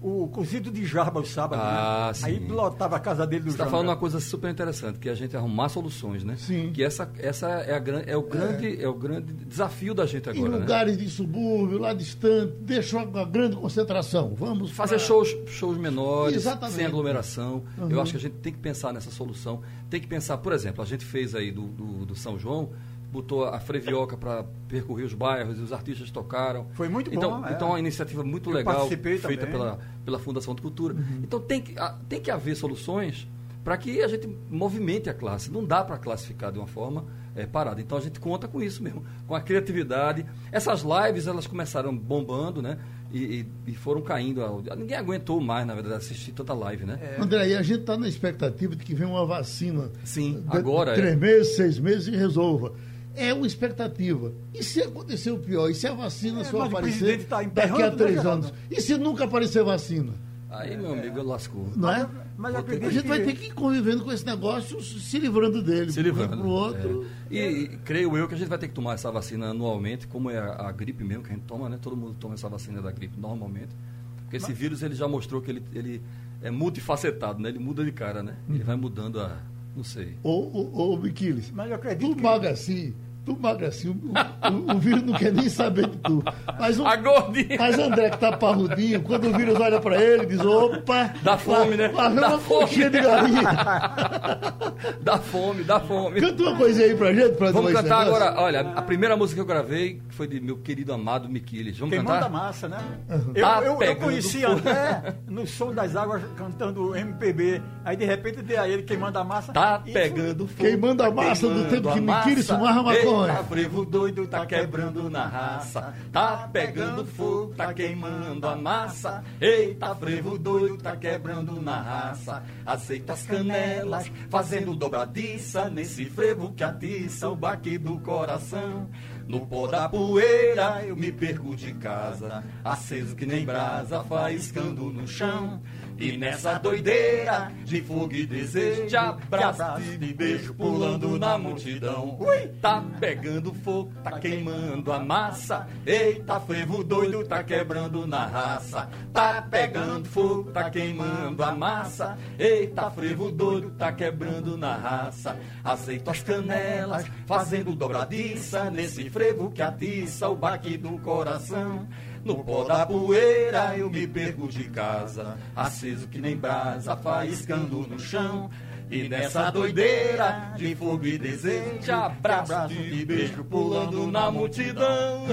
O, 0.00 0.22
o 0.22 0.28
cozido 0.28 0.70
de 0.70 0.84
jarba 0.86 1.18
o 1.18 1.26
sábado. 1.26 1.60
Ah, 1.60 2.12
né? 2.14 2.20
Aí 2.22 2.38
sim. 2.38 2.46
lotava 2.46 2.94
a 2.94 3.00
casa 3.00 3.26
dele 3.26 3.42
do 3.42 3.50
Você 3.50 3.56
está 3.56 3.66
falando 3.66 3.88
uma 3.88 3.96
coisa 3.96 4.20
super 4.20 4.48
interessante, 4.48 4.96
que 5.00 5.08
é 5.08 5.12
a 5.12 5.14
gente 5.16 5.36
arrumar 5.36 5.68
soluções, 5.70 6.22
né? 6.22 6.36
Sim. 6.38 6.70
Que 6.72 6.84
essa, 6.84 7.10
essa 7.18 7.48
é, 7.48 7.72
a, 7.74 7.82
é, 8.06 8.16
o 8.16 8.22
grande, 8.22 8.80
é. 8.80 8.86
o 8.88 8.94
grande 8.94 9.32
desafio 9.32 9.92
da 9.94 10.06
gente 10.06 10.28
Em 10.28 10.32
agora, 10.38 10.50
né? 10.52 10.58
lugares 10.58 10.96
de 10.96 11.10
subúrbio, 11.10 11.78
lá 11.78 11.92
distante, 11.92 12.52
deixou 12.60 13.02
uma 13.02 13.24
grande 13.24 13.56
concentração. 13.56 14.36
Vamos 14.36 14.70
Fazer 14.70 14.98
pra- 14.98 15.04
shows, 15.04 15.36
shows 15.48 15.76
menores, 15.76 16.36
Exatamente. 16.36 16.76
sem 16.76 16.86
aglomeração. 16.86 17.64
Uhum. 17.76 17.90
Eu 17.90 18.00
acho 18.00 18.12
que 18.12 18.18
a 18.18 18.20
gente 18.20 18.34
tem 18.34 18.52
que 18.52 18.58
pensar 18.60 18.92
nessa 18.92 19.10
solução. 19.10 19.62
Tem 19.90 20.00
que 20.00 20.06
pensar, 20.06 20.38
por 20.38 20.52
exemplo, 20.52 20.80
a 20.80 20.86
gente 20.86 21.04
fez 21.04 21.34
aí 21.34 21.50
do, 21.50 21.62
do, 21.62 22.06
do 22.06 22.14
São 22.14 22.38
João, 22.38 22.70
botou 23.10 23.44
a 23.44 23.58
Frevioca 23.58 24.16
para 24.16 24.44
percorrer 24.68 25.04
os 25.04 25.14
bairros 25.14 25.58
e 25.58 25.62
os 25.62 25.72
artistas 25.72 26.10
tocaram. 26.10 26.66
Foi 26.72 26.88
muito 26.88 27.10
bom, 27.10 27.16
Então, 27.16 27.46
é. 27.46 27.52
então 27.52 27.68
é 27.68 27.70
uma 27.72 27.78
iniciativa 27.78 28.22
muito 28.22 28.50
Eu 28.50 28.54
legal 28.56 28.86
feita 28.88 29.28
também. 29.28 29.38
pela, 29.38 29.78
pela 30.04 30.18
Fundação 30.18 30.54
de 30.54 30.60
Cultura. 30.62 30.94
Uhum. 30.94 31.20
Então 31.22 31.40
tem 31.40 31.60
que, 31.60 31.74
tem 32.08 32.20
que 32.20 32.30
haver 32.30 32.54
soluções 32.56 33.26
para 33.64 33.76
que 33.76 34.02
a 34.02 34.08
gente 34.08 34.28
movimente 34.50 35.08
a 35.10 35.14
classe. 35.14 35.50
Não 35.50 35.64
dá 35.64 35.82
para 35.84 35.96
classificar 35.98 36.52
de 36.52 36.58
uma 36.58 36.66
forma 36.66 37.04
eh, 37.36 37.46
parada. 37.46 37.80
Então 37.80 37.96
a 37.98 38.00
gente 38.00 38.18
conta 38.20 38.46
com 38.48 38.62
isso 38.62 38.82
mesmo, 38.82 39.04
com 39.26 39.34
a 39.34 39.40
criatividade. 39.40 40.24
Essas 40.52 40.82
lives 40.82 41.26
elas 41.26 41.46
começaram 41.46 41.94
bombando, 41.96 42.60
né? 42.62 42.78
E, 43.10 43.18
e- 43.40 43.46
e 43.68 43.74
foram 43.74 44.02
caindo. 44.02 44.42
Ninguém 44.76 44.96
aguentou 44.96 45.40
mais, 45.40 45.66
na 45.66 45.74
verdade, 45.74 45.96
assistir 45.96 46.32
tanta 46.32 46.52
live, 46.52 46.84
né? 46.84 47.16
André, 47.18 47.48
e 47.48 47.56
a 47.56 47.62
gente 47.62 47.80
está 47.80 47.96
na 47.96 48.06
expectativa 48.06 48.76
de 48.76 48.84
que 48.84 48.94
venha 48.94 49.08
uma 49.08 49.24
vacina. 49.24 49.90
Sim, 50.04 50.42
de- 50.50 50.56
agora 50.56 50.92
Três 50.94 51.14
é. 51.14 51.16
meses, 51.16 51.56
seis 51.56 51.78
meses 51.78 52.06
e 52.08 52.16
resolva. 52.16 52.74
É 53.18 53.34
uma 53.34 53.46
expectativa. 53.46 54.32
E 54.54 54.62
se 54.62 54.80
acontecer 54.82 55.30
o 55.30 55.38
pior? 55.38 55.68
E 55.70 55.74
se 55.74 55.86
a 55.86 55.92
vacina 55.94 56.40
É, 56.40 56.44
só 56.44 56.58
o 56.58 56.62
aparecer 56.62 57.24
tá 57.26 57.42
daqui 57.42 57.58
a 57.58 57.64
emperrando, 57.66 57.96
três 57.96 58.24
anos? 58.24 58.52
E 58.70 58.80
se 58.80 58.96
nunca 58.96 59.24
aparecer 59.24 59.62
vacina? 59.64 60.12
Aí, 60.50 60.76
meu 60.76 60.92
amigo, 60.92 61.22
lascou. 61.22 61.68
Não 61.76 61.90
é? 61.90 62.08
Mas 62.36 62.54
A 62.54 62.60
gente 62.62 63.02
que... 63.02 63.08
vai 63.08 63.20
ter 63.22 63.34
que 63.34 63.46
ir 63.48 63.52
convivendo 63.52 64.02
com 64.04 64.12
esse 64.12 64.24
negócio, 64.24 64.80
se 64.80 65.18
livrando 65.18 65.60
dele. 65.62 65.90
Se 65.92 66.00
livrando. 66.00 66.36
Para 66.38 66.46
o 66.46 66.48
outro. 66.48 67.06
é. 67.30 67.34
E, 67.34 67.62
e 67.64 67.68
creio 67.78 68.16
eu 68.16 68.26
que 68.28 68.34
a 68.34 68.38
gente 68.38 68.48
vai 68.48 68.56
ter 68.58 68.68
que 68.68 68.74
tomar 68.74 68.94
essa 68.94 69.10
vacina 69.10 69.48
anualmente, 69.50 70.06
como 70.06 70.30
é 70.30 70.38
a, 70.38 70.68
a 70.68 70.72
gripe 70.72 71.02
mesmo 71.04 71.24
que 71.24 71.30
a 71.30 71.34
gente 71.34 71.44
toma, 71.44 71.68
né? 71.68 71.78
Todo 71.82 71.96
mundo 71.96 72.14
toma 72.18 72.34
essa 72.34 72.48
vacina 72.48 72.80
da 72.80 72.90
gripe 72.92 73.18
normalmente. 73.20 73.74
Porque 74.22 74.36
esse 74.36 74.52
vírus 74.52 74.82
ele 74.82 74.94
já 74.94 75.08
mostrou 75.08 75.42
que 75.42 75.50
ele, 75.50 75.62
ele 75.74 76.00
é 76.40 76.50
multifacetado, 76.50 77.40
né? 77.42 77.48
Ele 77.48 77.58
muda 77.58 77.84
de 77.84 77.90
cara, 77.92 78.22
né? 78.22 78.36
Ele 78.48 78.62
vai 78.62 78.76
mudando 78.76 79.20
a. 79.20 79.36
Não 79.76 79.84
sei. 79.84 80.16
Ô, 80.22 80.30
ô, 80.30 80.92
ô 80.94 80.96
Miquiles, 80.96 81.50
Mas 81.50 81.68
eu 81.68 81.76
acredito 81.76 82.08
tu 82.10 82.16
que- 82.16 82.22
maga 82.22 82.50
assim, 82.50 82.94
tu 83.34 83.40
maga 83.40 83.68
assim, 83.68 83.88
o, 83.88 83.92
o- 83.92 84.76
o 84.76 84.78
vírus 84.78 85.02
não 85.02 85.12
quer 85.14 85.32
nem 85.32 85.48
saber 85.48 85.88
de 85.88 85.96
tu. 85.98 86.22
Mas 86.58 86.78
o, 86.78 86.86
A 86.86 86.96
gordinha! 86.96 87.56
Mas 87.58 87.78
André, 87.78 88.10
que 88.10 88.18
tá 88.18 88.36
parrudinho, 88.36 89.00
quando 89.02 89.28
o 89.28 89.36
vírus 89.36 89.58
olha 89.60 89.80
pra 89.80 90.02
ele, 90.02 90.26
diz: 90.26 90.40
opa, 90.40 91.12
Dá 91.22 91.36
fome, 91.38 91.70
lá- 91.72 91.76
né? 91.76 91.88
Lá 91.94 92.08
Dá 92.08 92.28
uma 92.28 92.38
fome. 92.38 92.60
coxinha 92.60 92.90
de 92.90 93.00
galinha. 93.00 93.42
Dá 95.02 95.18
fome, 95.18 95.64
dá 95.64 95.80
fome. 95.80 96.20
Canta 96.20 96.42
uma 96.42 96.56
coisa 96.56 96.82
aí 96.82 96.94
pra 96.94 97.12
gente, 97.12 97.34
pra 97.36 97.50
Vamos 97.50 97.72
cantar 97.72 98.04
negócio. 98.04 98.22
agora. 98.24 98.40
Olha, 98.40 98.60
a 98.76 98.82
primeira 98.82 99.16
música 99.16 99.36
que 99.36 99.40
eu 99.40 99.46
gravei 99.46 100.00
foi 100.10 100.26
de 100.28 100.40
meu 100.40 100.58
querido 100.58 100.92
amado 100.92 101.28
Miquiles. 101.28 101.78
Vamos 101.78 101.94
Queimando 101.94 102.12
a 102.18 102.20
cantar? 102.22 102.30
massa, 102.30 102.68
né? 102.68 102.78
Uhum. 103.10 103.32
Eu, 103.34 103.44
Tá 103.44 103.60
eu, 103.62 103.82
eu 103.82 103.96
conheci 103.96 104.40
fogo. 104.42 104.52
André 104.54 105.14
no 105.26 105.46
som 105.46 105.72
das 105.72 105.96
águas 105.96 106.22
cantando 106.36 106.94
MPB. 106.96 107.60
Aí 107.84 107.96
de 107.96 108.04
repente 108.04 108.42
dei 108.42 108.56
a 108.56 108.68
ele 108.68 108.82
queimando 108.82 109.18
a 109.18 109.24
massa. 109.24 109.52
Tá 109.52 109.80
pegando 109.80 110.46
fogo. 110.46 110.60
Queimando 110.60 111.02
a 111.02 111.10
massa 111.10 111.48
do 111.48 111.64
tempo 111.68 111.92
que 111.92 112.00
Miquiles 112.00 112.46
fumava 112.46 112.82
maconha. 112.82 113.17
Eita, 113.26 113.44
frevo 113.44 113.84
doido, 113.84 114.26
tá 114.26 114.46
quebrando 114.46 115.10
na 115.10 115.26
raça. 115.26 115.94
Tá 116.12 116.48
pegando 116.52 117.04
fogo, 117.04 117.54
tá 117.54 117.74
queimando 117.74 118.46
a 118.46 118.54
massa. 118.54 119.24
Eita, 119.40 119.94
frevo 119.94 120.38
doido, 120.38 120.78
tá 120.78 120.96
quebrando 120.96 121.60
na 121.60 121.80
raça. 121.80 122.42
Aceita 122.64 123.14
as 123.14 123.22
canelas, 123.22 124.10
fazendo 124.30 124.74
dobradiça. 124.74 125.68
Nesse 125.68 126.04
frevo 126.04 126.52
que 126.52 126.62
atiça 126.62 127.28
o 127.28 127.36
baque 127.36 127.76
do 127.76 127.98
coração. 127.98 128.88
No 129.28 129.46
pó 129.46 129.66
da 129.66 129.86
poeira 129.88 130.82
eu 130.86 130.96
me 130.96 131.12
perco 131.12 131.54
de 131.54 131.74
casa, 131.74 132.42
aceso 132.64 133.14
que 133.14 133.26
nem 133.26 133.44
brasa, 133.44 134.02
faiscando 134.04 134.84
no 134.84 135.06
chão. 135.06 135.60
E 135.98 136.16
nessa 136.16 136.54
doideira 136.58 137.50
de 137.64 137.82
fogo 137.82 138.14
e 138.14 138.24
desejo, 138.24 138.86
de 138.86 138.96
abraço 138.96 139.82
e 139.82 139.96
de 139.96 140.14
beijo 140.14 140.54
pulando 140.54 141.18
na 141.18 141.36
multidão. 141.36 142.16
Ui, 142.20 142.46
tá 142.60 142.84
pegando 143.00 143.52
fogo, 143.52 143.92
tá 144.04 144.16
queimando 144.20 144.92
a 144.92 145.00
massa. 145.00 145.66
Eita, 145.84 146.38
frevo 146.38 146.84
doido, 146.84 147.24
tá 147.24 147.42
quebrando 147.42 148.06
na 148.06 148.26
raça. 148.26 148.88
Tá 149.12 149.42
pegando 149.42 150.08
fogo, 150.08 150.52
tá 150.52 150.70
queimando 150.70 151.42
a 151.42 151.52
massa. 151.52 152.16
Eita, 152.38 152.88
frevo 152.92 153.32
doido, 153.32 153.70
tá 153.72 153.90
quebrando 153.90 154.56
na 154.56 154.76
raça. 154.76 155.36
Aceito 155.64 156.10
as 156.10 156.22
canelas, 156.22 157.06
fazendo 157.26 157.74
dobradiça 157.74 158.70
nesse 158.70 159.10
frevo 159.10 159.50
que 159.50 159.60
atiça 159.60 160.28
o 160.28 160.36
baque 160.36 160.76
do 160.76 160.96
coração. 161.00 161.88
No 162.28 162.44
pó 162.44 162.62
da 162.62 162.84
poeira 162.84 163.74
eu 163.78 163.88
me 163.88 164.06
perco 164.06 164.48
de 164.48 164.64
casa, 164.64 165.38
aceso 165.56 166.06
que 166.08 166.20
nem 166.20 166.36
brasa, 166.36 166.94
faiscando 166.94 167.86
no 167.88 167.98
chão. 167.98 168.50
E 168.90 169.08
nessa 169.08 169.50
doideira 169.50 170.52
de 170.54 170.74
fogo 170.74 171.06
e 171.06 171.16
desejo, 171.16 171.78
de 171.78 171.90
abraço 171.90 172.70
e 172.70 173.02
beijo 173.02 173.42
pulando 173.44 174.06
na 174.08 174.30
multidão. 174.30 175.24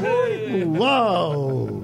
Uau! 0.80 1.84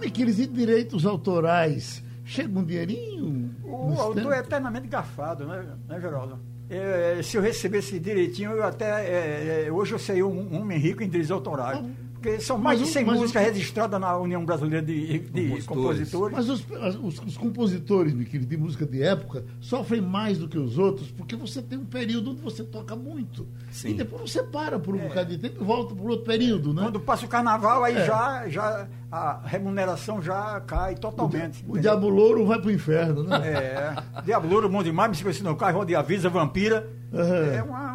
Miquiles, 0.00 0.38
e 0.38 0.46
direitos 0.46 1.04
autorais? 1.04 2.00
Chega 2.24 2.56
um 2.56 2.64
dinheirinho? 2.64 3.52
O 3.64 4.00
autor 4.00 4.32
é 4.32 4.38
eternamente 4.38 4.86
gafado, 4.86 5.44
né, 5.44 5.66
né 5.88 6.00
Geraldo? 6.00 6.38
É, 6.70 7.20
se 7.20 7.36
eu 7.36 7.42
recebesse 7.42 7.98
direitinho, 7.98 8.52
eu 8.52 8.62
até. 8.62 9.04
é, 9.04 9.64
é, 9.66 9.72
hoje 9.72 9.92
eu 9.92 9.98
seria 9.98 10.24
um, 10.24 10.54
um 10.54 10.60
homem 10.60 10.78
rico 10.78 11.02
em 11.02 11.08
direitos 11.08 11.32
autorais. 11.32 11.84
Porque 12.22 12.40
são 12.40 12.56
mais 12.56 12.78
Mas 12.78 12.86
de 12.86 12.90
o- 12.90 12.94
100 12.94 13.04
mas 13.04 13.16
o- 13.16 13.20
músicas 13.22 13.42
registradas 13.44 14.00
na 14.00 14.16
União 14.16 14.44
Brasileira 14.44 14.84
de, 14.86 15.18
de 15.18 15.62
Compositores. 15.62 15.66
Compositores. 15.66 16.36
Mas 16.36 16.48
os, 16.48 16.64
os- 17.04 17.18
os 17.26 17.36
compositores, 17.36 18.14
Miquiles, 18.14 18.46
de 18.46 18.56
música 18.56 18.86
de 18.86 19.02
época, 19.02 19.44
sofrem 19.60 20.00
mais 20.00 20.38
do 20.38 20.48
que 20.48 20.56
os 20.56 20.78
outros, 20.78 21.10
porque 21.10 21.34
você 21.34 21.60
tem 21.60 21.78
um 21.78 21.84
período 21.84 22.30
onde 22.30 22.40
você 22.40 22.62
toca 22.62 22.94
muito. 22.94 23.46
Sim. 23.72 23.90
E 23.90 23.94
depois 23.94 24.30
você 24.30 24.42
para 24.42 24.78
por 24.78 24.94
um 24.94 24.98
bocado 24.98 25.30
de 25.30 25.38
tempo 25.38 25.62
e 25.62 25.64
volta 25.64 25.94
por 25.94 26.10
outro 26.10 26.24
período, 26.24 26.72
né? 26.72 26.82
Quando 26.82 27.00
passa 27.00 27.26
o 27.26 27.28
carnaval, 27.28 27.82
aí 27.82 27.96
É. 27.96 28.06
já, 28.06 28.48
já 28.48 28.88
a 29.10 29.40
remuneração 29.44 30.22
já 30.22 30.60
cai 30.60 30.94
totalmente. 30.94 31.64
O 31.68 31.76
Diabo 31.78 32.08
Louro 32.08 32.46
vai 32.46 32.60
pro 32.60 32.70
inferno, 32.70 33.24
né? 33.24 33.36
É. 33.48 33.94
Diabo 34.24 34.46
Louro, 34.46 34.70
Mundo 34.70 34.84
de 34.84 34.92
Mar, 34.92 35.08
Me 35.08 35.14
Esqueci 35.16 35.42
no 35.42 35.56
Carro, 35.56 35.80
Onde 35.80 35.94
Avisa, 35.96 36.28
Vampira. 36.30 36.88
É 37.12 37.62
uma. 37.62 37.91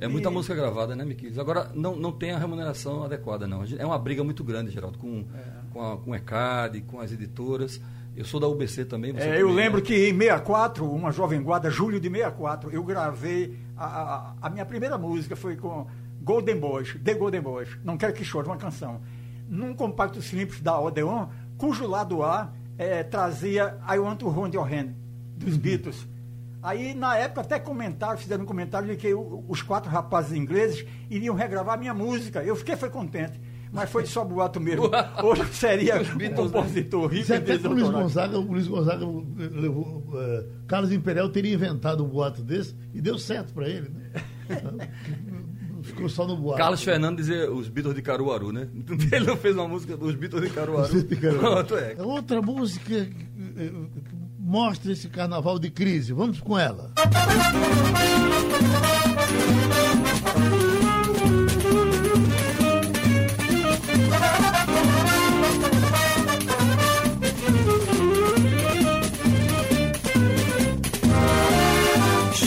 É 0.00 0.08
muita 0.08 0.30
e- 0.30 0.32
música 0.32 0.54
gravada, 0.54 0.96
né, 0.96 1.04
Miquis? 1.04 1.38
Agora, 1.38 1.70
não, 1.74 1.94
não 1.94 2.12
tem 2.12 2.32
a 2.32 2.38
remuneração 2.38 3.04
adequada, 3.04 3.46
não. 3.46 3.62
É 3.78 3.84
uma 3.84 3.98
briga 3.98 4.24
muito 4.24 4.42
grande, 4.42 4.70
Geraldo, 4.70 4.98
com, 4.98 5.24
com, 5.72 5.82
a, 5.82 5.96
com 5.98 6.10
o 6.10 6.14
ECAD, 6.14 6.80
com 6.82 7.00
as 7.00 7.12
editoras. 7.12 7.80
Eu 8.16 8.24
sou 8.24 8.40
da 8.40 8.48
UBC 8.48 8.86
também. 8.86 9.14
É, 9.16 9.36
eu 9.36 9.48
também, 9.48 9.54
lembro 9.54 9.80
né? 9.80 9.86
que 9.86 9.94
em 10.08 10.18
64, 10.18 10.90
uma 10.90 11.12
jovem 11.12 11.40
guarda, 11.42 11.70
julho 11.70 12.00
de 12.00 12.08
64, 12.08 12.70
eu 12.70 12.82
gravei 12.82 13.56
a, 13.76 13.86
a, 13.86 14.34
a 14.42 14.50
minha 14.50 14.66
primeira 14.66 14.98
música 14.98 15.36
foi 15.36 15.56
com 15.56 15.86
Golden 16.22 16.58
Boys, 16.58 16.96
The 17.02 17.14
Golden 17.14 17.40
Boys, 17.40 17.68
Não 17.84 17.96
Quero 17.96 18.12
Que 18.12 18.24
Chore, 18.24 18.46
uma 18.46 18.56
canção. 18.56 19.00
Num 19.48 19.74
compacto 19.74 20.20
simples 20.20 20.60
da 20.60 20.78
Odeon, 20.78 21.28
cujo 21.56 21.86
lado 21.86 22.22
A 22.22 22.52
eh, 22.78 23.02
trazia 23.04 23.78
I 23.88 23.98
Want 23.98 24.18
to 24.18 24.28
Hold 24.28 24.54
Your 24.54 24.66
Hand, 24.66 24.90
dos 25.36 25.56
Beatles. 25.56 26.06
Aí, 26.62 26.94
na 26.94 27.16
época, 27.16 27.40
até 27.40 27.58
comentaram, 27.58 28.18
fizeram 28.18 28.44
um 28.44 28.46
comentário 28.46 28.88
de 28.88 28.96
que 28.96 29.14
os 29.14 29.62
quatro 29.62 29.90
rapazes 29.90 30.36
ingleses 30.36 30.84
iriam 31.08 31.34
regravar 31.34 31.74
a 31.74 31.78
minha 31.78 31.94
música. 31.94 32.42
Eu 32.42 32.54
fiquei 32.54 32.76
foi 32.76 32.90
contente. 32.90 33.40
Mas 33.72 33.88
foi 33.88 34.04
só 34.04 34.24
boato 34.24 34.58
mesmo. 34.60 34.90
Hoje 35.22 35.44
seria 35.52 35.94
um 35.96 36.50
compositor 36.50 37.06
rico 37.06 37.32
até 37.32 37.56
que 37.56 37.66
o 37.66 37.70
Luiz. 37.70 37.88
Gonzaga, 37.88 38.36
o 38.38 38.40
Luiz 38.42 38.66
Gonzaga 38.66 39.06
levou. 39.36 40.04
eh, 40.14 40.46
Carlos 40.66 40.90
Imperial 40.90 41.28
teria 41.28 41.54
inventado 41.54 42.04
um 42.04 42.08
boato 42.08 42.42
desse 42.42 42.74
e 42.92 43.00
deu 43.00 43.16
certo 43.16 43.54
para 43.54 43.68
ele, 43.68 43.88
né? 43.88 44.10
Ficou 45.82 46.08
só 46.08 46.26
no 46.26 46.36
boato. 46.36 46.58
Carlos 46.58 46.82
Fernandes 46.82 47.26
dizia 47.26 47.50
os 47.50 47.68
Beatles 47.68 47.94
de 47.94 48.02
Caruaru, 48.02 48.52
né? 48.52 48.68
Ele 49.12 49.24
não 49.24 49.36
fez 49.36 49.54
uma 49.56 49.66
música 49.66 49.96
dos 49.96 50.14
Beatles 50.14 50.42
de 50.42 50.50
Caruaru. 50.50 51.04
Pronto, 51.38 51.76
é. 51.76 51.94
É 51.96 52.02
Outra 52.02 52.42
música 52.42 52.94
eh, 52.94 53.72
mostra 54.50 54.90
esse 54.90 55.08
carnaval 55.08 55.60
de 55.60 55.70
crise. 55.70 56.12
Vamos 56.12 56.40
com 56.40 56.58
ela. 56.58 56.90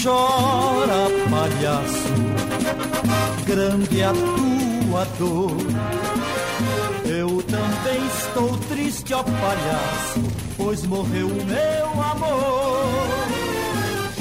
Chora, 0.03 1.07
palhaço, 1.29 2.03
grande 3.45 4.03
a 4.03 4.11
tua 4.11 5.05
dor. 5.17 5.55
Eu 7.05 7.41
também 7.43 8.05
estou 8.07 8.57
triste, 8.67 9.13
ó 9.13 9.23
palhaço, 9.23 10.42
pois 10.63 10.85
morreu 10.85 11.27
o 11.27 11.45
meu 11.45 12.01
amor. 12.01 12.85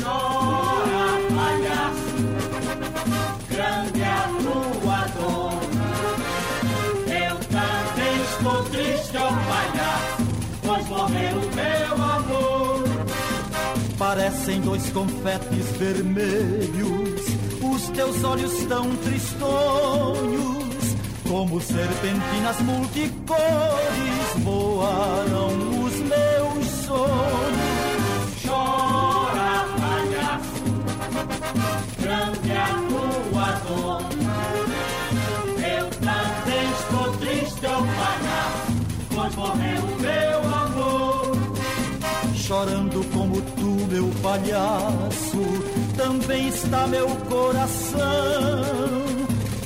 Chora, 0.02 1.07
palhaço, 1.37 2.26
grande 3.48 4.02
a 4.02 4.28
tua 4.42 5.07
dor. 5.14 5.62
Eu 7.07 7.37
também 7.46 8.16
estou 8.24 8.59
triste, 8.64 9.16
ó 9.16 9.31
palhaço, 9.31 10.26
pois 10.66 10.85
morreu 10.88 11.37
o 11.37 11.55
meu 11.55 11.94
amor. 12.05 12.83
Parecem 13.96 14.61
dois 14.62 14.90
confetes 14.90 15.70
vermelhos, 15.78 17.22
os 17.62 17.88
teus 17.90 18.24
olhos 18.24 18.64
tão 18.64 18.96
tristonhos, 18.96 20.96
como 21.28 21.61
serpentinas 21.61 22.61
multicores, 22.62 24.35
voaram 24.42 25.81
Chora, 28.42 29.52
palhaço, 29.81 30.68
grande 32.00 32.52
a 32.52 32.68
tua 32.88 33.48
dor. 33.66 34.02
Eu 35.76 35.87
também 35.90 36.66
estou 36.81 37.07
triste, 37.18 37.66
ó 37.66 37.68
palhaço, 37.81 38.72
pois 39.14 39.35
morreu 39.37 39.83
o 39.83 40.00
meu 40.00 40.40
amor. 40.55 41.37
Chorando 42.35 43.05
como 43.12 43.40
tu, 43.40 43.70
meu 43.90 44.09
palhaço, 44.22 45.42
também 45.96 46.48
está 46.48 46.87
meu 46.87 47.09
coração. 47.31 48.02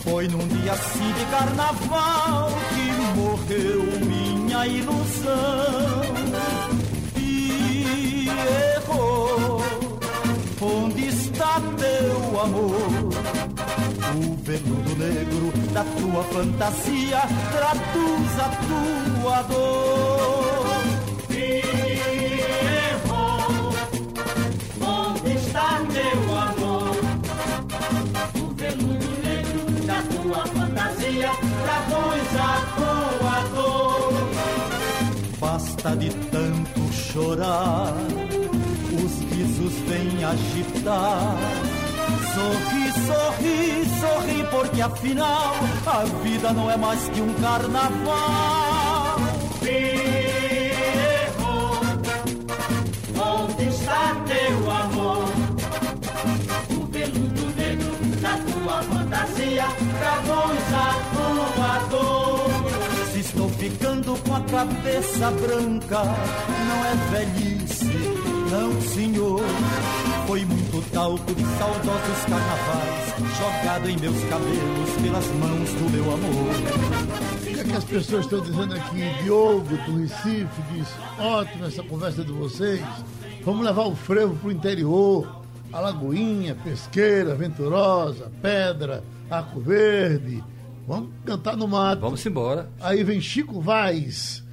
Foi 0.05 0.29
num 0.29 0.47
dia 0.47 0.73
assim 0.73 1.13
de 1.13 1.25
carnaval 1.33 2.51
que 2.71 3.19
morreu 3.19 3.83
minha 4.07 4.67
ilusão. 4.69 6.07
Onde 10.61 11.07
está 11.09 11.61
teu 11.79 12.41
amor? 12.41 13.11
O 14.17 14.37
veludo 14.43 14.97
negro 14.97 15.53
da 15.73 15.85
tua 15.85 16.25
fantasia 16.25 17.21
traduz 17.53 18.41
a 18.41 18.49
tua 18.67 19.43
dor. 19.43 20.67
Onde 24.81 25.33
está 25.35 25.81
meu 25.81 26.39
amor? 26.39 26.97
O 28.35 28.55
veludo 28.55 29.11
negro 29.23 29.65
da 29.87 30.01
tua 30.03 30.47
fantasia 30.47 31.31
traduz 31.63 32.29
a 32.39 32.53
tua 32.77 33.37
dor. 33.55 34.15
Basta 35.39 35.97
de 35.97 36.11
tanto 36.31 36.93
chorar, 36.93 37.95
os 39.37 39.49
risos 39.59 39.73
vêm 39.87 40.25
agitar. 40.25 41.37
Sorri, 42.35 42.93
sorri, 43.07 43.85
sorri, 44.01 44.45
porque 44.51 44.81
afinal 44.81 45.55
a 45.87 46.05
vida 46.23 46.53
não 46.53 46.71
é 46.71 46.77
mais 46.77 47.09
que 47.09 47.21
um 47.21 47.35
carnaval. 47.35 49.17
Errou. 49.63 50.61
Onde 53.19 53.65
está 53.69 54.17
teu 54.27 54.71
amor? 54.71 55.29
O 56.71 56.87
veludo 56.87 57.47
negro 57.57 57.97
da 58.21 58.39
tua 58.39 58.83
fantasia 58.83 59.67
traduz 59.99 60.75
a 60.75 60.95
tua 61.15 61.79
dor. 61.91 62.51
Se 63.13 63.21
estou 63.21 63.49
ficando 63.51 64.17
com 64.23 64.35
a 64.35 64.41
cabeça 64.41 65.31
branca, 65.31 66.05
não 66.69 66.85
é 66.85 66.95
velhice, 67.11 68.36
não 68.51 68.81
senhor. 68.81 69.41
Foi 70.27 70.45
muito 70.45 70.91
talco 70.91 71.35
de 71.35 71.45
saudosos 71.59 72.25
carnavais, 72.29 73.15
jogado 73.39 73.91
em 73.91 73.97
meus 73.99 74.25
cabelos 74.25 74.91
pelas 75.03 75.27
mãos 75.27 75.71
do 75.71 75.91
meu 75.91 76.13
amor. 76.13 76.55
O 77.41 77.45
que, 77.45 77.61
é 77.61 77.65
que 77.65 77.77
as 77.77 77.85
pessoas 77.85 78.25
estão 78.25 78.41
dizendo 78.41 78.75
aqui? 78.75 79.23
Diogo 79.23 79.77
do 79.87 79.99
Recife 79.99 80.63
diz: 80.73 80.89
ótima 81.19 81.67
essa 81.67 81.83
conversa 81.83 82.25
de 82.25 82.33
vocês. 82.33 82.85
Vamos 83.45 83.65
levar 83.65 83.87
o 83.87 83.95
frevo 83.95 84.35
pro 84.37 84.51
interior. 84.51 85.45
Alagoinha, 85.73 86.55
Pesqueira, 86.55 87.35
Venturosa, 87.35 88.31
Pedra, 88.41 89.03
Arco 89.31 89.61
Verde. 89.61 90.43
Vamos 90.87 91.11
cantar 91.25 91.57
no 91.57 91.67
mato. 91.67 92.01
Vamos 92.01 92.25
embora. 92.25 92.69
Aí 92.81 93.03
vem 93.03 93.21
Chico 93.21 93.61
Vaz, 93.61 94.45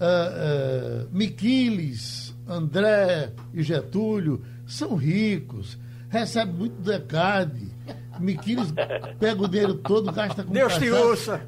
ah, 0.00 0.04
ah, 0.04 1.06
Miquiles, 1.12 2.25
André 2.46 3.32
e 3.52 3.62
Getúlio, 3.62 4.42
são 4.66 4.94
ricos, 4.96 5.78
recebem 6.08 6.54
muito 6.54 6.80
decade. 6.82 7.74
Miquiles 8.18 8.72
pega 9.20 9.42
o 9.42 9.48
dinheiro 9.48 9.74
todo, 9.74 10.10
gasta 10.10 10.42
com 10.42 10.50
Deus 10.52 10.72
te 10.74 10.88
cachaça. 10.88 11.04
ouça. 11.04 11.40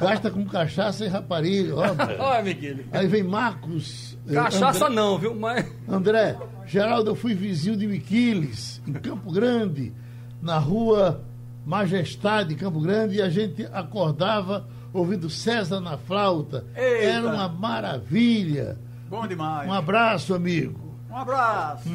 Gasta 0.00 0.30
com 0.30 0.44
cachaça 0.44 1.04
e 1.04 1.08
rapariga. 1.08 1.74
ó. 1.74 1.82
Olha, 2.20 2.42
Miguel. 2.42 2.76
Aí 2.92 3.06
vem 3.08 3.24
Marcos. 3.24 4.16
eh, 4.28 4.34
Cachaça 4.34 4.84
André, 4.86 4.94
não, 4.94 5.18
viu? 5.18 5.34
Mas. 5.34 5.66
André, 5.88 6.36
Geraldo, 6.66 7.10
eu 7.10 7.14
fui 7.16 7.34
vizinho 7.34 7.76
de 7.76 7.86
Miquiles, 7.88 8.80
em 8.86 8.92
Campo 8.92 9.32
Grande, 9.32 9.92
na 10.40 10.56
rua 10.58 11.24
Majestade, 11.66 12.54
em 12.54 12.56
Campo 12.56 12.80
Grande, 12.80 13.16
e 13.16 13.22
a 13.22 13.28
gente 13.28 13.66
acordava 13.72 14.68
ouvindo 14.92 15.28
César 15.28 15.80
na 15.80 15.96
flauta. 15.98 16.64
Eita. 16.76 17.04
Era 17.06 17.26
uma 17.26 17.48
maravilha. 17.48 18.78
Bom 19.14 19.26
demais. 19.26 19.68
Um 19.68 19.72
abraço, 19.72 20.34
amigo. 20.34 20.98
Um 21.10 21.16
abraço. 21.16 21.88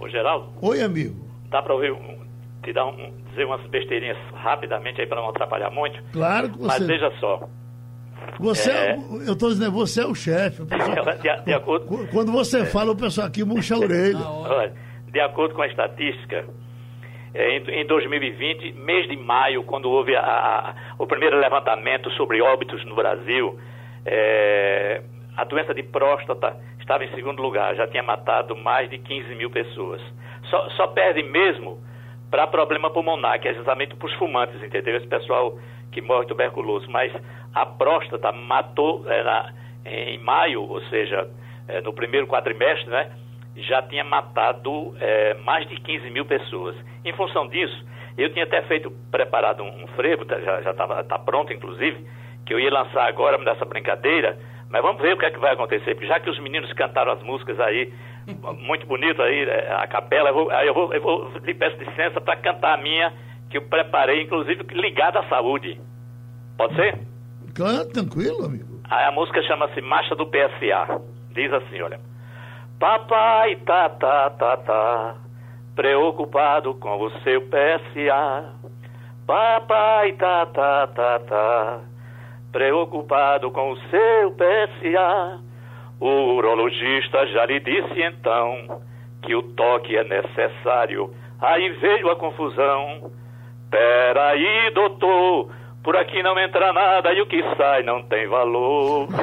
Ô, 0.00 0.08
Geraldo, 0.08 0.48
Oi, 0.60 0.82
amigo. 0.82 1.24
dá 1.50 1.62
pra 1.62 1.72
ouvir, 1.74 1.94
te 2.64 2.72
dar 2.72 2.86
um, 2.86 3.12
dizer 3.30 3.44
umas 3.44 3.64
besteirinhas 3.68 4.16
rapidamente 4.34 5.00
aí 5.00 5.06
pra 5.06 5.20
não 5.20 5.28
atrapalhar 5.28 5.70
muito? 5.70 6.02
Claro 6.12 6.50
que 6.50 6.60
Mas 6.60 6.78
você. 6.78 6.86
veja 6.86 7.12
só, 7.20 7.48
Você 8.40 8.70
é. 8.70 8.90
É. 8.90 8.96
o- 8.98 9.22
eu 9.22 9.32
estou 9.34 9.48
dizendo, 9.50 9.70
você 9.72 10.02
é 10.02 10.06
o 10.06 10.14
chefe. 10.14 10.62
De, 11.22 11.44
de 11.44 11.52
acordo, 11.54 11.86
Qu- 11.86 12.06
Quando 12.08 12.32
você 12.32 12.64
fala, 12.66 12.90
o 12.92 12.96
pessoal 12.96 13.26
aqui 13.28 13.44
murcha 13.44 13.74
a 13.74 13.78
orelha. 13.78 14.18
Olha, 14.26 14.72
de 15.12 15.20
acordo 15.20 15.54
com 15.54 15.62
a 15.62 15.66
estatística, 15.68 16.44
é, 17.32 17.58
em, 17.58 17.82
em 17.82 17.86
2020, 17.86 18.72
mês 18.72 19.08
de 19.08 19.16
maio, 19.16 19.62
quando 19.62 19.88
houve 19.88 20.16
a- 20.16 20.20
a- 20.22 20.74
o 20.98 21.06
primeiro 21.06 21.38
levantamento 21.38 22.10
sobre 22.12 22.42
óbitos 22.42 22.84
no 22.84 22.96
Brasil, 22.96 23.58
é, 24.04 25.02
a 25.36 25.44
doença 25.44 25.74
de 25.74 25.82
próstata 25.82 26.56
estava 26.80 27.04
em 27.04 27.10
segundo 27.14 27.42
lugar, 27.42 27.74
já 27.74 27.86
tinha 27.86 28.02
matado 28.02 28.56
mais 28.56 28.88
de 28.88 28.98
15 28.98 29.34
mil 29.34 29.50
pessoas. 29.50 30.00
Só, 30.44 30.68
só 30.70 30.86
perde 30.88 31.22
mesmo 31.22 31.78
para 32.30 32.46
problema 32.46 32.90
pulmonar, 32.90 33.40
que 33.40 33.48
é 33.48 33.52
exatamente 33.52 33.94
para 33.96 34.06
os 34.06 34.14
fumantes, 34.14 34.62
entendeu? 34.62 34.96
Esse 34.96 35.06
pessoal 35.06 35.58
que 35.92 36.00
morre 36.00 36.26
tuberculoso. 36.26 36.90
Mas 36.90 37.12
a 37.54 37.66
próstata 37.66 38.32
matou 38.32 39.04
é, 39.10 39.22
na- 39.22 39.52
em 39.84 40.18
maio, 40.18 40.62
ou 40.62 40.80
seja, 40.82 41.28
é, 41.68 41.80
no 41.80 41.92
primeiro 41.92 42.26
quadrimestre, 42.26 42.88
né? 42.90 43.10
já 43.56 43.80
tinha 43.82 44.04
matado 44.04 44.94
é, 45.00 45.34
mais 45.34 45.66
de 45.68 45.76
15 45.80 46.10
mil 46.10 46.24
pessoas. 46.26 46.76
Em 47.04 47.12
função 47.14 47.48
disso, 47.48 47.84
eu 48.18 48.30
tinha 48.32 48.44
até 48.44 48.60
feito, 48.62 48.90
preparado 49.10 49.62
um, 49.62 49.84
um 49.84 49.86
frevo, 49.88 50.24
tá- 50.26 50.40
já 50.40 50.70
estava 50.70 51.02
tá 51.04 51.18
pronto, 51.18 51.52
inclusive, 51.52 52.06
que 52.44 52.52
eu 52.52 52.60
ia 52.60 52.70
lançar 52.70 53.06
agora 53.08 53.38
nessa 53.38 53.64
brincadeira, 53.64 54.38
mas 54.70 54.82
vamos 54.82 55.00
ver 55.00 55.14
o 55.14 55.18
que 55.18 55.26
é 55.26 55.30
que 55.30 55.38
vai 55.38 55.52
acontecer, 55.54 55.94
porque 55.94 56.06
já 56.06 56.18
que 56.18 56.30
os 56.30 56.38
meninos 56.40 56.72
cantaram 56.72 57.12
as 57.12 57.22
músicas 57.22 57.58
aí, 57.60 57.92
muito 58.58 58.86
bonito 58.86 59.22
aí, 59.22 59.48
é, 59.48 59.72
a 59.72 59.86
capela, 59.86 60.30
eu 60.30 60.34
vou, 60.34 60.50
aí 60.50 60.66
eu 60.66 60.74
vou, 60.74 60.92
eu 60.92 61.00
vou 61.00 61.32
lhe 61.44 61.54
peço 61.54 61.76
licença 61.76 62.20
para 62.20 62.36
cantar 62.36 62.74
a 62.74 62.82
minha, 62.82 63.12
que 63.48 63.58
eu 63.58 63.62
preparei, 63.62 64.22
inclusive 64.22 64.64
ligada 64.72 65.20
à 65.20 65.28
saúde. 65.28 65.80
Pode 66.56 66.74
ser? 66.74 66.98
Canta 67.54 67.92
tranquilo, 67.92 68.44
amigo. 68.44 68.80
A, 68.90 69.08
a 69.08 69.12
música 69.12 69.42
chama-se 69.42 69.80
Marcha 69.80 70.14
do 70.14 70.26
PSA. 70.26 71.00
Diz 71.32 71.52
assim, 71.52 71.80
olha. 71.80 72.00
Papai 72.78 73.56
tá, 73.56 73.88
tá, 73.88 74.30
tá, 74.30 74.56
tá, 74.58 75.16
preocupado 75.74 76.74
com 76.74 76.98
o 76.98 77.10
seu 77.22 77.40
PSA. 77.42 78.52
Papai 79.26 80.12
tá, 80.12 80.46
tá, 80.46 80.86
tá, 80.88 81.18
tá, 81.20 81.80
preocupado 82.56 83.50
com 83.50 83.72
o 83.72 83.76
seu 83.90 84.32
PSA. 84.32 85.40
O 86.00 86.36
urologista 86.36 87.26
já 87.26 87.44
lhe 87.44 87.60
disse 87.60 88.00
então 88.00 88.80
que 89.20 89.34
o 89.34 89.42
toque 89.42 89.94
é 89.94 90.02
necessário. 90.04 91.12
Aí 91.38 91.68
veio 91.72 92.10
a 92.10 92.16
confusão. 92.16 93.12
Peraí, 93.70 94.70
doutor, 94.72 95.50
por 95.84 95.96
aqui 95.96 96.22
não 96.22 96.38
entra 96.38 96.72
nada 96.72 97.12
e 97.12 97.20
o 97.20 97.26
que 97.26 97.42
sai 97.58 97.82
não 97.82 98.02
tem 98.04 98.26
valor. 98.26 99.06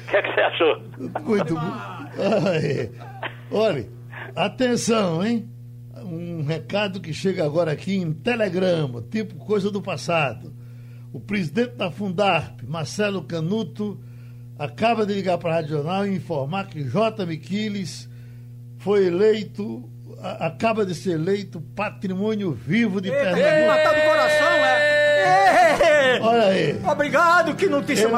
O 0.00 0.10
que, 0.10 0.16
é 0.16 0.22
que 0.22 0.34
você 0.34 0.40
achou? 0.40 0.82
Muito 1.22 1.54
bom. 1.54 1.72
Olha, 3.52 3.86
atenção, 4.34 5.24
hein? 5.24 5.48
Um 6.02 6.44
recado 6.44 7.00
que 7.00 7.12
chega 7.12 7.44
agora 7.44 7.70
aqui 7.70 7.96
em 7.96 8.12
telegrama, 8.12 9.02
tipo 9.02 9.36
coisa 9.36 9.70
do 9.70 9.80
passado. 9.80 10.52
O 11.12 11.18
presidente 11.20 11.74
da 11.76 11.90
Fundarp, 11.90 12.60
Marcelo 12.66 13.22
Canuto, 13.22 13.98
acaba 14.58 15.04
de 15.04 15.12
ligar 15.14 15.38
para 15.38 15.50
a 15.50 15.54
Rádio 15.56 15.70
Jornal 15.76 16.06
e 16.06 16.14
informar 16.16 16.66
que 16.68 16.82
J. 16.84 17.26
Miquiles 17.26 18.08
foi 18.78 19.06
eleito, 19.06 19.88
a- 20.22 20.46
acaba 20.46 20.86
de 20.86 20.94
ser 20.94 21.12
eleito 21.12 21.60
patrimônio 21.74 22.52
vivo 22.52 23.00
de 23.00 23.10
Pernambuco. 23.10 23.66
matar 23.66 23.94
do 23.94 24.00
coração, 24.08 24.46
é? 24.46 26.20
Olha 26.22 26.44
aí. 26.44 26.80
Obrigado, 26.92 27.54
que 27.56 27.66
notícia 27.66 28.04
Eleição 28.04 28.10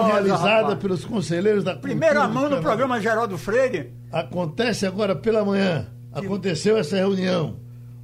maravilhosa. 0.00 0.06
realizada 0.12 0.62
rapaz. 0.62 0.78
pelos 0.80 1.04
conselheiros 1.04 1.64
da 1.64 1.74
Primeira 1.76 2.22
Cultura 2.22 2.40
mão 2.40 2.50
no 2.50 2.60
programa 2.62 3.00
Geraldo 3.00 3.38
Freire. 3.38 3.92
Acontece 4.12 4.86
agora 4.86 5.14
pela 5.16 5.44
manhã. 5.44 5.86
Aconteceu 6.12 6.76
essa 6.76 6.96
reunião. 6.96 7.56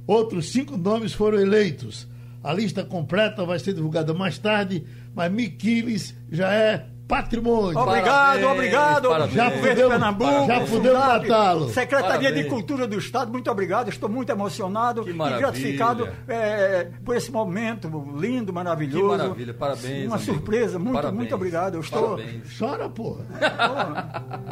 Outros 0.07 0.51
cinco 0.51 0.77
nomes 0.77 1.13
foram 1.13 1.39
eleitos. 1.39 2.07
A 2.43 2.53
lista 2.53 2.83
completa 2.83 3.45
vai 3.45 3.59
ser 3.59 3.73
divulgada 3.73 4.13
mais 4.13 4.37
tarde, 4.37 4.83
mas 5.13 5.31
Miquiles 5.31 6.15
já 6.31 6.53
é 6.53 6.87
patrimônio. 7.15 7.77
Obrigado, 7.77 8.05
Parabéns, 8.05 8.51
obrigado. 8.51 9.09
parabéns. 9.09 9.33
Já 9.35 9.51
podemos- 9.51 9.89
Pernambuco, 9.91 10.47
já 10.47 10.61
Fundap, 10.65 11.27
matá-lo. 11.27 11.69
Secretaria 11.69 12.09
Parabéns. 12.29 12.43
de 12.45 12.49
Cultura 12.49 12.87
do 12.87 12.97
Estado, 12.97 13.31
muito 13.31 13.51
obrigado. 13.51 13.89
Estou 13.89 14.07
muito 14.09 14.31
emocionado 14.31 15.07
e 15.09 15.13
gratificado 15.13 16.07
é, 16.27 16.87
por 17.03 17.15
esse 17.17 17.29
momento 17.31 17.89
lindo, 18.17 18.53
maravilhoso. 18.53 19.11
Que 19.17 19.17
maravilha, 19.23 19.53
parabéns, 19.53 20.05
Uma 20.07 20.15
amigo. 20.15 20.31
surpresa, 20.33 20.79
muito, 20.79 20.93
Parabéns. 20.93 21.17
muito 21.17 21.35
obrigado. 21.35 21.75
Eu 21.75 21.81
estou. 21.81 22.15
Parabéns. 22.15 22.57
Chora, 22.57 22.89
porra. 22.89 23.25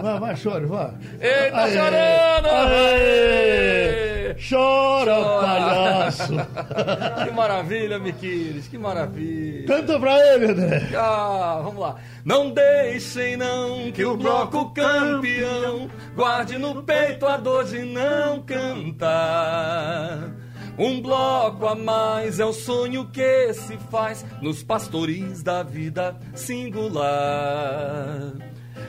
Vai, 0.02 0.20
vai, 0.20 0.36
chore, 0.36 0.66
vai. 0.66 0.92
Eita, 1.22 1.58
Aê, 1.58 1.72
chorando! 1.72 2.48
aê. 2.50 4.36
Chora, 4.50 5.16
Chora. 5.16 5.42
palhaço. 5.42 6.34
Que 7.26 7.32
maravilha, 7.32 8.00
Miquiles, 8.00 8.68
que 8.68 8.78
maravilha. 8.78 9.66
Canta 9.68 10.00
pra 10.00 10.18
ele, 10.34 10.46
André. 10.52 10.90
Ah, 10.96 11.60
vamos 11.64 11.80
lá. 11.80 11.96
Não 12.24 12.49
deixem 12.54 13.38
não 13.38 13.92
que 13.92 14.04
o 14.04 14.18
bloco 14.18 14.74
campeão 14.74 15.90
guarde 16.16 16.58
no 16.58 16.84
peito 16.84 17.26
a 17.26 17.38
dor 17.38 17.66
de 17.66 17.84
não 17.84 18.42
cantar. 18.42 20.32
Um 20.78 21.02
bloco 21.02 21.68
a 21.68 21.76
mais 21.76 22.40
é 22.40 22.46
o 22.46 22.54
sonho 22.54 23.10
que 23.12 23.54
se 23.54 23.78
faz 23.92 24.26
nos 24.42 24.64
pastoris 24.64 25.44
da 25.44 25.62
vida 25.62 26.18
singular. 26.34 28.34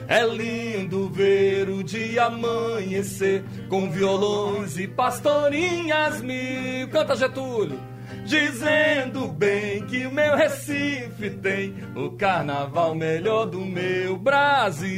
É 0.07 0.25
lindo 0.25 1.09
ver 1.09 1.69
o 1.69 1.83
dia 1.83 2.25
amanhecer 2.25 3.43
com 3.69 3.89
violões 3.89 4.77
e 4.77 4.87
pastorinhas 4.87 6.21
mil. 6.21 6.89
Canta 6.89 7.15
Getúlio! 7.15 7.79
Dizendo 8.25 9.27
bem 9.27 9.85
que 9.85 10.05
o 10.05 10.11
meu 10.11 10.35
Recife 10.35 11.29
tem 11.41 11.75
o 11.95 12.11
carnaval 12.11 12.95
melhor 12.95 13.45
do 13.45 13.65
meu 13.65 14.17
Brasil. 14.17 14.91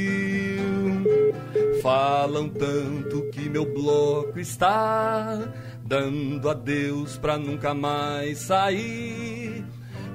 Falam 1.82 2.50
tanto 2.50 3.30
que 3.32 3.50
meu 3.50 3.66
bloco 3.66 4.40
está 4.40 5.40
dando 5.84 6.50
adeus 6.50 7.18
pra 7.18 7.38
nunca 7.38 7.74
mais 7.74 8.40
sair. 8.40 9.66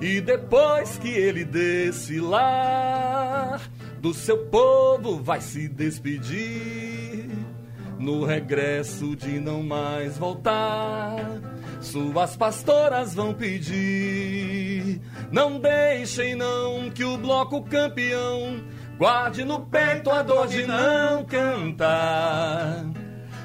E 0.00 0.20
depois 0.20 0.96
que 0.98 1.08
ele 1.08 1.44
desse 1.44 2.20
lá, 2.20 3.60
do 4.00 4.14
seu 4.14 4.46
povo 4.46 5.22
vai 5.22 5.40
se 5.40 5.68
despedir. 5.68 7.28
No 7.98 8.24
regresso 8.24 9.16
de 9.16 9.40
não 9.40 9.62
mais 9.62 10.16
voltar, 10.16 11.18
suas 11.80 12.36
pastoras 12.36 13.14
vão 13.14 13.32
pedir. 13.32 15.00
Não 15.30 15.60
deixem 15.60 16.34
não 16.34 16.90
que 16.90 17.04
o 17.04 17.16
bloco 17.16 17.62
campeão 17.62 18.62
guarde 18.98 19.44
no 19.44 19.60
peito 19.60 20.10
a 20.10 20.22
dor 20.22 20.46
de 20.46 20.66
não 20.66 21.24
cantar. 21.24 22.84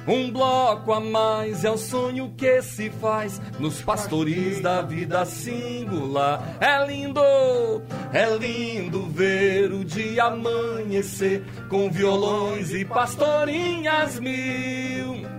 Um 0.05 0.29
bloco 0.31 0.91
a 0.91 0.99
mais 0.99 1.63
é 1.63 1.71
o 1.71 1.77
sonho 1.77 2.33
que 2.35 2.61
se 2.61 2.89
faz 2.89 3.41
nos 3.57 3.81
pastoris 3.81 4.59
da 4.59 4.81
vida 4.81 5.23
singular. 5.25 6.57
É 6.59 6.85
lindo, 6.85 7.21
é 8.11 8.25
lindo 8.35 9.05
ver 9.05 9.71
o 9.71 9.85
dia 9.85 10.25
amanhecer 10.25 11.43
com 11.69 11.89
violões 11.89 12.73
e 12.73 12.83
pastorinhas 12.83 14.19
mil. 14.19 15.32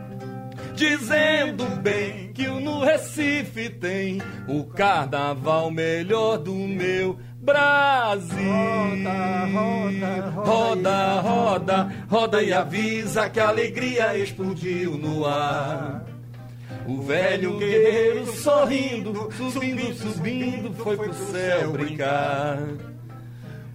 Dizendo 0.75 1.65
bem 1.81 2.33
que 2.33 2.49
o 2.49 2.59
no 2.59 2.81
Recife 2.81 3.69
tem 3.71 4.21
o 4.49 4.65
carnaval 4.65 5.71
melhor 5.71 6.37
do 6.39 6.53
meu 6.53 7.17
Brasil. 7.41 8.37
Roda, 8.37 9.47
roda, 9.53 10.31
roda, 10.31 11.21
roda, 11.21 11.93
roda 12.09 12.43
e 12.43 12.53
avisa 12.53 13.31
que 13.31 13.39
a 13.39 13.49
alegria 13.49 14.19
explodiu 14.19 14.99
no 14.99 15.25
ar. 15.25 16.05
O 16.87 17.03
velho 17.03 17.57
guerreiro 17.59 18.27
sorrindo, 18.27 19.31
subindo, 19.33 19.95
subindo, 19.95 20.75
foi 20.75 20.97
pro 20.97 21.15
céu 21.15 21.71
brincar. 21.71 22.59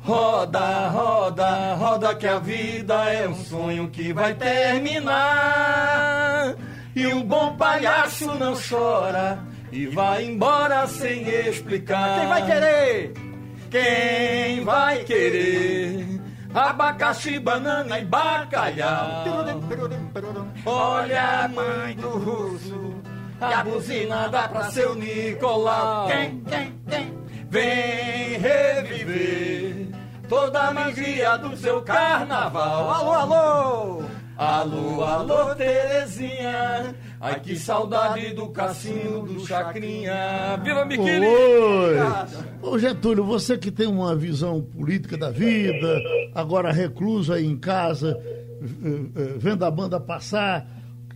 Roda, 0.02 0.88
roda, 0.90 1.76
roda 1.76 2.16
que 2.16 2.28
a 2.28 2.40
vida 2.40 3.06
é 3.12 3.28
um 3.28 3.36
sonho 3.36 3.90
que 3.90 4.12
vai 4.12 4.34
terminar. 4.34 5.70
E 7.00 7.08
o 7.08 7.24
bom 7.24 7.56
palhaço 7.56 8.26
não 8.36 8.54
chora 8.54 9.40
e 9.72 9.88
vai 9.88 10.26
embora 10.26 10.86
sem 10.86 11.26
explicar. 11.30 12.20
Quem 12.20 12.28
vai 12.28 12.46
querer? 12.46 13.14
Quem 13.72 14.66
vai 14.66 14.98
querer? 15.06 16.22
Abacaxi, 16.54 17.40
banana 17.40 18.00
e 18.00 18.04
bacalhau. 18.04 19.24
Olha 20.66 21.46
a 21.46 21.48
mãe 21.48 21.96
do 21.96 22.10
russo, 22.10 22.96
a 23.40 23.64
buzina 23.64 24.28
dá 24.28 24.50
pra 24.50 24.64
seu 24.66 24.94
Nicolau. 24.94 26.08
Quem, 26.08 26.42
quem, 26.42 26.74
quem? 26.90 27.18
Vem 27.50 28.40
reviver 28.40 29.88
toda 30.28 30.60
a 30.60 30.68
alegria 30.68 31.38
do 31.38 31.56
seu 31.56 31.82
carnaval. 31.82 32.90
Alô, 32.92 33.14
alô! 33.14 34.19
Alô, 34.40 35.04
alô, 35.04 35.54
Terezinha. 35.54 36.96
Ai, 37.20 37.42
que 37.42 37.58
saudade 37.58 38.34
do 38.34 38.48
cassino 38.48 39.24
do 39.24 39.46
Chacrinha. 39.46 40.56
Viva 40.64 40.86
Miquili! 40.86 41.26
Oi! 41.26 41.98
Ô 42.62 42.80
Getúlio, 42.80 43.26
você 43.26 43.58
que 43.58 43.70
tem 43.70 43.86
uma 43.86 44.16
visão 44.16 44.62
política 44.62 45.18
da 45.18 45.30
vida, 45.30 46.02
agora 46.34 46.72
recluso 46.72 47.34
aí 47.34 47.46
em 47.46 47.58
casa, 47.58 48.18
vendo 49.38 49.66
a 49.66 49.70
banda 49.70 50.00
passar, 50.00 50.66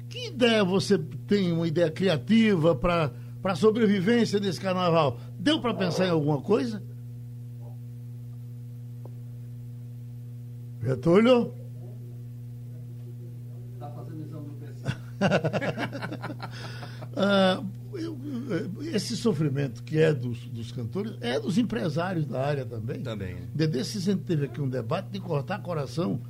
que 0.10 0.28
ideia 0.28 0.62
você 0.62 0.98
tem, 0.98 1.54
uma 1.54 1.66
ideia 1.66 1.90
criativa 1.90 2.76
para 2.76 3.10
a 3.42 3.56
sobrevivência 3.56 4.38
desse 4.38 4.60
carnaval? 4.60 5.18
Deu 5.40 5.62
para 5.62 5.74
pensar 5.74 6.08
em 6.08 6.12
alguma 6.12 6.42
coisa? 6.42 6.84
Getúlio? 10.82 11.63
Ah, 17.16 17.64
eu- 17.94 18.18
esse 18.94 19.16
sofrimento 19.16 19.84
que 19.84 19.98
é 20.00 20.14
dos, 20.14 20.40
dos 20.50 20.72
cantores 20.72 21.14
é 21.22 21.40
dos 21.40 21.58
empresários 21.58 22.26
da 22.26 22.44
área 22.44 22.66
também. 22.66 23.02
Também. 23.02 23.36
Dedê 23.54 23.84
se 23.84 24.16
teve 24.18 24.46
aqui 24.46 24.60
um 24.60 24.68
debate 24.70 25.10
de 25.12 25.20
cortar 25.20 25.62
coração 25.62 26.22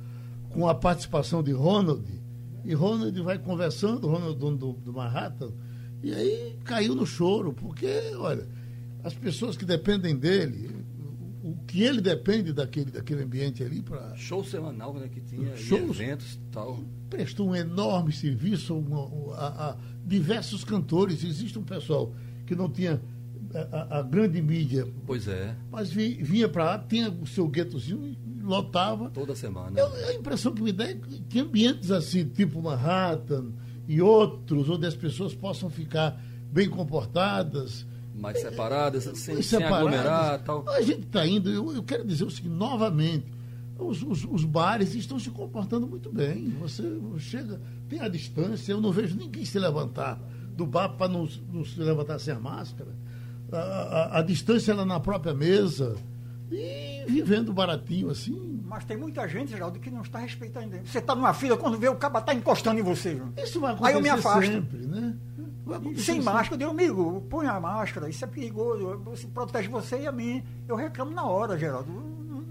com 0.50 0.68
a 0.68 0.74
participação 0.74 1.42
de 1.42 1.52
Ronald. 1.52 2.04
E 2.64 2.74
Ronald 2.74 3.18
vai 3.22 3.38
conversando, 3.38 4.06
Ronald 4.06 4.38
dono 4.38 4.56
do, 4.56 4.72
do 4.74 4.92
Manhattan, 4.92 5.52
e 6.02 6.12
aí 6.14 6.56
caiu 6.64 6.94
no 6.94 7.06
choro, 7.06 7.52
porque, 7.52 7.86
olha, 8.18 8.46
as 9.02 9.14
pessoas 9.14 9.56
que 9.56 9.64
dependem 9.64 10.16
dele, 10.16 10.70
que 11.66 11.82
ele 11.82 12.00
depende 12.00 12.52
daquele, 12.52 12.90
daquele 12.90 13.22
ambiente 13.22 13.62
ali 13.62 13.82
para. 13.82 14.14
Show 14.16 14.42
semanal, 14.44 14.94
né? 14.94 15.08
Que 15.08 15.20
tinha 15.20 15.54
Shows. 15.56 15.98
eventos 16.00 16.34
e 16.34 16.38
tal. 16.50 16.78
Prestou 17.14 17.48
um 17.50 17.54
enorme 17.54 18.12
serviço 18.12 18.74
uma- 18.76 19.34
a, 19.36 19.70
a 19.70 19.76
diversos 20.04 20.64
cantores. 20.64 21.22
Existe 21.24 21.58
um 21.58 21.62
pessoal 21.62 22.12
que 22.46 22.54
não 22.54 22.68
tinha 22.68 23.00
a, 23.54 23.76
a- 23.96 23.98
a 23.98 24.02
grande 24.02 24.42
mídia, 24.42 24.86
Pois 25.06 25.28
é, 25.28 25.54
mas 25.70 25.90
vi- 25.90 26.14
vinha 26.22 26.48
para 26.48 26.64
lá, 26.64 26.78
tinha 26.78 27.10
o 27.10 27.26
seu 27.26 27.46
guetozinho 27.46 28.04
e 28.04 28.18
lotava. 28.42 29.10
toda 29.10 29.34
semana. 29.36 29.78
Eu, 29.78 29.86
a 30.08 30.12
impressão 30.14 30.52
que 30.52 30.60
me 30.62 30.72
dá 30.72 30.84
é 30.90 30.98
que 31.28 31.38
ambientes 31.38 31.90
assim, 31.90 32.24
tipo 32.28 32.60
Manhattan 32.60 33.52
e 33.86 34.00
outros, 34.02 34.68
onde 34.68 34.86
as 34.86 34.94
pessoas 34.96 35.34
possam 35.34 35.70
ficar 35.70 36.20
bem 36.52 36.68
comportadas, 36.68 37.86
Mais 38.14 38.40
separadas, 38.40 39.04
sem, 39.04 39.34
mais 39.34 39.46
sem 39.46 39.58
separadas. 39.60 39.78
aglomerar 39.88 40.40
e 40.40 40.42
tal. 40.42 40.68
A 40.68 40.80
gente 40.82 41.00
está 41.02 41.26
indo, 41.26 41.50
eu, 41.50 41.72
eu 41.74 41.82
quero 41.82 42.04
dizer 42.04 42.24
o 42.24 42.30
seguinte, 42.30 42.54
novamente, 42.54 43.26
os, 43.78 44.02
os- 44.02 44.24
os 44.24 44.44
bares 44.44 44.94
estão 44.94 45.18
se 45.18 45.30
comportando 45.30 45.86
muito 45.86 46.10
bem. 46.12 46.48
Você 46.60 46.82
chega, 47.18 47.60
tem 47.88 48.00
a 48.00 48.08
distância, 48.08 48.72
eu 48.72 48.80
não 48.80 48.92
vejo 48.92 49.16
ninguém 49.16 49.44
se 49.44 49.58
levantar 49.58 50.20
do 50.56 50.64
bar 50.66 50.90
para 50.90 51.08
não, 51.12 51.28
não 51.52 51.64
se 51.64 51.78
levantar 51.80 52.18
sem 52.18 52.32
a 52.34 52.38
máscara. 52.40 52.90
A, 53.52 53.56
a- 53.58 54.18
a 54.18 54.22
distância 54.22 54.72
ela 54.72 54.84
na 54.84 54.98
própria 55.00 55.34
mesa 55.34 55.96
e 56.50 57.04
vivendo 57.08 57.52
baratinho 57.52 58.10
assim. 58.10 58.60
Mas 58.66 58.84
tem 58.84 58.96
muita 58.96 59.26
gente, 59.28 59.50
Geraldo, 59.50 59.78
que 59.78 59.90
não 59.90 60.02
está 60.02 60.18
respeitando. 60.18 60.76
Você 60.84 60.98
está 60.98 61.14
numa 61.14 61.32
fila, 61.34 61.56
quando 61.56 61.78
vê 61.78 61.88
o 61.88 61.96
cabo 61.96 62.18
está 62.18 62.34
encostando 62.34 62.80
em 62.80 62.82
você. 62.82 63.14
viu? 63.14 63.32
Isso 63.36 63.60
vai 63.60 63.70
Aí 63.72 63.76
acontecer 63.76 63.96
eu 63.98 64.02
me 64.02 64.08
afasto. 64.08 64.46
sempre, 64.52 64.78
né? 64.86 65.16
Sem 65.96 66.20
máscara, 66.20 66.54
eu 66.54 66.58
digo, 66.58 66.70
amigo, 66.70 67.26
põe 67.30 67.46
a 67.46 67.58
máscara, 67.58 68.08
isso 68.10 68.22
é 68.22 68.28
perigoso, 68.28 68.98
você 69.04 69.26
protege 69.26 69.66
você 69.68 70.02
e 70.02 70.06
a 70.06 70.12
mim. 70.12 70.42
Eu 70.68 70.76
reclamo 70.76 71.10
na 71.12 71.24
hora, 71.24 71.58
Geraldo. 71.58 71.90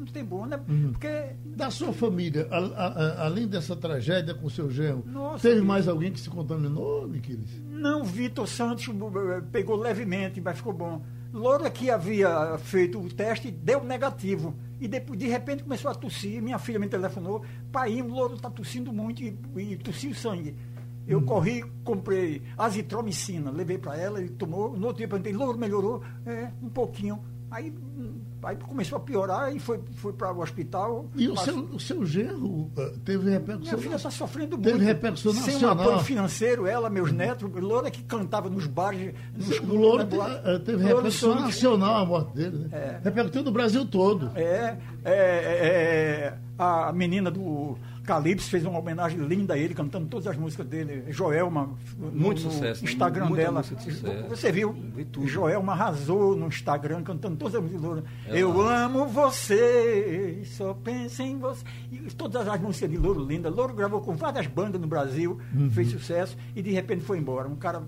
Não, 0.06 0.12
tem 0.14 0.24
bom, 0.24 0.46
né? 0.46 0.60
Uhum. 0.68 0.92
Porque 0.92 1.36
Da 1.46 1.70
sua 1.72 1.94
família, 1.94 2.48
a- 2.52 2.58
a- 2.58 2.88
a- 2.88 3.26
além 3.26 3.48
dessa 3.48 3.76
tragédia 3.76 4.34
com 4.34 4.50
seu 4.50 4.70
genro, 4.70 5.04
Nossa, 5.06 5.48
teve 5.48 5.62
que- 5.62 5.68
mais 5.68 5.88
alguém 5.88 6.12
que 6.12 6.20
se 6.20 6.30
contaminou, 6.30 7.08
Miquiles? 7.08 7.50
não, 7.70 8.04
Vitor 8.04 8.48
Santos 8.48 8.88
eh, 8.88 9.42
pegou 9.52 9.76
levemente, 9.76 10.40
mas 10.42 10.58
ficou 10.58 10.74
bom. 10.74 11.04
Loura 11.34 11.70
que 11.70 11.90
havia 11.90 12.58
feito 12.60 13.00
o 13.00 13.10
teste 13.10 13.50
deu 13.50 13.84
negativo. 13.84 14.54
E 14.80 14.88
depois, 14.88 15.18
de 15.18 15.28
repente 15.28 15.64
começou 15.64 15.90
a 15.90 15.96
tossir. 15.96 16.42
Minha 16.42 16.60
filha 16.60 16.78
me 16.78 16.88
telefonou. 16.88 17.44
Pai, 17.72 18.00
o 18.02 18.08
Louro 18.08 18.36
está 18.36 18.50
tossindo 18.52 18.94
muito 18.94 19.24
e, 19.24 19.36
e 19.58 19.76
tossiu 19.78 20.14
sangue. 20.14 20.56
Eu 21.08 21.22
corri, 21.24 21.64
comprei 21.84 22.42
azitromicina, 22.58 23.50
levei 23.52 23.78
para 23.78 23.98
ela, 23.98 24.20
ele 24.20 24.30
tomou. 24.30 24.78
No 24.78 24.88
outro 24.88 25.00
dia 25.00 25.08
perguntei, 25.08 25.34
Louro 25.34 25.58
melhorou? 25.58 26.04
É, 26.26 26.50
um 26.62 26.70
pouquinho. 26.70 27.20
Aí, 27.54 27.72
aí 28.44 28.56
começou 28.58 28.98
a 28.98 29.00
piorar 29.00 29.56
e 29.56 29.60
foi, 29.60 29.80
foi 29.98 30.12
para 30.12 30.32
o 30.34 30.42
hospital. 30.42 31.06
E 31.16 31.30
o 31.30 31.38
seu, 31.38 31.60
o 31.60 31.80
seu 31.80 32.04
genro 32.06 32.72
eh, 32.76 32.94
teve 33.06 33.30
repercussão? 33.30 33.74
minha 33.74 33.78
filha 33.84 33.96
está 33.96 34.10
sofrendo 34.10 34.58
Teve 34.58 34.72
muito. 34.72 34.84
repercussão 34.86 35.34
Sem 35.34 35.42
um 35.42 35.46
nacional. 35.62 35.86
apoio 35.86 36.00
financeiro, 36.00 36.66
ela, 36.66 36.90
meus 36.90 37.12
netos, 37.12 37.48
Loura 37.54 37.92
que 37.92 38.02
cantava 38.02 38.50
nos 38.50 38.66
bares, 38.66 39.14
nos 39.38 39.60
O 39.60 39.64
boate. 39.66 40.16
eh, 40.46 40.60
teve 40.60 40.78
Louro 40.84 40.88
repercussão 40.98 41.30
Santos. 41.34 41.46
nacional 41.46 41.98
a 41.98 42.06
morte 42.06 42.34
dele, 42.36 42.58
né? 42.58 42.70
É. 42.72 43.00
Repercutiu 43.04 43.44
no 43.44 43.52
Brasil 43.52 43.86
todo. 43.86 44.32
É, 44.36 44.78
é, 45.06 45.12
é, 45.14 45.14
é, 45.14 46.38
a 46.58 46.92
menina 46.92 47.30
do 47.30 47.78
Calypso 48.04 48.50
fez 48.50 48.66
uma 48.66 48.78
homenagem 48.80 49.18
linda 49.20 49.54
a 49.54 49.58
ele, 49.58 49.74
cantando 49.74 50.08
todas 50.08 50.28
as 50.28 50.36
músicas 50.38 50.66
dele. 50.68 51.06
Joelma, 51.12 51.70
no, 51.98 52.12
Muito 52.12 52.44
no 52.44 52.52
sucesso, 52.52 52.84
né? 52.84 52.92
Instagram 52.92 53.26
Muita 53.28 53.44
dela. 53.44 53.62
de 53.62 53.68
sucesso. 53.68 54.04
Você 54.30 54.52
viu? 54.52 54.74
Vi 54.74 55.06
tudo. 55.06 55.26
Joelma 55.28 55.72
arrasou 55.72 56.36
no 56.36 56.48
Instagram, 56.48 57.02
cantando 57.04 57.38
todas 57.38 57.56
as 57.56 57.62
músicas. 57.62 58.04
Ela- 58.28 58.38
Eu 58.38 58.62
amo 58.62 59.08
você, 59.08 60.42
só 60.46 60.74
penso 60.74 61.22
em 61.22 61.38
você. 61.38 61.64
E 61.92 61.98
todas 62.14 62.48
as 62.48 62.60
músicas 62.60 62.90
de 62.90 62.98
Louro 62.98 63.24
linda. 63.26 63.50
Louro 63.50 63.74
gravou 63.74 64.02
com 64.02 64.16
várias 64.16 64.48
bandas 64.48 64.80
no 64.82 64.88
Brasil, 64.88 65.40
Uhum. 65.56 65.70
fez 65.70 65.90
sucesso 65.92 66.36
e 66.56 66.62
de 66.62 66.72
repente 66.72 67.04
foi 67.04 67.18
embora. 67.18 67.48
Um 67.48 67.56
cara. 67.56 67.84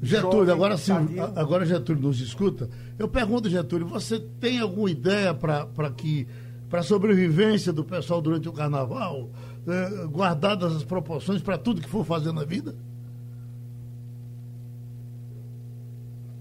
Getúlio, 0.00 0.38
jovem, 0.46 0.54
agora 0.54 0.76
sim, 0.76 0.92
agora 1.34 1.66
Getúlio 1.66 2.00
nos 2.02 2.20
escuta. 2.20 2.70
Eu 2.98 3.08
pergunto, 3.08 3.50
Getúlio, 3.50 3.84
você 3.86 4.20
tem 4.40 4.60
alguma 4.60 4.88
ideia 4.90 5.34
para 5.34 5.90
que 5.96 6.26
para 6.70 6.80
a 6.80 6.82
sobrevivência 6.84 7.72
do 7.72 7.82
pessoal 7.82 8.20
durante 8.20 8.48
o 8.48 8.52
carnaval, 8.52 9.28
eh, 9.66 10.06
guardadas 10.06 10.76
as 10.76 10.84
proporções 10.84 11.42
para 11.42 11.58
tudo 11.58 11.80
que 11.80 11.88
for 11.88 12.04
fazer 12.04 12.32
na 12.32 12.44
vida? 12.44 12.76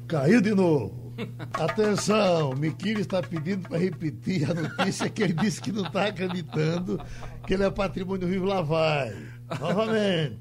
Caiu 0.08 0.41
de 0.41 0.53
novo. 0.53 1.13
Atenção, 1.53 2.53
Miquili 2.53 3.01
está 3.01 3.21
pedindo 3.21 3.67
para 3.67 3.77
repetir 3.77 4.49
a 4.49 4.53
notícia 4.53 5.10
que 5.10 5.23
ele 5.23 5.34
disse 5.34 5.62
que 5.62 5.71
não 5.71 5.86
está 5.86 6.08
acreditando 6.08 7.01
que 7.45 7.53
ele 7.53 7.63
é 7.63 7.71
patrimônio 7.71 8.27
vivo. 8.27 8.45
Lá 8.45 8.62
vai. 8.62 9.15
Novamente, 9.60 10.39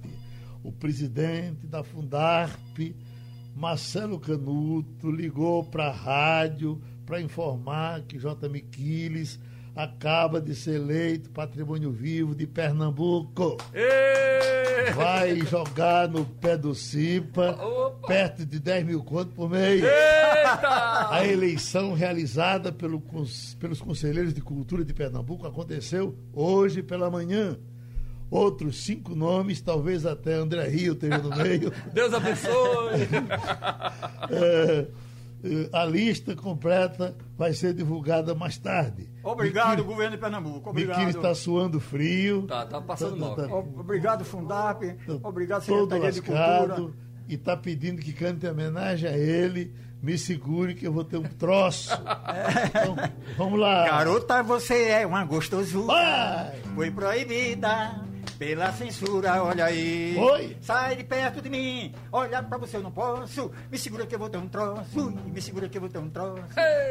o 0.63 0.71
presidente 0.71 1.67
da 1.67 1.83
Fundarp, 1.83 2.79
Marcelo 3.55 4.21
Canuto, 4.21 5.11
ligou 5.11 5.65
para 5.65 5.89
a 5.89 5.93
rádio 5.93 6.81
para 7.07 7.21
informar 7.21 8.03
que 8.03 8.19
J. 8.19 8.49
Miquiles 8.49 9.39
acaba 9.77 10.41
de 10.41 10.55
ser 10.55 10.77
eleito 10.77 11.29
patrimônio 11.31 11.93
vivo 11.93 12.35
de 12.35 12.47
Pernambuco 12.47 13.59
Ê! 13.75 14.91
vai 14.95 15.37
jogar 15.45 16.09
no 16.09 16.25
pé 16.25 16.57
do 16.57 16.75
Cipa, 16.75 17.51
Opa! 17.63 18.09
perto 18.09 18.47
de 18.47 18.59
10 18.59 18.87
mil 18.87 19.05
contos 19.05 19.35
por 19.35 19.51
mês. 19.51 19.83
Eita! 19.83 21.11
A 21.11 21.27
eleição 21.27 21.93
realizada 21.93 22.73
pelo 22.73 23.03
pelos 23.59 23.81
conselheiros 23.81 24.33
de 24.33 24.41
cultura 24.41 24.85
de 24.85 24.95
Pernambuco 24.95 25.47
aconteceu 25.47 26.17
hoje 26.33 26.83
pela 26.83 27.11
manhã. 27.11 27.59
Outros 28.31 28.83
cinco 28.85 29.15
nomes, 29.15 29.61
talvez 29.61 30.05
até 30.05 30.35
André 30.35 30.67
Rio 30.69 30.95
esteja 30.95 31.19
no 31.19 31.31
meio. 31.37 31.73
Deus 31.93 32.13
abençoe! 32.15 33.07
É, 34.29 34.87
a 35.73 35.85
lista 35.85 36.35
completa 36.35 37.17
vai 37.37 37.53
ser 37.53 37.75
divulgada 37.75 38.35
mais 38.35 38.59
tarde. 38.59 39.09
Obrigado, 39.23 39.85
governo 39.85 40.17
de 40.17 40.21
Pernambuco. 40.21 40.71
Obrigado. 40.71 40.99
Miquiri 40.99 41.17
está 41.17 41.35
suando 41.35 41.81
frio. 41.81 42.43
Tá, 42.47 42.67
tá 42.67 42.81
passando 42.81 43.17
mal. 43.17 43.37
Obrigado, 43.79 44.25
Fundap. 44.25 44.83
Obrigado, 45.23 45.65
todo 45.67 45.91
Secretaria 45.91 46.13
de 46.13 46.21
lascado 46.21 46.75
Cultura. 46.75 46.95
e 47.29 47.35
está 47.35 47.57
pedindo 47.57 48.01
que 48.01 48.13
cante 48.13 48.47
em 48.47 48.51
homenagem 48.51 49.09
a 49.09 49.17
ele. 49.17 49.75
Me 50.03 50.17
segure 50.19 50.75
que 50.75 50.87
eu 50.87 50.93
vou 50.93 51.05
ter 51.05 51.17
um 51.17 51.23
troço. 51.23 51.91
Então, 52.69 52.97
vamos 53.37 53.59
lá. 53.59 53.87
Garota, 53.87 54.43
você 54.43 54.89
é 54.89 55.07
uma 55.07 55.25
gostosura. 55.25 55.87
Vai! 55.87 56.61
Foi 56.75 56.91
proibida 56.91 58.06
pela 58.39 58.71
censura, 58.73 59.43
olha 59.43 59.65
aí. 59.65 60.17
Oi! 60.19 60.57
Sai 60.61 60.97
de 60.97 61.05
perto 61.05 61.41
de 61.41 61.49
mim. 61.49 61.93
Olhar 62.13 62.43
pra 62.49 62.59
você 62.59 62.77
eu 62.77 62.83
não 62.83 62.91
posso. 62.91 63.51
Me 63.71 63.79
segura 63.79 64.07
que 64.07 64.15
eu 64.15 64.19
vou 64.19 64.29
ter 64.29 64.39
um 64.39 64.49
troço. 64.49 65.07
Ui, 65.07 65.15
Me 65.33 65.41
segura 65.41 65.69
que 65.69 65.77
eu 65.79 65.81
vou 65.81 65.91
ter 65.91 65.99
um 65.99 66.09
troço. 66.11 66.43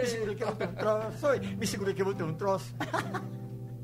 Me 0.01 0.07
segura 0.07 0.35
que 0.35 0.43
eu 0.43 0.47
vou 0.47 0.55
ter 0.55 0.65
um 0.67 0.73
troço. 0.73 1.27
Oi, 1.27 1.39
Me 1.57 1.67
segura 1.67 1.93
que 1.93 2.01
eu 2.01 2.05
vou 2.05 2.15
ter 2.15 2.23
um 2.23 2.33
troço. 2.33 2.73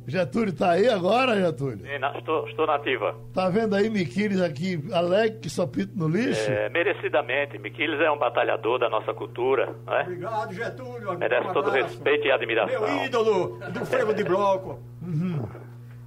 Getúlio 0.08 0.50
está 0.50 0.72
aí 0.72 0.90
agora, 0.90 1.40
Getúlio? 1.40 1.86
Sim, 1.86 2.00
na- 2.00 2.18
Estou, 2.18 2.46
estou 2.50 2.66
nativa. 2.66 3.16
Tá 3.34 3.48
vendo 3.50 3.76
aí 3.76 3.88
Miquiles 3.90 4.42
aqui, 4.42 4.84
alegre 4.92 5.40
que 5.40 5.50
só 5.50 5.66
pito 5.68 5.94
no 5.96 6.08
lixo? 6.10 6.50
É, 6.52 6.70
merecidamente. 6.70 7.58
Miquiles 7.60 8.02
é 8.02 8.10
um 8.12 8.18
batalhador 8.18 8.80
da 8.80 8.90
nossa 8.90 9.14
cultura. 9.14 9.74
Não 9.86 9.94
é? 9.96 10.02
Obrigado, 10.02 10.54
Getúlio. 10.54 11.18
Merece 11.18 11.48
Um 11.48 11.54
todo 11.54 11.70
respeito 11.70 12.26
e 12.28 12.32
admiração. 12.32 12.82
Meu 12.82 13.06
ídolo 13.06 13.60
do 13.72 13.86
frevo 13.86 14.14
de 14.14 14.24
bloco. 14.24 14.80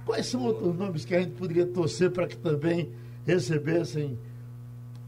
Quais 0.05 0.25
são 0.27 0.43
outros 0.43 0.75
nomes 0.75 1.03
que 1.05 1.15
a 1.15 1.19
gente 1.21 1.33
poderia 1.33 1.65
torcer 1.65 2.11
para 2.11 2.27
que 2.27 2.37
também 2.37 2.91
recebessem 3.25 4.17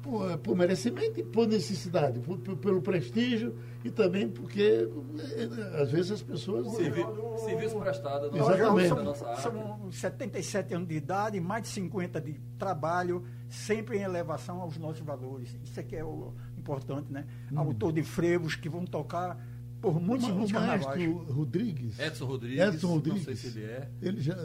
por, 0.02 0.38
por 0.40 0.56
merecimento 0.56 1.20
e 1.20 1.24
por 1.24 1.48
necessidade, 1.48 2.20
por- 2.20 2.38
por- 2.40 2.58
pelo 2.58 2.82
prestígio 2.82 3.56
e 3.84 3.92
também 3.92 4.28
porque 4.30 4.90
eh, 5.20 5.82
às 5.82 5.92
vezes 5.92 6.12
as 6.14 6.22
pessoas. 6.22 6.72
Servi- 6.76 7.06
Serviço 7.46 7.78
prestado 7.80 8.32
na 8.32 8.38
Exatamente. 8.38 8.90
nossa 9.04 9.28
arte. 9.28 9.42
São 9.42 9.92
77 9.92 10.74
anos 10.74 10.88
de 10.88 10.96
idade, 10.96 11.40
mais 11.40 11.64
de 11.64 11.70
50 11.70 12.20
de 12.20 12.34
trabalho, 12.58 13.24
sempre 13.50 13.98
em 14.00 14.02
elevação 14.02 14.62
aos 14.62 14.78
nossos 14.78 15.02
valores. 15.02 15.56
Isso 15.64 15.80
é 15.80 15.84
que 15.84 15.96
é 15.96 16.04
o 16.04 16.34
importante, 16.58 17.12
né? 17.12 17.26
Autor 17.56 17.92
de 17.94 18.02
frevos 18.02 18.56
que 18.56 18.68
vão 18.68 18.84
tocar 18.86 19.38
por 19.82 20.02
muitos 20.02 20.28
e 20.28 20.32
O 20.32 20.48
maestro 20.50 21.14
Rodrigues. 21.34 22.00
Edson 22.00 22.26
Rodrigues. 22.26 22.60
Edson 22.60 22.88
Rodrigues. 22.88 23.20
Não 23.28 23.36
sei 23.36 23.36
se 23.36 23.48
ele 23.60 23.66
é. 23.66 23.90
Ele 24.02 24.22
já, 24.22 24.36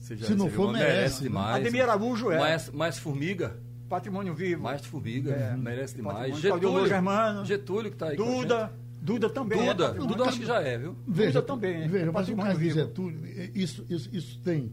Se, 0.00 0.16
já 0.16 0.26
se 0.26 0.34
não 0.34 0.48
for, 0.48 0.72
merece. 0.72 1.22
né? 1.22 1.28
demais. 1.28 1.56
Ademir 1.60 1.82
Araújo 1.82 2.30
é 2.30 2.38
Mais, 2.38 2.70
mais 2.70 2.98
Formiga. 2.98 3.56
patrimônio 3.88 4.34
vivo. 4.34 4.62
Mais 4.62 4.84
Formiga. 4.84 5.32
É. 5.32 5.56
Merece 5.56 5.94
demais. 5.96 6.40
Claudio 6.40 6.86
Germano. 6.86 7.44
Getúlio 7.44 7.90
que 7.90 7.96
está 7.96 8.08
aí. 8.08 8.16
Duda, 8.16 8.72
Duda 9.00 9.28
também. 9.30 9.60
é 9.68 9.74
Duda. 9.74 9.84
patrimônio. 9.88 10.16
Duda 10.16 10.28
acho 10.30 10.40
que 10.40 10.46
já 10.46 10.60
é, 10.62 10.78
viu? 10.78 10.96
Veja, 11.06 11.32
Duda 11.40 11.42
também, 11.42 11.88
veja 11.88 12.04
é 12.04 12.06
mas 12.06 12.10
o 12.10 12.12
patrimônio 12.14 12.46
caso 12.52 12.58
de 12.58 12.64
vivo. 12.64 12.74
Getúlio, 12.80 13.20
eh, 13.26 13.50
isso, 13.54 13.84
isso, 13.90 14.08
isso 14.12 14.40
tem. 14.40 14.72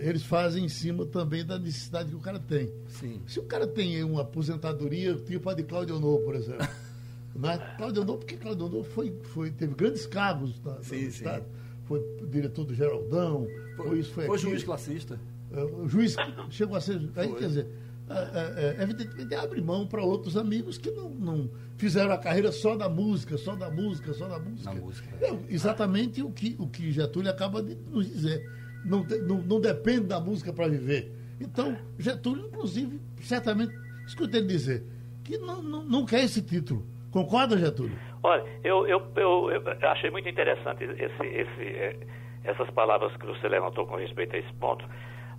eles 0.00 0.22
fazem 0.24 0.64
em 0.64 0.68
cima 0.68 1.04
também 1.06 1.44
da 1.44 1.58
necessidade 1.58 2.08
que 2.08 2.16
o 2.16 2.20
cara 2.20 2.38
tem. 2.40 2.72
Sim. 2.88 3.20
Se 3.26 3.38
o 3.38 3.42
cara 3.44 3.66
tem 3.66 4.02
uma 4.02 4.22
aposentadoria, 4.22 5.14
tipo 5.16 5.48
a 5.50 5.54
de 5.54 5.62
Claudio 5.64 5.96
Honor, 5.96 6.20
por 6.22 6.34
exemplo, 6.34 6.66
Não 7.34 7.50
é? 7.50 7.58
Cláudio 7.76 8.02
Andor, 8.02 8.18
porque 8.18 8.36
Cláudio 8.36 8.66
Andor 8.66 8.84
foi, 8.84 9.14
foi, 9.22 9.50
teve 9.50 9.74
grandes 9.74 10.06
cargos 10.06 10.60
na, 10.62 10.74
Sim, 10.82 10.96
no 10.96 11.00
sim. 11.02 11.06
Estado. 11.08 11.44
Foi 11.84 12.04
diretor 12.28 12.64
do 12.64 12.74
Geraldão, 12.74 13.46
foi, 13.76 13.98
isso, 13.98 14.12
foi, 14.12 14.26
Foi 14.26 14.38
juiz 14.38 14.62
classista. 14.62 15.18
É, 15.52 15.62
O 15.62 15.88
juiz 15.88 16.14
chegou 16.50 16.76
a 16.76 16.80
ser. 16.80 17.00
Aí, 17.16 17.28
Foi. 17.28 17.38
quer 17.38 17.48
dizer, 17.48 17.66
é, 18.08 18.14
é, 18.14 18.76
é, 18.78 18.82
evidentemente 18.82 19.34
abre 19.34 19.60
mão 19.60 19.86
para 19.86 20.02
outros 20.02 20.36
amigos 20.36 20.78
que 20.78 20.90
não, 20.90 21.10
não 21.10 21.50
fizeram 21.76 22.12
a 22.12 22.18
carreira 22.18 22.52
só 22.52 22.76
da 22.76 22.88
música, 22.88 23.36
só 23.38 23.54
da 23.56 23.70
música, 23.70 24.12
só 24.12 24.28
da 24.28 24.38
música. 24.38 24.72
Música. 24.74 25.08
É 25.20 25.36
exatamente 25.48 26.22
o 26.22 26.30
que, 26.30 26.56
o 26.58 26.66
que 26.66 26.92
Getúlio 26.92 27.30
acaba 27.30 27.62
de 27.62 27.74
nos 27.74 28.06
dizer. 28.06 28.48
Não, 28.84 29.04
não, 29.04 29.42
não 29.42 29.60
depende 29.60 30.06
da 30.06 30.20
música 30.20 30.52
para 30.52 30.68
viver. 30.68 31.12
Então, 31.40 31.76
Getúlio, 31.98 32.46
inclusive, 32.46 33.00
certamente, 33.22 33.74
escutei 34.06 34.40
ele 34.40 34.48
dizer 34.48 34.84
que 35.22 35.38
não, 35.38 35.62
não, 35.62 35.84
não 35.84 36.04
quer 36.04 36.24
esse 36.24 36.42
título. 36.42 36.86
Concorda, 37.12 37.56
Getúlio? 37.56 37.96
Olha, 38.22 38.44
eu, 38.62 38.86
eu, 38.86 39.02
eu, 39.16 39.50
eu 39.50 39.88
achei 39.88 40.10
muito 40.10 40.28
interessante 40.28 40.84
esse, 40.84 41.26
esse, 41.26 41.62
eh, 41.62 41.96
essas 42.44 42.68
palavras 42.70 43.14
que 43.16 43.26
você 43.26 43.48
levantou 43.48 43.86
com 43.86 43.96
respeito 43.96 44.36
a 44.36 44.38
esse 44.38 44.52
ponto, 44.54 44.84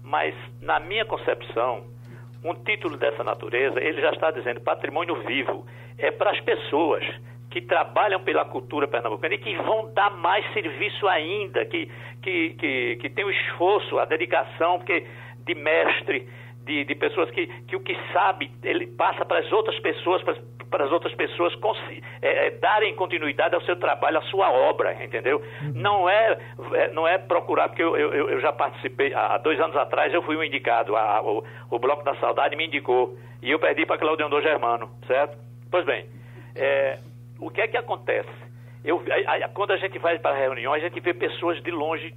mas 0.03 0.35
na 0.61 0.79
minha 0.79 1.05
concepção, 1.05 1.83
um 2.43 2.53
título 2.55 2.97
dessa 2.97 3.23
natureza, 3.23 3.79
ele 3.79 4.01
já 4.01 4.11
está 4.11 4.31
dizendo 4.31 4.59
patrimônio 4.61 5.15
vivo, 5.23 5.65
é 5.97 6.11
para 6.11 6.31
as 6.31 6.39
pessoas 6.41 7.05
que 7.51 7.61
trabalham 7.61 8.21
pela 8.21 8.45
cultura 8.45 8.87
pernambucana 8.87 9.35
e 9.35 9.37
que 9.37 9.55
vão 9.57 9.93
dar 9.93 10.09
mais 10.09 10.45
serviço 10.53 11.07
ainda, 11.07 11.65
que, 11.65 11.91
que, 12.21 12.49
que, 12.51 12.95
que 12.95 13.09
tem 13.09 13.25
o 13.25 13.29
esforço, 13.29 13.99
a 13.99 14.05
dedicação 14.05 14.77
porque 14.77 15.05
de 15.45 15.55
mestre, 15.55 16.27
de, 16.65 16.83
de 16.85 16.95
pessoas 16.95 17.29
que, 17.31 17.47
que 17.63 17.75
o 17.75 17.79
que 17.79 17.95
sabe, 18.13 18.51
ele 18.63 18.87
passa 18.87 19.25
para 19.25 19.39
as 19.39 19.51
outras 19.51 19.77
pessoas, 19.79 20.21
para, 20.23 20.33
as- 20.33 20.41
para 20.69 20.85
as 20.85 20.91
outras 20.91 21.13
pessoas 21.15 21.53
é, 22.21 22.47
é, 22.47 22.51
darem 22.51 22.95
continuidade 22.95 23.53
ao 23.55 23.61
seu 23.61 23.75
trabalho, 23.75 24.19
à 24.19 24.21
sua 24.23 24.49
obra, 24.51 24.93
entendeu? 25.03 25.41
Não 25.75 26.07
é, 26.09 26.37
é, 26.73 26.87
não 26.93 27.07
é 27.07 27.17
procurar, 27.17 27.67
porque 27.69 27.83
eu, 27.83 27.95
eu, 27.97 28.29
eu 28.29 28.39
já 28.39 28.53
participei, 28.53 29.13
há 29.13 29.37
dois 29.37 29.59
anos 29.59 29.75
atrás 29.75 30.13
eu 30.13 30.21
fui 30.23 30.37
um 30.37 30.43
indicado, 30.43 30.95
a- 30.95 31.21
o, 31.21 31.43
o 31.69 31.79
Bloco 31.79 32.03
da 32.03 32.15
Saudade 32.15 32.55
me 32.55 32.67
indicou, 32.67 33.17
e 33.41 33.49
eu 33.51 33.59
perdi 33.59 33.85
para 33.85 33.97
Claudio 33.97 34.25
Andor 34.25 34.41
Germano, 34.41 34.89
certo? 35.07 35.37
Pois 35.69 35.83
bem, 35.85 36.05
é, 36.55 36.97
o 37.39 37.49
que 37.49 37.61
é 37.61 37.67
que 37.67 37.77
acontece? 37.77 38.29
Eu, 38.85 39.01
a- 39.27 39.45
a- 39.45 39.49
quando 39.49 39.71
a 39.71 39.77
gente 39.77 39.97
vai 39.99 40.17
para 40.19 40.35
reuniões, 40.37 40.83
a 40.83 40.87
gente 40.87 40.99
vê 41.01 41.13
pessoas 41.13 41.61
de 41.61 41.71
longe, 41.71 42.13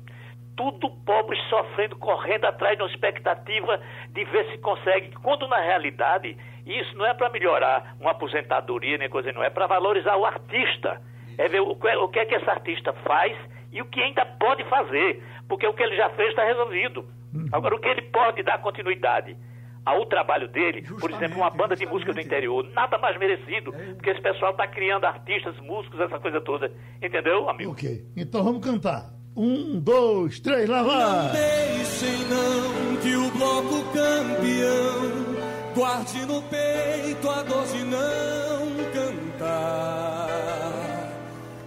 tudo 0.57 0.89
pobres, 1.05 1.41
sofrendo, 1.49 1.97
correndo 1.97 2.45
atrás 2.45 2.77
de 2.77 2.83
uma 2.83 2.91
expectativa 2.91 3.81
de 4.11 4.25
ver 4.25 4.51
se 4.53 4.59
consegue. 4.59 5.11
Quando 5.23 5.49
na 5.49 5.59
realidade, 5.59 6.37
isso 6.67 6.97
não 6.97 7.05
é 7.07 7.13
para 7.15 7.29
melhorar 7.31 7.97
uma 8.01 8.13
aposentadoria, 8.13 8.97
nem 8.99 9.09
coisa, 9.09 9.33
não 9.33 9.43
é 9.43 9.51
para 9.51 9.67
valorizar 9.67 10.17
o 10.17 10.25
artista. 10.25 11.01
É 11.37 11.49
ver 11.49 11.61
o 11.61 11.75
que, 11.75 11.89
é- 11.89 11.99
o 11.99 12.09
que 12.09 12.19
é 12.21 12.25
que 12.27 12.35
esse 12.37 12.49
artista 12.49 12.93
faz 13.05 13.37
e 13.73 13.83
o 13.83 13.87
que 13.87 14.01
ainda 14.01 14.25
pode 14.25 14.63
fazer. 14.65 15.21
Porque 15.49 15.67
o 15.67 15.75
que 15.75 15.83
ele 15.83 15.97
já 15.97 16.09
fez 16.11 16.31
está 16.31 16.45
resolvido. 16.45 17.05
Agora, 17.53 17.75
o 17.75 17.81
que 17.81 17.89
ele 17.89 18.03
pode 18.03 18.43
dar 18.45 18.59
continuidade 18.59 19.37
ao 19.85 20.07
trabalho 20.07 20.47
dele, 20.49 20.81
por 20.83 20.89
Justamente, 21.01 21.17
exemplo, 21.25 21.39
uma 21.43 21.51
banda 21.51 21.75
de 21.77 21.85
música 21.85 22.13
do 22.13 22.17
justamente. 22.21 22.27
interior, 22.27 22.65
nada 22.73 22.97
mais 22.97 23.19
merecido, 23.19 23.73
porque 23.73 24.11
esse 24.11 24.21
pessoal 24.23 24.53
está 24.53 24.67
criando 24.69 25.05
artistas, 25.05 25.59
músicos, 25.61 26.01
essa 26.01 26.19
coisa 26.21 26.41
toda. 26.41 26.71
Entendeu, 27.03 27.51
amigo? 27.51 27.73
Ok. 27.73 28.03
Então 28.17 28.45
vamos 28.45 28.65
cantar. 28.65 29.11
Um, 29.37 29.81
dois, 29.81 30.39
três, 30.39 30.69
lá 30.69 30.85
vai! 30.85 31.33
Deixem 31.33 32.19
não 32.29 32.97
que 32.99 33.17
o 33.17 33.31
bloco 33.33 33.83
campeão 33.93 35.35
guarde 35.75 36.25
no 36.25 36.41
peito 36.43 37.29
a 37.29 37.43
dor 37.43 37.67
de 37.67 37.83
não 37.83 38.93
cantar. 38.93 40.29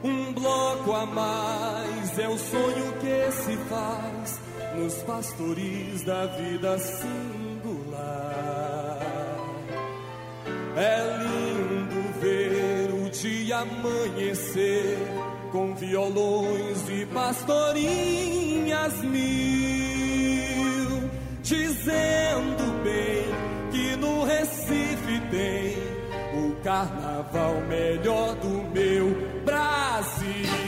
Um 0.01 0.31
bloco 0.31 0.93
a 0.93 1.05
mais 1.05 2.17
é 2.17 2.29
o 2.29 2.37
sonho 2.37 2.93
que 3.01 3.31
se 3.33 3.57
faz 3.67 4.39
nos 4.77 4.93
pastores 5.03 6.03
da 6.05 6.25
vida 6.25 6.79
singular. 6.79 8.07
É 10.77 11.17
lindo 11.19 12.19
ver 12.21 12.93
o 12.93 13.09
dia 13.09 13.57
amanhecer 13.57 15.26
com 15.57 15.73
violões 15.73 16.87
e 16.87 17.03
pastorinhas 17.07 19.01
mil, 19.01 19.19
dizendo 21.41 22.83
bem 22.83 23.25
que 23.71 23.95
no 23.95 24.23
Recife 24.23 25.19
tem 25.31 25.75
o 26.39 26.55
carnaval 26.63 27.55
melhor 27.67 28.35
do 28.35 28.71
meu 28.71 29.07
Brasil. 29.43 30.66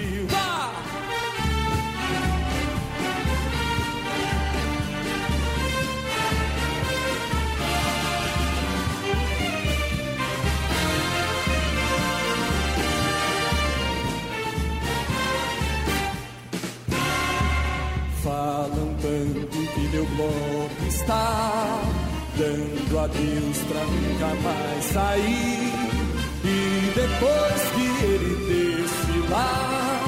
Bloco 20.16 20.88
está 20.88 21.82
dando 22.38 23.00
adeus 23.00 23.58
pra 23.68 23.84
nunca 23.84 24.36
mais 24.42 24.86
sair. 24.86 25.74
E 26.44 26.92
depois 26.96 27.62
que 27.76 28.06
ele 28.06 28.84
desfilar, 28.86 30.02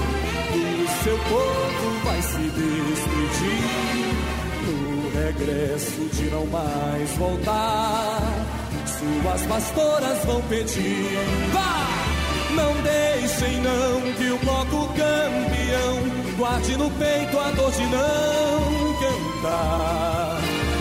o 0.53 1.03
seu 1.03 1.17
povo 1.17 2.05
vai 2.05 2.21
se 2.21 2.43
despedir. 2.59 3.81
No 4.65 5.09
regresso 5.19 6.01
de 6.13 6.23
não 6.31 6.45
mais 6.47 7.09
voltar, 7.17 8.21
suas 8.85 9.41
pastoras 9.47 10.25
vão 10.25 10.41
pedir. 10.43 11.17
Vá! 11.53 11.81
Não 12.55 12.73
deixem 12.81 13.61
não 13.61 14.01
que 14.13 14.29
o 14.29 14.37
bloco 14.39 14.87
campeão 14.89 16.37
guarde 16.37 16.75
no 16.75 16.91
peito 16.91 17.39
a 17.39 17.51
dor 17.51 17.71
de 17.71 17.85
não 17.85 18.80
cantar. 19.41 20.39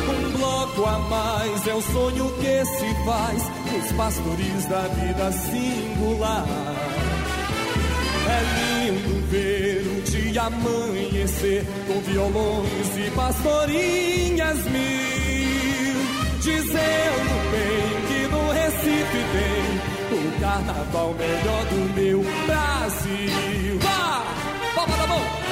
Um 0.09 0.31
bloco 0.39 0.85
a 0.87 0.99
mais 0.99 1.67
é 1.67 1.75
o 1.75 1.83
sonho 1.83 2.31
que 2.35 2.65
se 2.65 3.05
faz 3.05 3.43
nos 3.73 3.93
pastores 3.93 4.67
da 4.67 4.83
vida 4.83 5.33
singular. 5.33 6.47
É 8.29 8.91
lindo 8.91 9.27
ver 9.31 9.83
o 9.87 10.03
dia 10.03 10.43
amanhecer 10.43 11.65
com 11.87 12.01
violões 12.01 12.97
e 12.97 13.11
pastorinhas 13.11 14.65
mil, 14.67 15.97
dizendo 16.41 17.51
bem 17.51 18.07
que 18.09 18.29
no 18.29 18.53
Recife 18.53 19.25
tem 19.33 20.19
o 20.19 20.41
carnaval 20.41 21.15
melhor 21.15 21.65
do 21.67 21.95
meu 21.95 22.23
Brasil. 22.47 23.79
Vá! 23.81 24.25
Palma 24.75 24.97
da 24.97 25.07
mão! 25.07 25.50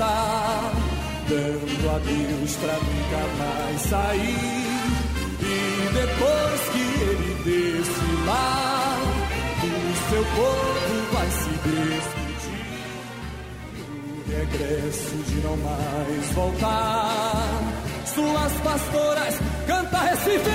Está 0.00 0.72
dando 1.28 1.90
adeus 1.94 2.56
pra 2.56 2.72
nunca 2.72 3.22
mais 3.38 3.80
sair. 3.82 4.80
E 5.42 5.88
depois 5.92 6.60
que 6.72 6.84
ele 7.02 7.34
desfilar, 7.44 8.98
o 9.62 10.10
seu 10.10 10.24
povo 10.24 10.94
vai 11.12 11.30
se 11.30 11.50
despedir. 11.50 12.64
No 13.88 14.38
regresso 14.38 15.16
de 15.16 15.34
não 15.42 15.56
mais 15.58 16.26
voltar, 16.32 17.60
suas 18.06 18.52
pastoras 18.64 19.34
canta 19.66 19.98
Recife. 19.98 20.50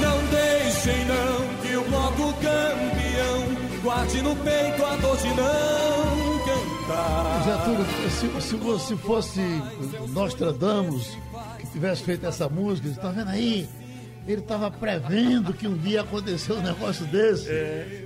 Não 0.00 0.18
deixem 0.26 1.04
não 1.04 1.56
que 1.62 1.76
o 1.76 1.84
bloco 1.84 2.32
campeão 2.34 3.82
guarde 3.82 4.20
no 4.22 4.34
peito 4.36 4.84
a 4.84 4.96
dor 4.96 5.16
de 5.16 5.28
não. 5.28 6.35
Getúlio, 7.44 7.84
se, 8.10 8.40
se 8.40 8.56
você 8.56 8.96
fosse 8.96 9.40
Nostradamus, 10.10 11.18
que 11.58 11.66
tivesse 11.66 12.04
feito 12.04 12.24
essa 12.26 12.48
música, 12.48 12.88
você 12.88 13.00
tá 13.00 13.10
vendo 13.10 13.30
aí? 13.30 13.68
Ele 14.26 14.40
estava 14.40 14.70
prevendo 14.70 15.52
que 15.52 15.66
um 15.66 15.76
dia 15.76 16.02
aconteceu 16.02 16.56
um 16.56 16.62
negócio 16.62 17.04
desse. 17.06 17.48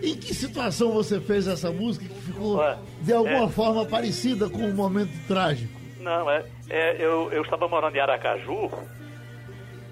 Em 0.02 0.14
que 0.14 0.34
situação 0.34 0.92
você 0.92 1.20
fez 1.20 1.46
essa 1.46 1.70
música 1.70 2.06
que 2.06 2.20
ficou 2.20 2.60
de 3.00 3.12
alguma 3.12 3.44
é. 3.44 3.48
forma 3.48 3.84
parecida 3.84 4.48
com 4.48 4.58
um 4.58 4.74
momento 4.74 5.12
trágico? 5.26 5.72
Não, 6.00 6.30
é. 6.30 6.44
é, 6.68 6.96
eu, 6.98 7.30
eu 7.32 7.42
estava 7.42 7.68
morando 7.68 7.96
em 7.96 8.00
Aracaju. 8.00 8.70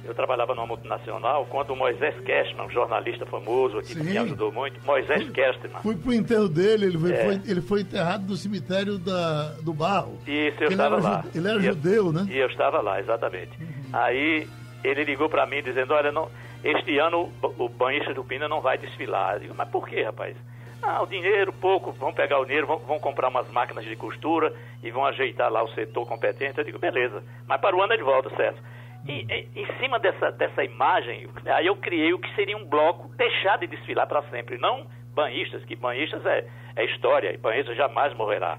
Eu 0.08 0.14
trabalhava 0.14 0.54
numa 0.54 0.66
multinacional, 0.66 1.46
quando 1.50 1.70
o 1.70 1.76
Moisés 1.76 2.14
Kerstman, 2.20 2.66
um 2.66 2.70
jornalista 2.70 3.24
famoso 3.26 3.78
aqui 3.78 3.94
que 3.94 4.02
me 4.02 4.16
ajudou 4.18 4.50
muito, 4.52 4.80
Moisés 4.84 5.28
Kerstman. 5.30 5.80
Fui 5.82 5.96
pro 5.96 6.12
enterro 6.12 6.48
dele, 6.48 6.86
ele 6.86 6.98
foi, 6.98 7.12
É. 7.12 7.24
foi- 7.24 7.40
ele 7.50 7.60
foi 7.60 7.80
enterrado 7.82 8.26
no 8.26 8.36
cemitério 8.36 8.98
da, 8.98 9.52
do 9.62 9.72
Barro. 9.72 10.18
Isso, 10.26 10.56
eu 10.62 10.66
ele 10.66 10.74
estava 10.74 10.96
era, 10.96 11.02
lá. 11.04 11.24
ele 11.34 11.48
era 11.48 11.56
eu- 11.58 11.62
judeu, 11.62 12.12
né? 12.12 12.26
E 12.30 12.38
eu 12.38 12.48
estava 12.48 12.80
lá, 12.80 12.98
exatamente. 13.00 13.50
Aí 13.92 14.48
ele 14.84 15.04
ligou 15.04 15.28
para 15.28 15.46
mim 15.46 15.62
dizendo, 15.62 15.92
olha, 15.94 16.10
não, 16.12 16.28
este 16.64 16.98
ano 16.98 17.30
o, 17.42 17.64
o 17.64 17.68
banhista 17.68 18.12
do 18.14 18.24
Pina 18.24 18.48
não 18.48 18.60
vai 18.60 18.78
desfilar. 18.78 19.34
Eu 19.34 19.40
digo, 19.40 19.54
mas 19.56 19.68
por 19.68 19.88
quê, 19.88 20.02
rapaz? 20.02 20.36
Ah, 20.80 21.02
o 21.02 21.06
dinheiro, 21.06 21.52
pouco, 21.52 21.90
vão 21.92 22.12
pegar 22.12 22.38
o 22.38 22.44
dinheiro, 22.44 22.66
vão, 22.66 22.78
vão 22.78 22.98
comprar 23.00 23.28
umas 23.28 23.50
máquinas 23.50 23.84
de 23.84 23.96
costura 23.96 24.52
e 24.82 24.90
vão 24.92 25.04
ajeitar 25.04 25.50
lá 25.50 25.62
o 25.62 25.68
setor 25.74 26.06
competente. 26.06 26.56
Eu 26.58 26.64
digo, 26.64 26.78
beleza, 26.78 27.22
mas 27.48 27.60
para 27.60 27.74
o 27.76 27.82
ano 27.82 27.92
ele 27.94 28.04
volta, 28.04 28.30
certo? 28.36 28.62
E, 29.08 29.26
em- 29.28 29.48
em 29.56 29.66
cima 29.80 29.98
dessa, 29.98 30.30
dessa 30.32 30.62
imagem, 30.62 31.28
aí 31.46 31.66
eu 31.66 31.74
criei 31.76 32.12
o 32.12 32.18
que 32.18 32.32
seria 32.34 32.56
um 32.56 32.64
bloco 32.66 33.08
deixar 33.16 33.56
de 33.58 33.66
desfilar 33.66 34.06
para 34.06 34.22
sempre, 34.24 34.58
não 34.58 34.86
banhistas, 35.14 35.64
que 35.64 35.74
banhistas 35.74 36.24
é, 36.26 36.46
é 36.76 36.84
história, 36.84 37.32
e 37.32 37.38
banhistas 37.38 37.76
jamais 37.76 38.12
morrerá. 38.14 38.58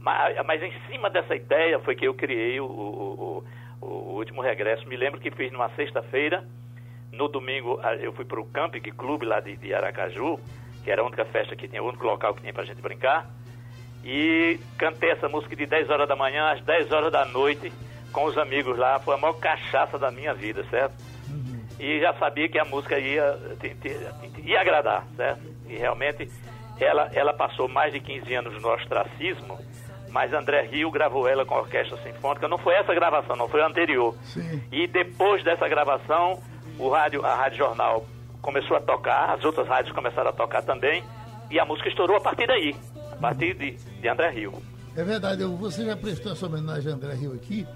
Mas, 0.00 0.36
mas 0.46 0.62
em 0.62 0.72
cima 0.88 1.08
dessa 1.10 1.34
ideia 1.34 1.78
foi 1.80 1.96
que 1.96 2.06
eu 2.06 2.14
criei 2.14 2.60
o, 2.60 2.66
o, 2.66 3.44
o- 3.80 3.86
o 3.86 4.14
último 4.16 4.42
regresso. 4.42 4.86
Me 4.88 4.96
lembro 4.96 5.18
que 5.20 5.30
fiz 5.30 5.50
numa 5.52 5.68
sexta-feira, 5.70 6.44
no 7.12 7.26
domingo 7.26 7.80
eu 8.00 8.12
fui 8.12 8.24
para 8.24 8.38
o 8.40 8.44
Camping 8.46 8.80
Clube 8.92 9.24
lá 9.26 9.40
de, 9.40 9.56
de 9.56 9.72
Aracaju, 9.74 10.38
que 10.84 10.90
era 10.90 11.00
a 11.02 11.04
única 11.04 11.24
festa 11.24 11.56
que 11.56 11.66
tinha, 11.66 11.82
o 11.82 11.88
único 11.88 12.04
local 12.04 12.34
que 12.34 12.42
tinha 12.42 12.52
para 12.52 12.64
gente 12.64 12.80
brincar, 12.82 13.26
e 14.04 14.60
cantei 14.78 15.10
essa 15.10 15.28
música 15.28 15.56
de 15.56 15.66
10 15.66 15.90
horas 15.90 16.06
da 16.08 16.14
manhã 16.14 16.50
às 16.52 16.60
10 16.62 16.92
horas 16.92 17.10
da 17.10 17.24
noite 17.24 17.72
com 18.12 18.24
os 18.24 18.36
amigos 18.38 18.76
lá. 18.78 18.98
Foi 18.98 19.14
a 19.14 19.18
maior 19.18 19.34
cachaça 19.34 19.98
da 19.98 20.10
minha 20.10 20.34
vida, 20.34 20.64
certo? 20.70 20.94
E 21.78 22.00
já 22.00 22.12
sabia 22.14 22.48
que 22.48 22.58
a 22.58 22.64
música 22.64 22.98
ia, 22.98 23.38
ia 24.42 24.60
agradar, 24.60 25.06
certo? 25.16 25.42
E 25.68 25.76
realmente 25.76 26.28
ela, 26.80 27.08
ela 27.12 27.32
passou 27.32 27.68
mais 27.68 27.92
de 27.92 28.00
15 28.00 28.34
anos 28.34 28.60
no 28.60 28.68
ostracismo, 28.68 29.58
mas 30.10 30.32
André 30.32 30.62
Rio 30.62 30.90
gravou 30.90 31.28
ela 31.28 31.44
com 31.44 31.54
a 31.54 31.60
orquestra 31.60 31.96
sinfônica. 32.02 32.48
Não 32.48 32.58
foi 32.58 32.74
essa 32.74 32.92
gravação, 32.94 33.36
não 33.36 33.48
foi 33.48 33.62
a 33.62 33.66
anterior. 33.66 34.14
Sim. 34.22 34.62
E 34.72 34.86
depois 34.86 35.44
dessa 35.44 35.68
gravação, 35.68 36.42
o 36.78 36.88
rádio, 36.88 37.24
a 37.24 37.34
Rádio 37.34 37.58
Jornal 37.58 38.04
começou 38.40 38.76
a 38.76 38.80
tocar, 38.80 39.34
as 39.34 39.44
outras 39.44 39.68
rádios 39.68 39.94
começaram 39.94 40.30
a 40.30 40.32
tocar 40.32 40.62
também, 40.62 41.04
e 41.50 41.60
a 41.60 41.64
música 41.64 41.88
estourou 41.88 42.16
a 42.16 42.20
partir 42.20 42.46
daí, 42.46 42.74
a 43.12 43.16
partir 43.16 43.54
de, 43.54 43.72
de 43.72 44.08
André 44.08 44.30
Rio. 44.30 44.52
É 44.96 45.04
verdade, 45.04 45.44
você 45.44 45.84
já 45.84 45.96
prestou 45.96 46.32
essa 46.32 46.46
homenagem 46.46 46.92
a 46.92 46.94
André 46.96 47.14
Rio 47.14 47.32
aqui. 47.34 47.66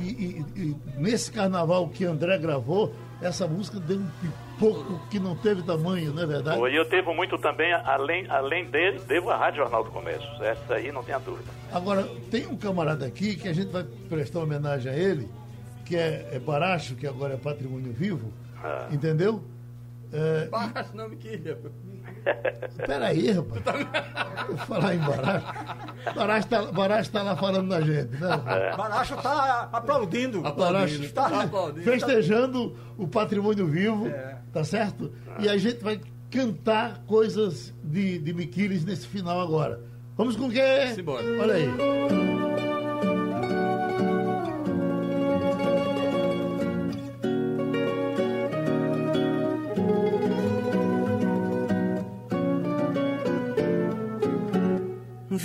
E, 0.00 0.06
e- 0.06 0.44
e 0.56 0.76
nesse 0.96 1.30
carnaval 1.32 1.88
que 1.88 2.04
André 2.04 2.38
gravou, 2.38 2.94
essa 3.20 3.46
música 3.46 3.78
deu 3.80 3.98
um 3.98 4.08
pipoco 4.20 5.00
que 5.10 5.18
não 5.18 5.34
teve 5.36 5.62
tamanho, 5.62 6.12
não 6.12 6.22
é 6.22 6.26
verdade? 6.26 6.60
E 6.60 6.76
eu 6.76 6.88
devo 6.88 7.14
muito 7.14 7.36
também, 7.38 7.72
além, 7.72 8.28
além 8.30 8.64
dele, 8.70 9.00
devo 9.06 9.30
a 9.30 9.36
Rádio 9.36 9.58
Jornal 9.62 9.84
do 9.84 9.90
Comércio. 9.90 10.28
Essa 10.42 10.74
aí 10.74 10.90
não 10.92 11.02
tenha 11.02 11.18
dúvida. 11.18 11.50
Agora, 11.72 12.08
tem 12.30 12.46
um 12.46 12.56
camarada 12.56 13.06
aqui 13.06 13.36
que 13.36 13.48
a 13.48 13.52
gente 13.52 13.70
vai 13.70 13.84
prestar 14.08 14.40
homenagem 14.40 14.90
a 14.92 14.96
ele, 14.96 15.28
que 15.84 15.96
é, 15.96 16.30
é 16.32 16.38
Baracho, 16.38 16.94
que 16.94 17.06
agora 17.06 17.34
é 17.34 17.36
patrimônio 17.36 17.92
vivo, 17.92 18.32
Ah. 18.62 18.86
entendeu? 18.90 19.42
É, 20.12 20.46
Baracho 20.46 20.94
não 20.96 21.08
me 21.08 21.16
queria. 21.16 21.58
peraí, 22.86 23.30
rapaz. 23.30 23.62
Vou 24.48 24.56
falar 24.58 24.94
em 24.94 24.98
Baracho. 24.98 25.46
Baracho 26.14 26.48
tá, 26.48 26.62
Baracho 26.72 27.10
tá 27.10 27.22
lá 27.22 27.36
falando 27.36 27.68
da 27.68 27.80
gente, 27.80 28.10
né? 28.18 28.28
É. 28.46 28.76
Baracho 28.76 29.14
está 29.14 29.68
aplaudindo. 29.72 30.42
Baracho 30.42 30.62
Aplaudindo. 30.62 31.08
Tá 31.12 31.42
aplaudindo. 31.44 31.82
festejando 31.84 32.76
o 32.98 33.08
patrimônio 33.08 33.66
vivo, 33.66 34.06
É. 34.08 34.36
tá 34.52 34.62
certo? 34.64 35.10
E 35.38 35.48
a 35.48 35.56
gente 35.56 35.82
vai 35.82 36.00
cantar 36.30 37.02
coisas 37.06 37.72
de, 37.82 38.18
de 38.18 38.32
Miquiles 38.34 38.84
nesse 38.84 39.06
final 39.06 39.40
agora. 39.40 39.80
Vamos 40.16 40.36
com 40.36 40.46
o 40.46 40.50
quê? 40.50 40.92
Simbora. 40.94 41.24
Olha 41.40 41.54
aí. 41.54 42.41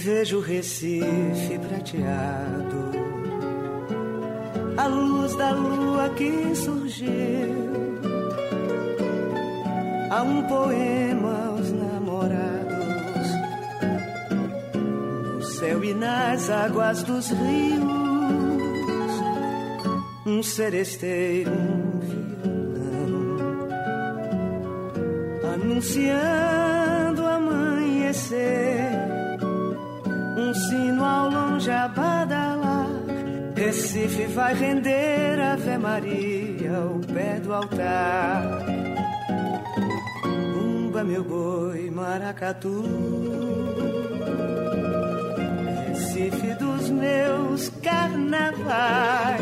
Vejo 0.07 0.39
Recife 0.39 1.59
prateado, 1.67 2.91
a 4.77 4.87
luz 4.87 5.35
da 5.35 5.51
lua 5.51 6.07
que 6.11 6.55
surgiu. 6.55 7.99
Há 10.09 10.23
um 10.23 10.43
poema 10.43 11.47
aos 11.47 11.69
namorados, 11.73 13.27
no 15.33 15.41
céu 15.43 15.83
e 15.83 15.93
nas 15.93 16.49
águas 16.49 17.03
dos 17.03 17.27
rios. 17.27 17.91
Um 20.25 20.41
seresteiro, 20.41 21.51
um 21.51 21.99
violão, 22.79 23.67
anunciando 25.53 26.66
badalar. 31.87 32.87
Recife 33.55 34.25
vai 34.27 34.53
render 34.53 35.39
Ave 35.39 35.77
Maria 35.77 36.77
ao 36.77 36.99
pé 36.99 37.39
do 37.39 37.53
altar. 37.53 38.65
Bumba 40.53 41.03
meu 41.03 41.23
boi, 41.23 41.89
maracatu. 41.89 42.83
Recife 45.87 46.53
dos 46.55 46.89
meus 46.89 47.69
carnavais. 47.81 49.41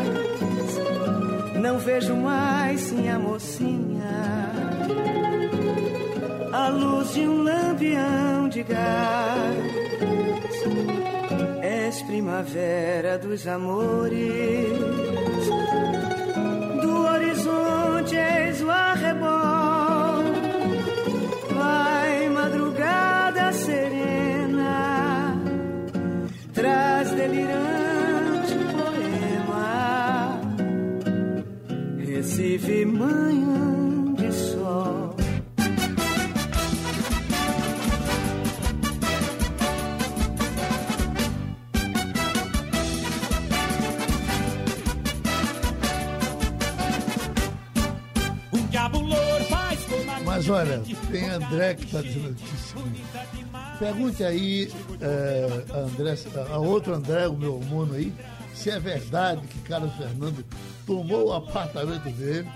Não 1.61 1.77
vejo 1.79 2.15
mais 2.15 2.79
sim 2.81 3.09
a 3.09 3.19
mocinha. 3.19 4.05
A 6.53 6.69
luz 6.69 7.13
de 7.13 7.21
um 7.21 7.43
lampião 7.43 8.49
de 8.49 8.63
gás. 8.63 9.84
És 11.95 12.01
primavera 12.01 13.17
dos 13.17 13.47
amores, 13.47 14.77
do 16.81 16.93
horizonte 17.07 18.17
és 18.17 18.61
o 18.61 18.69
arrebol. 18.69 20.25
Vai 21.55 22.27
madrugada 22.31 23.53
serena, 23.53 25.39
traz 26.53 27.11
delirante 27.11 28.55
poema. 28.75 30.41
Recife, 32.05 32.85
manhã 32.85 33.74
Mas 50.47 50.49
olha, 50.49 50.81
tem 51.11 51.29
André 51.29 51.73
que 51.75 51.85
está 51.85 52.01
dizendo 52.01 52.29
aqui 52.29 52.43
o 52.53 52.57
seguinte. 52.57 53.03
Pergunte 53.79 54.23
aí 54.23 54.71
é, 55.01 55.63
a, 55.73 55.77
André, 55.79 56.15
a 56.53 56.57
outro 56.59 56.93
André, 56.93 57.27
o 57.27 57.33
meu 57.33 57.59
mono 57.61 57.93
aí, 57.95 58.13
se 58.53 58.69
é 58.69 58.79
verdade 58.79 59.45
que 59.47 59.59
Carlos 59.59 59.93
Fernando 59.95 60.45
tomou 60.85 61.27
o 61.29 61.33
apartamento 61.33 62.09
dele, 62.11 62.47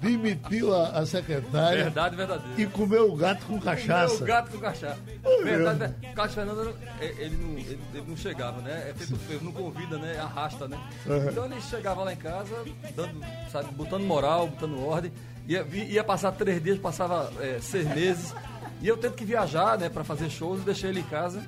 demitiu 0.00 0.74
a, 0.74 0.88
a 1.00 1.06
secretária 1.06 1.84
Verdade 1.84 2.16
verdadeira. 2.16 2.60
e 2.62 2.66
comeu 2.66 3.12
o 3.12 3.16
gato 3.16 3.44
com 3.46 3.60
cachaça. 3.60 4.22
O 4.22 4.26
gato 4.26 4.50
com 4.52 4.58
cachaça. 4.58 4.98
Oi, 5.24 5.44
Verdade, 5.44 5.78
ver- 5.78 6.12
Carlos 6.14 6.34
Fernando, 6.34 6.64
não- 6.64 6.74
é, 7.00 7.06
ele 7.18 7.36
não, 7.36 7.58
ele, 7.58 7.80
ele 7.92 8.04
não 8.06 8.16
chegava, 8.16 8.60
né? 8.62 8.90
É 8.90 8.94
feito 8.94 9.44
não 9.44 9.52
convida, 9.52 9.98
né? 9.98 10.18
Arrasta, 10.18 10.66
né? 10.68 10.78
Uhum. 11.06 11.28
Então 11.30 11.44
ele 11.46 11.60
chegava 11.60 12.02
lá 12.04 12.12
em 12.12 12.16
casa, 12.16 12.64
dando, 12.96 13.20
sabe, 13.50 13.68
botando 13.74 14.04
moral, 14.04 14.46
botando 14.48 14.82
ordem. 14.86 15.12
Ia, 15.50 15.66
ia 15.72 16.04
passar 16.04 16.30
três 16.32 16.62
dias, 16.62 16.78
passava 16.78 17.32
é, 17.40 17.58
seis 17.60 17.86
meses. 17.94 18.32
E 18.80 18.86
eu 18.88 18.96
tento 18.96 19.14
que 19.14 19.24
viajar, 19.24 19.76
né, 19.76 19.88
pra 19.88 20.04
fazer 20.04 20.30
shows, 20.30 20.62
deixei 20.62 20.90
ele 20.90 21.00
em 21.00 21.04
casa. 21.04 21.42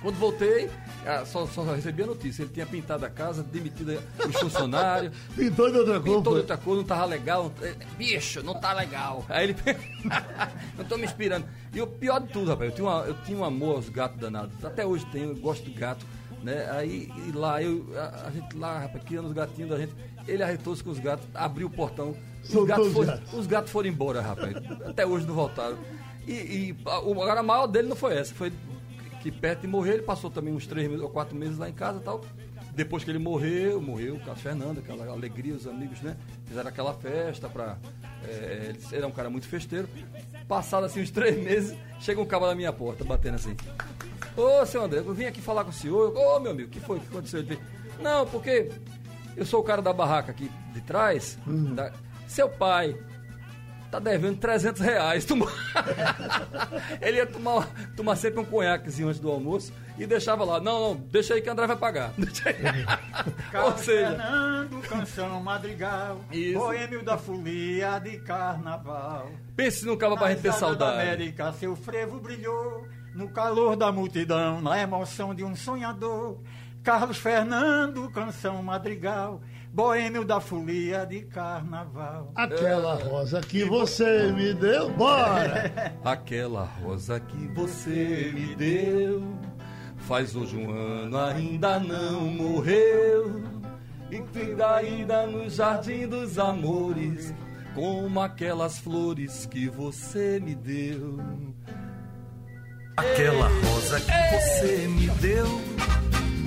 Quando 0.00 0.16
voltei, 0.16 0.70
ah, 1.04 1.24
só, 1.26 1.46
só 1.46 1.62
recebi 1.74 2.04
a 2.04 2.06
notícia. 2.06 2.42
Ele 2.42 2.50
tinha 2.52 2.64
pintado 2.66 3.04
a 3.04 3.10
casa, 3.10 3.42
demitido 3.42 4.00
os 4.28 4.36
funcionários. 4.40 5.12
Pintou 5.36 5.70
de 5.70 5.78
outra 5.78 5.94
cor. 6.00 6.16
Pintou 6.16 6.32
de 6.34 6.38
outra 6.40 6.56
cor, 6.56 6.76
não 6.76 6.84
tava 6.84 7.04
legal. 7.04 7.52
É, 7.60 7.74
Bicho, 7.96 8.42
não 8.42 8.54
tá 8.54 8.72
legal. 8.72 9.24
Aí 9.28 9.44
ele. 9.50 9.56
não 10.78 10.84
tô 10.86 10.96
me 10.96 11.04
inspirando. 11.04 11.46
E 11.74 11.80
o 11.82 11.86
pior 11.86 12.20
de 12.20 12.28
tudo, 12.28 12.50
rapaz, 12.50 12.70
eu 12.70 12.76
tinha, 12.76 12.88
uma- 12.88 13.04
eu 13.04 13.14
tinha 13.24 13.36
um 13.38 13.44
amor 13.44 13.76
aos 13.76 13.88
gatos 13.88 14.18
danados. 14.20 14.64
Até 14.64 14.86
hoje 14.86 15.04
tenho, 15.12 15.30
eu 15.30 15.36
gosto 15.36 15.64
de 15.64 15.72
gato. 15.72 16.06
Né? 16.42 16.68
Aí 16.70 17.10
lá, 17.34 17.60
eu, 17.60 17.84
a, 17.96 18.28
a 18.28 18.30
gente 18.30 18.56
lá, 18.56 18.78
rapaz, 18.78 19.02
criando 19.04 19.26
os 19.26 19.32
gatinhos 19.34 19.70
da 19.70 19.78
gente, 19.78 19.92
ele 20.28 20.42
arretou-se 20.42 20.82
com 20.84 20.90
os 20.90 20.98
gatos, 21.00 21.26
abriu 21.34 21.66
o 21.66 21.70
portão, 21.70 22.16
os 22.56 22.66
gatos, 22.66 22.86
os 22.88 22.92
foram, 22.92 23.20
os 23.34 23.46
gatos 23.46 23.70
foram 23.72 23.88
embora, 23.88 24.20
rapaz. 24.20 24.54
Até 24.86 25.06
hoje 25.06 25.26
não 25.26 25.34
voltaram. 25.34 25.78
E, 26.26 26.32
e 26.32 26.76
o- 26.84 27.12
agora 27.22 27.40
a 27.40 27.42
maior 27.42 27.66
dele 27.66 27.88
não 27.88 27.96
foi 27.96 28.16
essa, 28.16 28.34
foi 28.34 28.52
que 29.22 29.30
perto 29.32 29.62
de 29.62 29.66
morrer, 29.66 29.94
ele 29.94 30.02
passou 30.02 30.30
também 30.30 30.52
uns 30.54 30.66
três 30.66 30.86
meses 30.88 31.02
ou 31.02 31.10
quatro 31.10 31.34
meses 31.36 31.58
lá 31.58 31.68
em 31.68 31.72
casa 31.72 31.98
e 31.98 32.02
tal. 32.02 32.20
Depois 32.74 33.02
que 33.02 33.10
ele 33.10 33.18
morreu, 33.18 33.80
morreu 33.82 34.14
o 34.14 34.20
Carlos 34.20 34.40
Fernando, 34.40 34.78
aquela 34.78 35.04
alegria, 35.10 35.52
os 35.54 35.66
amigos, 35.66 36.00
né? 36.00 36.16
Fizeram 36.46 36.68
aquela 36.68 36.94
festa 36.94 37.48
pra. 37.48 37.76
é, 38.24 38.72
ele 38.74 38.78
era 38.92 39.06
um 39.06 39.10
cara 39.10 39.28
muito 39.28 39.48
festeiro. 39.48 39.88
Passado 40.46 40.84
assim 40.84 41.02
uns 41.02 41.10
três 41.10 41.36
meses, 41.42 41.76
chega 41.98 42.20
um 42.20 42.24
cabo 42.26 42.46
na 42.46 42.54
minha 42.54 42.72
porta, 42.72 43.02
batendo 43.04 43.34
assim. 43.34 43.56
Ô, 44.36 44.64
seu 44.64 44.84
André, 44.84 45.00
eu 45.00 45.12
vim 45.12 45.24
aqui 45.24 45.40
falar 45.40 45.64
com 45.64 45.70
o 45.70 45.72
senhor. 45.72 46.16
Ô, 46.16 46.38
meu 46.38 46.52
amigo, 46.52 46.68
o 46.68 46.70
que 46.70 46.78
foi? 46.78 46.98
O 46.98 47.00
que 47.00 47.08
aconteceu? 47.08 47.40
Ele 47.40 47.48
veio, 47.48 47.60
Não, 48.00 48.24
porque 48.26 48.70
eu 49.36 49.44
sou 49.44 49.60
o 49.60 49.64
cara 49.64 49.82
da 49.82 49.92
barraca 49.92 50.30
aqui 50.30 50.48
de 50.72 50.80
trás. 50.82 51.36
da- 51.74 51.92
Seu 52.28 52.48
pai 52.48 52.96
tá 53.90 53.98
devendo 53.98 54.38
300 54.38 54.80
reais. 54.82 55.26
Ele 57.00 57.16
ia 57.16 57.26
tomar, 57.26 57.66
tomar 57.96 58.16
sempre 58.16 58.40
um 58.40 58.44
conhaquezinho 58.44 59.08
antes 59.08 59.20
do 59.20 59.30
almoço 59.30 59.72
e 59.98 60.06
deixava 60.06 60.44
lá. 60.44 60.60
Não, 60.60 60.80
não, 60.80 60.96
deixa 60.96 61.34
aí 61.34 61.40
que 61.40 61.48
o 61.48 61.52
André 61.52 61.66
vai 61.66 61.76
pagar. 61.76 62.12
Ou 62.20 63.50
Carlos 63.50 63.80
seja, 63.80 64.10
Fernando, 64.10 64.80
canção 64.82 65.42
madrigal, 65.42 66.20
Isso. 66.30 66.58
boêmio 66.58 67.02
da 67.02 67.16
folia 67.16 67.98
de 67.98 68.18
carnaval. 68.18 69.30
pense 69.56 69.84
num 69.86 69.96
cabo 69.96 70.16
pra 70.16 70.28
gente 70.30 70.42
ter 70.42 70.52
saudade. 70.52 71.00
América, 71.00 71.52
seu 71.54 71.74
frevo 71.74 72.20
brilhou, 72.20 72.86
no 73.14 73.30
calor 73.30 73.74
da 73.74 73.90
multidão, 73.90 74.60
na 74.60 74.78
emoção 74.78 75.34
de 75.34 75.42
um 75.42 75.56
sonhador. 75.56 76.38
Carlos 76.82 77.18
Fernando, 77.18 78.08
canção 78.10 78.62
madrigal, 78.62 79.40
boêmio 79.78 80.24
da 80.24 80.40
folia 80.40 81.06
de 81.06 81.20
carnaval. 81.20 82.32
Aquela 82.34 82.96
rosa 82.96 83.40
que 83.40 83.62
você 83.62 84.32
me 84.32 84.52
deu, 84.52 84.90
bora! 84.90 85.72
Aquela 86.04 86.64
rosa 86.64 87.20
que 87.20 87.46
você 87.54 88.32
me 88.34 88.56
deu. 88.56 89.22
Faz 89.98 90.34
hoje 90.34 90.56
um 90.56 90.72
ano, 90.72 91.16
ainda 91.16 91.78
não 91.78 92.22
morreu. 92.22 93.44
E 94.10 94.62
ainda 94.62 95.26
no 95.26 95.50
jardim 95.50 96.08
dos 96.08 96.38
amores 96.38 97.34
Como 97.74 98.18
aquelas 98.20 98.78
flores 98.78 99.46
que 99.46 99.68
você 99.68 100.40
me 100.40 100.56
deu. 100.56 101.20
Aquela 102.96 103.46
rosa 103.46 104.00
que 104.00 104.10
você 104.34 104.88
me 104.88 105.06
deu. 105.20 105.46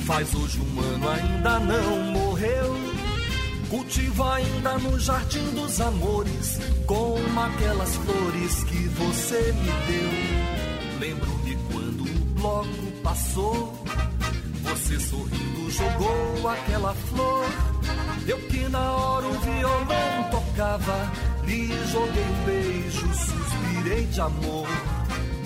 Faz 0.06 0.36
hoje 0.36 0.60
um 0.60 0.80
ano, 0.82 1.10
ainda 1.10 1.60
não 1.60 1.98
morreu 2.12 2.91
Cultiva 3.72 4.36
ainda 4.36 4.78
no 4.80 5.00
jardim 5.00 5.50
dos 5.52 5.80
amores 5.80 6.60
Como 6.86 7.40
aquelas 7.40 7.96
flores 7.96 8.64
que 8.66 8.88
você 8.90 9.54
me 9.54 9.72
deu. 9.88 11.00
Lembro-me 11.00 11.56
quando 11.72 12.04
o 12.04 12.26
bloco 12.34 12.92
passou 13.02 13.82
Você 14.64 15.00
sorrindo 15.00 15.72
jogou 15.72 16.50
aquela 16.50 16.94
flor. 16.94 17.46
Eu 18.28 18.40
que 18.50 18.68
na 18.68 18.92
hora 18.92 19.28
o 19.28 19.40
violão 19.40 20.30
tocava 20.30 21.10
Lhe 21.46 21.70
joguei 21.88 22.24
um 22.26 22.46
beijo, 22.46 23.08
suspirei 23.14 24.06
de 24.08 24.20
amor. 24.20 24.68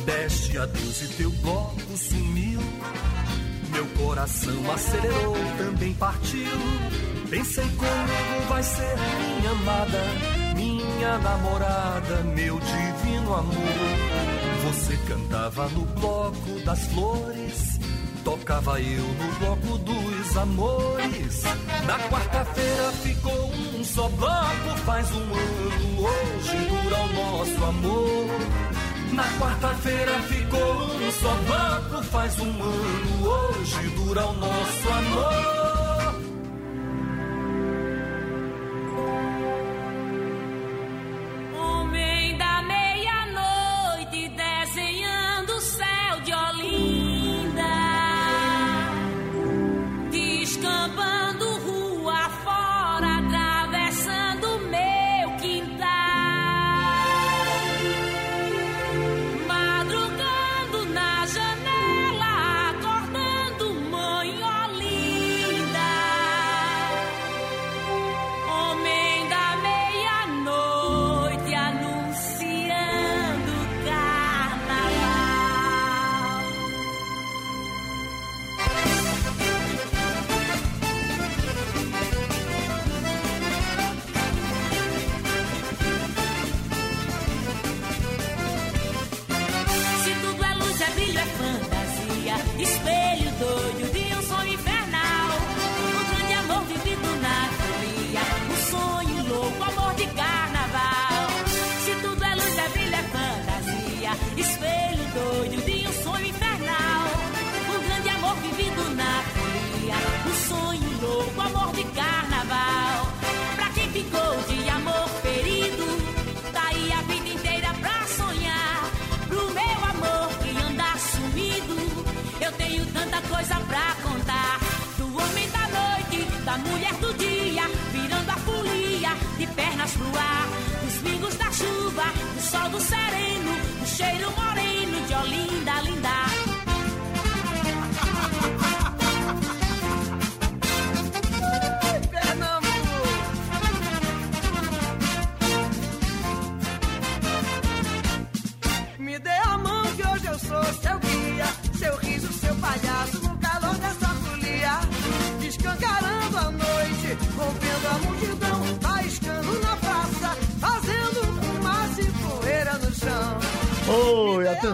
Deste 0.04 0.58
adeus 0.58 1.02
e 1.04 1.08
teu 1.10 1.30
bloco 1.30 1.96
sumiu. 1.96 2.60
Meu 3.72 3.86
coração 4.04 4.72
acelerou, 4.72 5.36
também 5.60 5.94
partiu. 5.94 7.15
Pensei 7.30 7.64
comigo 7.64 8.48
vai 8.48 8.64
ser 8.64 8.96
minha 9.18 9.52
amada, 9.52 10.04
minha 10.56 11.18
namorada, 11.18 12.24
meu 12.36 12.60
divino 12.60 13.34
amor. 13.34 14.66
Você 14.66 14.98
cantava 15.08 15.68
no 15.70 15.82
bloco 16.00 16.60
das 16.64 16.86
flores, 16.88 17.80
tocava 18.24 18.80
eu 18.80 19.04
no 19.04 19.40
bloco 19.40 19.78
dos 19.80 20.38
amores. 20.38 21.44
Na 21.86 22.00
quarta-feira 22.10 22.92
ficou 23.04 23.52
um 23.52 23.84
só 23.84 24.08
bloco, 24.10 24.78
faz 24.86 25.12
um 25.12 25.34
ano 25.34 26.08
hoje 26.08 26.58
dura 26.70 26.98
o 26.98 27.14
nosso 27.14 27.64
amor. 27.66 28.26
Na 29.14 29.24
quarta-feira 29.40 30.20
ficou 30.24 30.74
um 30.84 31.12
só 31.12 31.36
bloco, 31.48 32.04
faz 32.06 32.40
um 32.40 32.64
ano 32.64 33.28
hoje 33.28 33.88
dura 33.96 34.28
o 34.28 34.34
nosso 34.34 34.90
amor. 34.90 35.65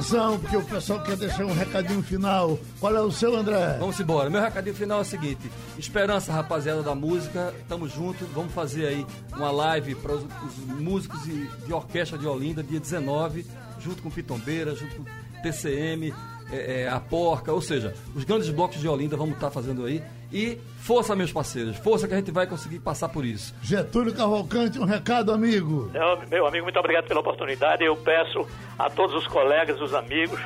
Atenção, 0.01 0.39
porque 0.39 0.57
o 0.57 0.63
pessoal 0.63 1.03
quer 1.03 1.15
deixar 1.15 1.45
um 1.45 1.53
recadinho 1.53 2.01
final. 2.01 2.59
Qual 2.79 2.95
é 2.95 3.01
o 3.01 3.11
seu, 3.11 3.35
André? 3.35 3.77
Vamos 3.79 3.99
embora. 3.99 4.29
Meu 4.29 4.41
recadinho 4.41 4.75
final 4.75 4.99
é 4.99 5.01
o 5.01 5.05
seguinte: 5.05 5.49
esperança, 5.77 6.33
rapaziada 6.33 6.81
da 6.81 6.95
música, 6.95 7.53
tamo 7.69 7.87
junto. 7.87 8.25
Vamos 8.33 8.51
fazer 8.51 8.87
aí 8.87 9.05
uma 9.31 9.51
live 9.51 9.95
para 9.95 10.13
os, 10.13 10.23
os 10.23 10.57
músicos 10.79 11.23
de, 11.23 11.47
de 11.65 11.73
orquestra 11.73 12.17
de 12.17 12.25
Olinda, 12.25 12.63
dia 12.63 12.79
19, 12.79 13.45
junto 13.79 14.01
com 14.01 14.09
Pitombeira, 14.09 14.75
junto 14.75 14.95
com 14.95 15.03
TCM. 15.41 16.13
é, 16.51 16.81
é, 16.81 16.89
a 16.89 16.99
Porca, 16.99 17.53
ou 17.53 17.61
seja, 17.61 17.95
os 18.13 18.23
grandes 18.23 18.49
blocos 18.49 18.79
de 18.79 18.87
Olinda 18.87 19.15
vamos 19.15 19.35
estar 19.35 19.49
fazendo 19.49 19.85
aí. 19.85 20.03
E 20.31 20.57
força, 20.77 21.15
meus 21.15 21.31
parceiros, 21.31 21.77
força 21.77 22.07
que 22.07 22.13
a 22.13 22.17
gente 22.17 22.31
vai 22.31 22.47
conseguir 22.47 22.79
passar 22.79 23.09
por 23.09 23.25
isso. 23.25 23.53
Getúlio 23.61 24.13
Cavalcante, 24.13 24.79
um 24.79 24.85
recado, 24.85 25.31
amigo. 25.31 25.89
Meu, 25.91 26.19
meu 26.29 26.47
amigo, 26.47 26.63
muito 26.63 26.79
obrigado 26.79 27.07
pela 27.07 27.19
oportunidade. 27.19 27.83
Eu 27.83 27.95
peço 27.95 28.47
a 28.79 28.89
todos 28.89 29.15
os 29.15 29.27
colegas, 29.27 29.79
os 29.81 29.93
amigos, 29.93 30.39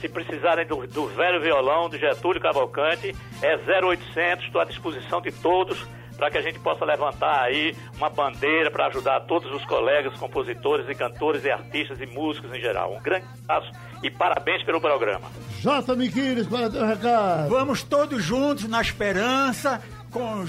se 0.00 0.08
precisarem 0.08 0.66
do, 0.66 0.86
do 0.86 1.06
velho 1.08 1.40
violão 1.40 1.88
do 1.88 1.98
Getúlio 1.98 2.40
Cavalcante, 2.40 3.14
é 3.42 3.56
0800, 3.56 4.46
estou 4.46 4.60
à 4.60 4.64
disposição 4.64 5.20
de 5.20 5.32
todos 5.32 5.86
para 6.16 6.30
que 6.30 6.38
a 6.38 6.42
gente 6.42 6.58
possa 6.58 6.84
levantar 6.84 7.42
aí 7.42 7.76
uma 7.96 8.08
bandeira 8.08 8.70
para 8.70 8.86
ajudar 8.86 9.20
todos 9.20 9.52
os 9.52 9.64
colegas, 9.66 10.18
compositores 10.18 10.88
e 10.88 10.94
cantores 10.94 11.44
e 11.44 11.50
artistas 11.50 12.00
e 12.00 12.06
músicos 12.06 12.52
em 12.52 12.60
geral. 12.60 12.94
Um 12.94 13.02
grande 13.02 13.26
abraço 13.48 13.70
e 14.02 14.10
parabéns 14.10 14.62
pelo 14.62 14.80
programa. 14.80 15.30
J. 15.60 15.94
Miquiles, 15.96 16.46
o 16.46 16.70
teu 16.70 16.86
recado? 16.86 17.48
Vamos 17.48 17.82
todos 17.82 18.22
juntos 18.22 18.68
na 18.68 18.80
esperança 18.80 19.82
com 20.10 20.46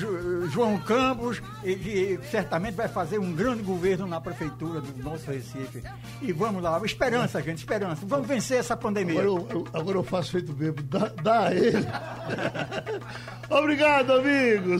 João 0.48 0.80
Campos, 0.80 1.42
que 1.62 2.18
certamente 2.32 2.76
vai 2.76 2.88
fazer 2.88 3.20
um 3.20 3.34
grande 3.34 3.64
governo 3.64 4.08
na 4.08 4.22
prefeitura 4.22 4.80
do 4.80 5.04
nosso 5.04 5.30
Recife. 5.30 5.84
E 6.22 6.32
vamos 6.32 6.64
lá, 6.64 6.80
esperança, 6.86 7.42
gente, 7.42 7.58
esperança. 7.58 8.06
Vamos 8.06 8.28
vencer 8.28 8.60
essa 8.60 8.78
pandemia. 8.78 9.20
Agora 9.20 9.28
eu, 9.28 9.48
eu, 9.50 9.68
agora 9.74 9.98
eu 9.98 10.04
faço 10.04 10.32
feito 10.32 10.54
bebo, 10.54 10.82
dá, 10.84 11.12
dá 11.22 11.48
a 11.48 11.54
ele. 11.54 11.86
Obrigado, 13.50 14.14
amigos. 14.14 14.80